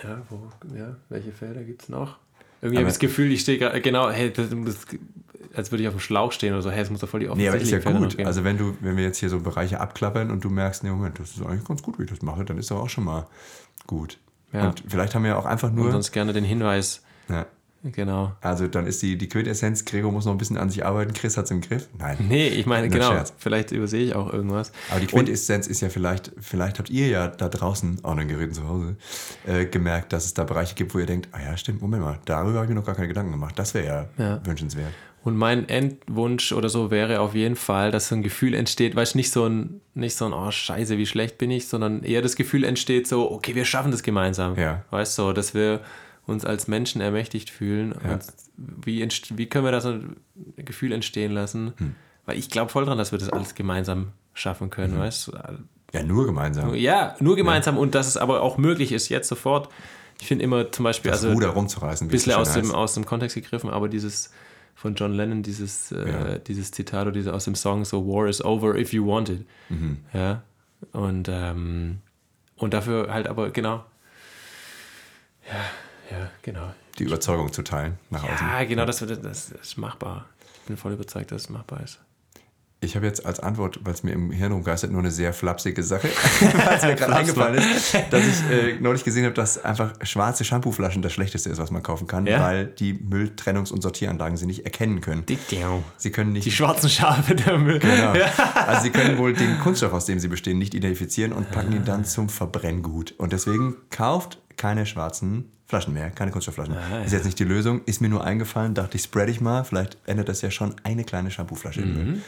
Ja, 0.02 0.22
wo, 0.28 0.48
ja, 0.76 0.96
welche 1.08 1.32
Felder 1.32 1.62
gibt 1.62 1.82
es 1.82 1.88
noch? 1.88 2.18
Irgendwie 2.60 2.78
habe 2.78 2.88
ich 2.88 2.94
das 2.94 2.98
Gefühl, 2.98 3.30
ich 3.32 3.40
stehe 3.42 3.58
gerade, 3.58 3.80
genau, 3.80 4.10
hey, 4.10 4.32
das, 4.32 4.48
das, 4.50 4.86
als 5.54 5.70
würde 5.70 5.82
ich 5.82 5.88
auf 5.88 5.94
dem 5.94 6.00
Schlauch 6.00 6.32
stehen 6.32 6.52
oder 6.52 6.62
so, 6.62 6.70
hey, 6.70 6.82
es 6.82 6.90
muss 6.90 7.00
doch 7.00 7.08
voll 7.08 7.20
die 7.20 7.26
Nee, 7.26 7.48
aber 7.48 7.56
ist 7.58 7.70
ja 7.70 7.78
offensichtlichen 7.78 8.00
Felder 8.00 8.16
gut. 8.16 8.26
Also 8.26 8.44
wenn 8.44 8.58
du, 8.58 8.76
wenn 8.80 8.96
wir 8.96 9.04
jetzt 9.04 9.18
hier 9.18 9.28
so 9.28 9.40
Bereiche 9.40 9.80
abklappern 9.80 10.30
und 10.30 10.44
du 10.44 10.50
merkst, 10.50 10.84
nee, 10.84 10.90
Moment, 10.90 11.18
das 11.18 11.30
ist 11.36 11.42
eigentlich 11.44 11.64
ganz 11.64 11.82
gut, 11.82 11.98
wie 11.98 12.04
ich 12.04 12.10
das 12.10 12.22
mache, 12.22 12.44
dann 12.44 12.58
ist 12.58 12.70
doch 12.70 12.80
auch 12.80 12.88
schon 12.88 13.04
mal 13.04 13.26
gut. 13.86 14.18
Ja. 14.52 14.68
Und 14.68 14.82
vielleicht 14.88 15.14
haben 15.14 15.24
wir 15.24 15.38
auch 15.38 15.44
einfach 15.46 15.68
Und 15.68 15.76
nur. 15.76 15.92
sonst 15.92 16.12
gerne 16.12 16.32
den 16.32 16.44
Hinweis. 16.44 17.02
Ja. 17.28 17.46
Genau. 17.92 18.32
Also 18.40 18.66
dann 18.66 18.86
ist 18.86 19.02
die, 19.02 19.16
die 19.18 19.28
Quintessenz, 19.28 19.84
Gregor 19.84 20.12
muss 20.12 20.24
noch 20.24 20.32
ein 20.32 20.38
bisschen 20.38 20.56
an 20.56 20.70
sich 20.70 20.84
arbeiten, 20.84 21.12
Chris 21.12 21.36
hat 21.36 21.44
es 21.46 21.50
im 21.50 21.60
Griff. 21.60 21.88
Nein. 21.98 22.16
Nee, 22.28 22.48
ich 22.48 22.66
meine, 22.66 22.88
genau. 22.88 23.10
Scherz. 23.10 23.32
Vielleicht 23.38 23.72
übersehe 23.72 24.04
ich 24.04 24.14
auch 24.14 24.32
irgendwas. 24.32 24.72
Aber 24.90 25.00
die 25.00 25.06
Quintessenz 25.06 25.66
ist 25.66 25.80
ja 25.80 25.88
vielleicht, 25.88 26.32
vielleicht 26.40 26.78
habt 26.78 26.90
ihr 26.90 27.08
ja 27.08 27.28
da 27.28 27.48
draußen, 27.48 28.00
auch 28.02 28.12
in 28.12 28.18
den 28.18 28.28
Geräten 28.28 28.54
zu 28.54 28.68
Hause, 28.68 28.96
äh, 29.46 29.66
gemerkt, 29.66 30.12
dass 30.12 30.24
es 30.24 30.34
da 30.34 30.44
Bereiche 30.44 30.74
gibt, 30.74 30.94
wo 30.94 30.98
ihr 30.98 31.06
denkt, 31.06 31.28
ah 31.32 31.42
ja, 31.42 31.56
stimmt, 31.56 31.82
Moment 31.82 32.02
mal, 32.02 32.18
darüber 32.24 32.54
habe 32.56 32.64
ich 32.66 32.68
mir 32.70 32.76
noch 32.76 32.86
gar 32.86 32.94
keine 32.94 33.08
Gedanken 33.08 33.32
gemacht. 33.32 33.58
Das 33.58 33.74
wäre 33.74 33.86
ja, 33.86 34.24
Ja. 34.24 34.40
wünschenswert. 34.44 34.92
Und 35.24 35.36
mein 35.36 35.68
Endwunsch 35.68 36.52
oder 36.52 36.68
so 36.68 36.92
wäre 36.92 37.18
auf 37.18 37.34
jeden 37.34 37.56
Fall, 37.56 37.90
dass 37.90 38.06
so 38.08 38.14
ein 38.14 38.22
Gefühl 38.22 38.54
entsteht, 38.54 38.94
weißt 38.94 39.14
du, 39.14 39.18
nicht 39.18 39.32
so 39.32 39.44
ein, 39.48 39.80
nicht 39.92 40.14
so 40.16 40.24
ein, 40.26 40.32
oh 40.32 40.52
Scheiße, 40.52 40.98
wie 40.98 41.06
schlecht 41.06 41.36
bin 41.36 41.50
ich, 41.50 41.66
sondern 41.66 42.04
eher 42.04 42.22
das 42.22 42.36
Gefühl 42.36 42.62
entsteht 42.62 43.08
so, 43.08 43.32
okay, 43.32 43.56
wir 43.56 43.64
schaffen 43.64 43.90
das 43.90 44.04
gemeinsam. 44.04 44.56
Ja. 44.56 44.84
Weißt 44.90 45.18
du, 45.18 45.32
dass 45.32 45.52
wir 45.52 45.80
uns 46.26 46.44
als 46.44 46.66
Menschen 46.68 47.00
ermächtigt 47.00 47.50
fühlen. 47.50 47.92
Und 47.92 48.20
wie, 48.56 49.06
wie 49.34 49.46
können 49.46 49.64
wir 49.64 49.72
da 49.72 49.80
so 49.80 49.90
ein 49.90 50.16
Gefühl 50.56 50.92
entstehen 50.92 51.32
lassen? 51.32 51.72
Hm. 51.76 51.94
Weil 52.24 52.38
ich 52.38 52.50
glaube 52.50 52.70
voll 52.72 52.84
dran, 52.84 52.98
dass 52.98 53.12
wir 53.12 53.18
das 53.18 53.28
alles 53.30 53.54
gemeinsam 53.54 54.08
schaffen 54.34 54.68
können, 54.70 54.94
Mhm. 54.96 54.98
weißt 55.00 55.28
du? 55.28 55.32
Ja, 55.92 56.02
nur 56.02 56.26
gemeinsam. 56.26 56.74
Ja, 56.74 57.14
nur 57.20 57.36
gemeinsam 57.36 57.78
und 57.78 57.94
dass 57.94 58.08
es 58.08 58.16
aber 58.16 58.42
auch 58.42 58.58
möglich 58.58 58.90
ist, 58.92 59.08
jetzt 59.08 59.28
sofort. 59.28 59.68
Ich 60.20 60.26
finde 60.26 60.44
immer 60.44 60.72
zum 60.72 60.82
Beispiel, 60.84 61.10
Das 61.10 61.22
also 61.22 61.32
Ruder 61.34 61.48
rumzureißen. 61.50 62.06
ein 62.06 62.10
bisschen 62.10 62.32
aus 62.34 62.52
dem, 62.54 62.72
aus 62.72 62.94
dem 62.94 63.06
Kontext 63.06 63.34
gegriffen, 63.36 63.70
aber 63.70 63.88
dieses 63.88 64.30
von 64.74 64.94
John 64.94 65.12
Lennon, 65.14 65.42
dieses, 65.42 65.92
äh, 65.92 66.08
Ja. 66.10 66.38
dieses 66.38 66.70
Zitat 66.72 67.02
oder 67.02 67.12
diese 67.12 67.32
aus 67.32 67.44
dem 67.44 67.54
Song, 67.54 67.84
so 67.84 68.06
War 68.06 68.26
is 68.28 68.44
over 68.44 68.74
if 68.76 68.92
you 68.92 69.06
want 69.06 69.28
it. 69.28 69.46
Mhm. 69.68 69.98
Ja. 70.12 70.42
Und, 70.92 71.28
ähm, 71.30 71.98
und 72.56 72.74
dafür 72.74 73.12
halt 73.12 73.28
aber, 73.28 73.50
genau. 73.50 73.84
Ja, 75.48 75.54
ja, 76.10 76.30
genau. 76.42 76.72
Die 76.98 77.04
Überzeugung 77.04 77.52
zu 77.52 77.62
teilen 77.62 77.98
nach 78.10 78.22
außen. 78.24 78.46
Ja, 78.46 78.64
genau, 78.64 78.86
das, 78.86 78.98
das 78.98 79.50
ist 79.50 79.76
machbar. 79.78 80.26
Ich 80.62 80.66
bin 80.68 80.76
voll 80.76 80.92
überzeugt, 80.92 81.30
dass 81.32 81.42
es 81.42 81.50
machbar 81.50 81.82
ist. 81.82 82.00
Ich 82.80 82.94
habe 82.94 83.06
jetzt 83.06 83.24
als 83.24 83.40
Antwort, 83.40 83.80
weil 83.84 83.94
es 83.94 84.02
mir 84.02 84.12
im 84.12 84.30
Hirn 84.30 84.52
rumgeistert, 84.52 84.90
nur 84.92 85.00
eine 85.00 85.10
sehr 85.10 85.32
flapsige 85.32 85.82
Sache, 85.82 86.08
weil 86.40 86.76
es 86.76 86.82
mir 86.82 86.94
gerade 86.96 87.16
eingefallen 87.16 87.54
ist, 87.54 87.94
dass 88.10 88.22
ich 88.26 88.50
äh, 88.50 88.78
neulich 88.80 89.02
gesehen 89.02 89.24
habe, 89.24 89.34
dass 89.34 89.64
einfach 89.64 89.94
schwarze 90.02 90.44
Shampooflaschen 90.44 91.00
das 91.00 91.14
Schlechteste 91.14 91.48
ist, 91.48 91.58
was 91.58 91.70
man 91.70 91.82
kaufen 91.82 92.06
kann, 92.06 92.26
Ja? 92.26 92.40
weil 92.40 92.66
die 92.66 92.92
Mülltrennungs- 92.92 93.72
und 93.72 93.80
Sortieranlagen 93.80 94.36
sie 94.36 94.44
nicht 94.44 94.66
erkennen 94.66 95.00
können. 95.00 95.24
Die, 95.26 95.38
Sie 95.96 96.10
können 96.12 96.32
nicht 96.34 96.44
die 96.44 96.52
schwarzen 96.52 96.90
Schafe 96.90 97.34
der 97.34 97.56
Müll. 97.56 97.78
Genau. 97.78 98.12
Also 98.54 98.82
sie 98.82 98.90
können 98.90 99.16
wohl 99.16 99.32
den 99.32 99.58
Kunststoff, 99.60 99.94
aus 99.94 100.04
dem 100.04 100.18
sie 100.20 100.28
bestehen, 100.28 100.58
nicht 100.58 100.74
identifizieren 100.74 101.32
und 101.32 101.50
packen 101.50 101.72
ihn 101.72 101.84
dann 101.86 102.04
zum 102.04 102.28
Verbrenngut. 102.28 103.12
Und 103.12 103.32
deswegen 103.32 103.76
kauft 103.90 104.38
keine 104.58 104.84
schwarzen 104.84 105.50
Flaschen 105.66 105.92
mehr, 105.94 106.10
keine 106.10 106.30
Kunststoffflaschen. 106.30 106.74
Ah, 106.76 107.02
Ist 107.02 107.12
jetzt 107.12 107.24
nicht 107.24 107.38
die 107.38 107.44
Lösung, 107.44 107.80
ist 107.86 108.00
mir 108.00 108.08
nur 108.08 108.22
eingefallen, 108.24 108.74
dachte 108.74 108.96
ich, 108.96 109.02
spread 109.02 109.28
ich 109.28 109.40
mal, 109.40 109.64
vielleicht 109.64 109.98
ändert 110.06 110.28
das 110.28 110.40
ja 110.42 110.50
schon 110.50 110.74
eine 110.84 111.02
kleine 111.04 111.30
Shampooflasche 111.30 111.80
im 111.80 111.88
Mhm. 111.90 111.94
Müll. 112.12 112.22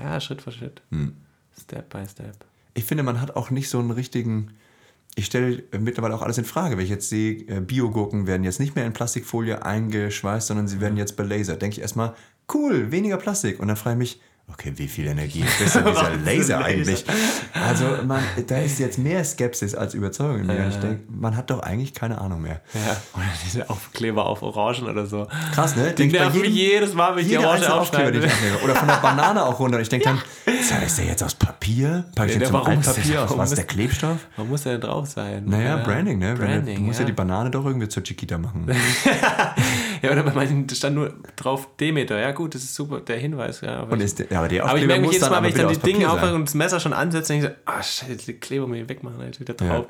Ja, 0.00 0.20
Schritt 0.20 0.42
für 0.42 0.50
Schritt. 0.52 0.82
Hm. 0.90 1.12
Step 1.60 1.90
by 1.90 2.04
step. 2.10 2.34
Ich 2.74 2.84
finde, 2.84 3.02
man 3.04 3.20
hat 3.20 3.36
auch 3.36 3.50
nicht 3.50 3.68
so 3.68 3.78
einen 3.78 3.90
richtigen. 3.90 4.52
Ich 5.14 5.26
stelle 5.26 5.62
mittlerweile 5.78 6.14
auch 6.14 6.22
alles 6.22 6.38
in 6.38 6.46
Frage. 6.46 6.76
Wenn 6.78 6.84
ich 6.84 6.90
jetzt 6.90 7.10
sehe, 7.10 7.34
äh, 7.46 7.60
Biogurken 7.60 8.26
werden 8.26 8.42
jetzt 8.44 8.58
nicht 8.58 8.74
mehr 8.74 8.86
in 8.86 8.94
Plastikfolie 8.94 9.62
eingeschweißt, 9.64 10.46
sondern 10.46 10.66
sie 10.68 10.80
werden 10.80 10.96
jetzt 10.96 11.16
belasert. 11.16 11.60
Denke 11.60 11.74
ich 11.76 11.82
erstmal, 11.82 12.14
cool, 12.54 12.90
weniger 12.90 13.18
Plastik. 13.18 13.60
Und 13.60 13.68
dann 13.68 13.76
frage 13.76 13.94
ich 13.94 13.98
mich, 13.98 14.20
okay, 14.50 14.72
wie 14.76 14.88
viel 14.88 15.06
Energie 15.06 15.42
frisst 15.58 15.76
denn 15.76 15.84
dieser 15.86 16.10
Laser 16.24 16.64
eigentlich? 16.64 17.04
Also, 17.54 17.84
man, 18.06 18.22
da 18.46 18.58
ist 18.58 18.78
jetzt 18.78 18.98
mehr 18.98 19.24
Skepsis 19.24 19.74
als 19.74 19.94
Überzeugung 19.94 20.40
in 20.40 20.46
mir. 20.46 20.56
Und 20.64 20.68
ich 20.70 20.76
denke, 20.76 21.00
man 21.08 21.36
hat 21.36 21.50
doch 21.50 21.60
eigentlich 21.60 21.94
keine 21.94 22.20
Ahnung 22.20 22.42
mehr. 22.42 22.60
Ja, 22.74 22.96
oder 23.14 23.24
diese 23.44 23.68
Aufkleber 23.70 24.26
auf 24.26 24.42
Orangen 24.42 24.84
oder 24.88 25.06
so. 25.06 25.26
Krass, 25.54 25.76
ne? 25.76 25.94
Bei 25.96 26.04
nerven 26.06 26.40
mich 26.40 26.50
jedes 26.54 26.94
Mal, 26.94 27.14
wenn 27.16 27.22
ich 27.22 27.28
die 27.30 27.38
Orange 27.38 27.62
den 27.62 27.70
aufschneide. 27.70 28.28
Oder 28.64 28.74
von 28.74 28.88
der 28.88 28.96
Banane 29.02 29.44
auch 29.44 29.58
runter. 29.58 29.76
Und 29.76 29.82
ich 29.82 29.88
denke 29.88 30.04
dann, 30.06 30.20
Sag, 30.68 30.82
ist 30.84 30.98
der 30.98 31.06
jetzt 31.06 31.22
aus 31.22 31.34
Papier? 31.34 32.04
Pack 32.14 32.28
ich 32.28 32.34
Ja, 32.34 32.38
den 32.40 32.46
zum 32.46 32.54
warum 32.54 32.72
ist 32.78 32.86
der- 32.86 32.94
Altpapier 32.94 33.18
aus? 33.22 33.28
warum 33.30 33.38
Was 33.40 33.52
ist 33.52 33.58
ist- 33.58 33.58
der 33.58 33.66
Klebstoff? 33.66 34.18
Man 34.36 34.48
muss 34.48 34.64
ja 34.64 34.78
drauf 34.78 35.08
sein. 35.08 35.44
Naja, 35.46 35.76
ja. 35.78 35.84
Branding, 35.84 36.18
ne? 36.18 36.34
Branding, 36.34 36.76
du 36.76 36.82
musst 36.82 36.98
ja. 36.98 37.04
ja 37.04 37.06
die 37.06 37.12
Banane 37.12 37.50
doch 37.50 37.64
irgendwie 37.64 37.88
zur 37.88 38.02
Chiquita 38.02 38.38
machen. 38.38 38.66
Ja, 40.02 40.10
oder 40.12 40.22
bei 40.24 40.32
manchen 40.32 40.68
stand 40.68 40.96
nur 40.96 41.14
drauf 41.36 41.68
Demeter. 41.78 42.18
Ja, 42.18 42.32
gut, 42.32 42.54
das 42.54 42.62
ist 42.64 42.74
super, 42.74 43.00
der 43.00 43.16
Hinweis. 43.18 43.60
Ja, 43.60 43.80
aber, 43.80 43.92
Und 43.92 43.98
ich, 44.00 44.06
ist 44.06 44.18
der, 44.18 44.26
ja, 44.30 44.38
aber 44.40 44.48
der 44.48 44.64
aber 44.66 44.78
ich 44.78 44.86
merke 44.86 45.02
mich 45.02 45.12
jedes 45.12 45.28
Mal, 45.30 45.42
wenn 45.42 45.48
ich 45.50 45.54
dann 45.56 45.68
die 45.68 45.78
Dinge 45.78 46.10
aufmache 46.10 46.34
und 46.34 46.44
das 46.46 46.54
Messer 46.54 46.80
schon 46.80 46.92
ansetze, 46.92 47.32
denke 47.32 47.46
ich 47.46 47.52
so, 47.52 47.56
ah, 47.66 47.82
shit, 47.82 48.26
die 48.26 48.34
Kleber 48.34 48.66
mir 48.66 48.88
wegmachen, 48.88 49.20
jetzt 49.24 49.40
wieder 49.40 49.54
Ja. 49.60 49.68
drauf. 49.76 49.86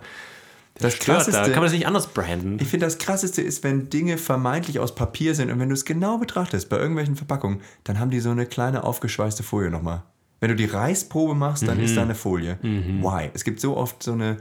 Das 0.78 0.94
Stört 0.94 1.08
da. 1.08 1.14
Krasseste, 1.24 1.42
Kann 1.52 1.54
man 1.54 1.64
das 1.64 1.72
nicht 1.72 1.86
anders 1.86 2.06
branden? 2.08 2.56
ich 2.60 2.66
finde, 2.68 2.86
das 2.86 2.98
Krasseste 2.98 3.42
ist, 3.42 3.62
wenn 3.62 3.90
Dinge 3.90 4.16
vermeintlich 4.16 4.78
aus 4.80 4.94
Papier 4.94 5.34
sind 5.34 5.50
und 5.50 5.60
wenn 5.60 5.68
du 5.68 5.74
es 5.74 5.84
genau 5.84 6.16
betrachtest, 6.18 6.68
bei 6.70 6.78
irgendwelchen 6.78 7.14
Verpackungen, 7.14 7.60
dann 7.84 7.98
haben 7.98 8.10
die 8.10 8.20
so 8.20 8.30
eine 8.30 8.46
kleine 8.46 8.82
aufgeschweißte 8.84 9.42
Folie 9.42 9.70
nochmal. 9.70 10.02
Wenn 10.40 10.48
du 10.48 10.56
die 10.56 10.64
Reisprobe 10.64 11.34
machst, 11.34 11.68
dann 11.68 11.76
Mhm. 11.78 11.84
ist 11.84 11.96
da 11.96 12.02
eine 12.02 12.14
Folie. 12.14 12.58
Why? 12.62 13.30
Es 13.34 13.44
gibt 13.44 13.60
so 13.60 13.76
oft 13.76 14.02
so 14.02 14.12
eine 14.12 14.38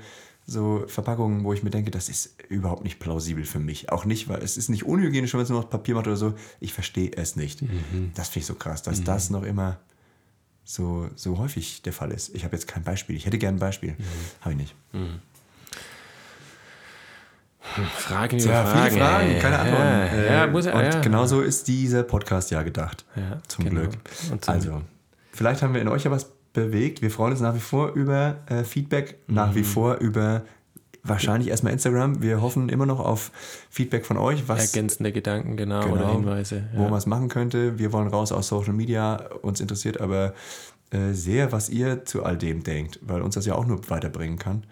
so 0.47 0.83
Verpackungen, 0.87 1.43
wo 1.43 1.53
ich 1.53 1.63
mir 1.63 1.69
denke, 1.69 1.91
das 1.91 2.09
ist 2.09 2.35
überhaupt 2.49 2.83
nicht 2.83 2.99
plausibel 2.99 3.45
für 3.45 3.59
mich. 3.59 3.91
Auch 3.91 4.05
nicht, 4.05 4.27
weil 4.27 4.41
es 4.43 4.57
ist 4.57 4.69
nicht 4.69 4.83
unhygienisch, 4.85 5.33
wenn 5.33 5.41
es 5.41 5.49
nur 5.49 5.59
aus 5.59 5.69
Papier 5.69 5.95
macht 5.95 6.07
oder 6.07 6.17
so. 6.17 6.33
Ich 6.59 6.73
verstehe 6.73 7.11
es 7.15 7.35
nicht. 7.35 7.61
Mhm. 7.61 8.11
Das 8.15 8.29
finde 8.29 8.39
ich 8.41 8.45
so 8.47 8.55
krass, 8.55 8.81
dass 8.83 9.03
das 9.03 9.29
noch 9.29 9.43
immer 9.43 9.79
so, 10.63 11.09
so 11.15 11.37
häufig 11.37 11.81
der 11.83 11.93
Fall 11.93 12.11
ist. 12.11 12.35
Ich 12.35 12.43
habe 12.43 12.55
jetzt 12.55 12.67
kein 12.67 12.83
Beispiel. 12.83 13.15
Ich 13.15 13.25
hätte 13.25 13.37
gerne 13.37 13.57
ein 13.57 13.59
Beispiel. 13.59 13.91
Mhm. 13.91 14.03
Habe 14.41 14.51
ich 14.53 14.57
nicht. 14.57 14.75
Fragen 17.97 18.39
über 18.39 18.51
Ja, 18.51 18.65
Fragen. 18.65 18.91
viele 18.91 19.05
Fragen, 19.05 19.27
ey. 19.29 19.39
keine 19.39 19.59
Antworten. 19.59 19.83
Ja, 19.85 20.05
Äh, 20.07 20.33
ja, 20.33 20.47
muss. 20.47 20.65
Und 20.65 20.73
ja. 20.73 21.01
genauso 21.01 21.41
ist 21.41 21.67
dieser 21.67 22.03
Podcast 22.03 22.51
ja 22.51 22.63
gedacht. 22.63 23.05
Ja, 23.15 23.39
zum 23.47 23.65
genau. 23.65 23.81
Glück. 23.81 23.93
Und 24.31 24.43
zum- 24.43 24.53
also, 24.53 24.81
vielleicht 25.31 25.61
haben 25.61 25.73
wir 25.73 25.81
in 25.81 25.87
euch 25.87 26.03
ja 26.03 26.11
was 26.11 26.31
bewegt. 26.53 27.01
Wir 27.01 27.11
freuen 27.11 27.31
uns 27.31 27.41
nach 27.41 27.55
wie 27.55 27.59
vor 27.59 27.93
über 27.93 28.37
äh, 28.47 28.63
Feedback, 28.63 29.19
nach 29.27 29.51
Mhm. 29.51 29.55
wie 29.55 29.63
vor 29.63 29.95
über 29.97 30.43
wahrscheinlich 31.03 31.49
erstmal 31.49 31.73
Instagram. 31.73 32.21
Wir 32.21 32.41
hoffen 32.41 32.69
immer 32.69 32.85
noch 32.85 32.99
auf 32.99 33.31
Feedback 33.69 34.05
von 34.05 34.17
euch, 34.17 34.47
was, 34.47 34.73
Ergänzende 34.73 35.11
Gedanken, 35.11 35.57
genau, 35.57 35.81
Genau. 35.81 35.93
oder 35.95 36.11
Hinweise. 36.11 36.63
wo 36.75 36.83
Ja. 36.83 36.89
man 36.89 36.97
es 36.99 37.05
machen 37.07 37.27
könnte. 37.29 37.79
Wir 37.79 37.91
wollen 37.91 38.07
raus 38.07 38.31
aus 38.31 38.47
Social 38.49 38.73
Media. 38.73 39.15
Uns 39.41 39.59
interessiert 39.61 39.99
aber 39.99 40.33
äh, 40.91 41.13
sehr, 41.13 41.51
was 41.51 41.69
ihr 41.69 42.05
zu 42.05 42.23
all 42.23 42.37
dem 42.37 42.63
denkt, 42.63 42.99
weil 43.01 43.21
uns 43.21 43.35
das 43.35 43.45
ja 43.45 43.55
auch 43.55 43.65
nur 43.65 43.89
weiterbringen 43.89 44.37
kann. 44.37 44.65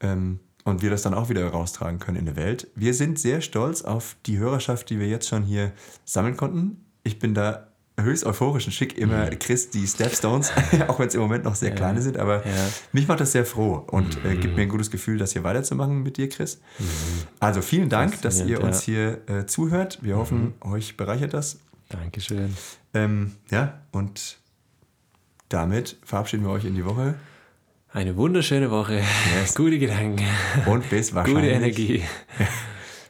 Ähm, 0.00 0.40
und 0.64 0.80
wir 0.82 0.90
das 0.90 1.02
dann 1.02 1.12
auch 1.14 1.28
wieder 1.28 1.46
raustragen 1.48 1.98
können 1.98 2.16
in 2.18 2.24
der 2.24 2.36
Welt. 2.36 2.68
Wir 2.74 2.94
sind 2.94 3.18
sehr 3.18 3.40
stolz 3.40 3.82
auf 3.82 4.16
die 4.26 4.38
Hörerschaft, 4.38 4.88
die 4.90 4.98
wir 4.98 5.08
jetzt 5.08 5.28
schon 5.28 5.42
hier 5.42 5.72
sammeln 6.04 6.36
konnten. 6.36 6.84
Ich 7.04 7.18
bin 7.18 7.34
da 7.34 7.68
höchst 8.00 8.24
euphorisch 8.24 8.66
und 8.66 8.72
schick 8.72 8.96
immer 8.98 9.26
Chris 9.30 9.70
die 9.70 9.86
Stepstones, 9.86 10.50
auch 10.88 10.98
wenn 10.98 11.08
es 11.08 11.14
im 11.14 11.20
Moment 11.20 11.44
noch 11.44 11.54
sehr 11.54 11.72
kleine 11.74 12.00
sind, 12.02 12.16
aber 12.16 12.44
Ja. 12.46 12.52
mich 12.92 13.06
macht 13.06 13.20
das 13.20 13.32
sehr 13.32 13.44
froh 13.44 13.84
und 13.90 14.24
äh, 14.24 14.34
gibt 14.36 14.56
mir 14.56 14.62
ein 14.62 14.68
gutes 14.68 14.90
Gefühl, 14.90 15.18
das 15.18 15.32
hier 15.32 15.44
weiterzumachen 15.44 16.02
mit 16.02 16.16
dir, 16.16 16.28
Chris. 16.28 16.60
Also 17.38 17.60
vielen 17.62 17.88
Dank, 17.90 18.20
dass 18.22 18.36
ihr 18.36 18.56
Faszinierend, 18.58 18.64
uns 18.64 18.82
hier 18.82 19.20
äh, 19.28 19.46
zuhört. 19.46 19.98
Wir 20.02 20.16
hoffen, 20.16 20.54
euch 20.62 20.96
bereichert 20.96 21.34
das. 21.34 21.58
Dankeschön. 21.90 22.56
Ähm, 22.94 23.32
ja, 23.50 23.80
und 23.92 24.38
damit 25.50 25.98
verabschieden 26.04 26.44
wir 26.44 26.50
euch 26.50 26.64
in 26.64 26.74
die 26.74 26.84
Woche 26.86 27.14
Eine 27.92 28.16
wunderschöne 28.16 28.70
Woche. 28.70 29.02
Gute 29.54 29.78
Gedanken. 29.78 30.24
und 30.64 30.88
bis 30.88 31.14
wahrscheinlich 31.14 31.42
Gute 31.44 31.50
Energie. 31.54 32.02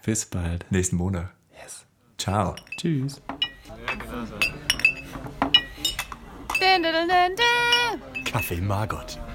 Bis 0.04 0.26
bald. 0.26 0.66
nächsten 0.70 0.96
Monat. 0.96 1.28
Yes. 1.62 1.84
Ciao. 2.18 2.56
Tschüss. 2.76 3.22
Kaffee 8.24 8.60
Margot. 8.62 9.31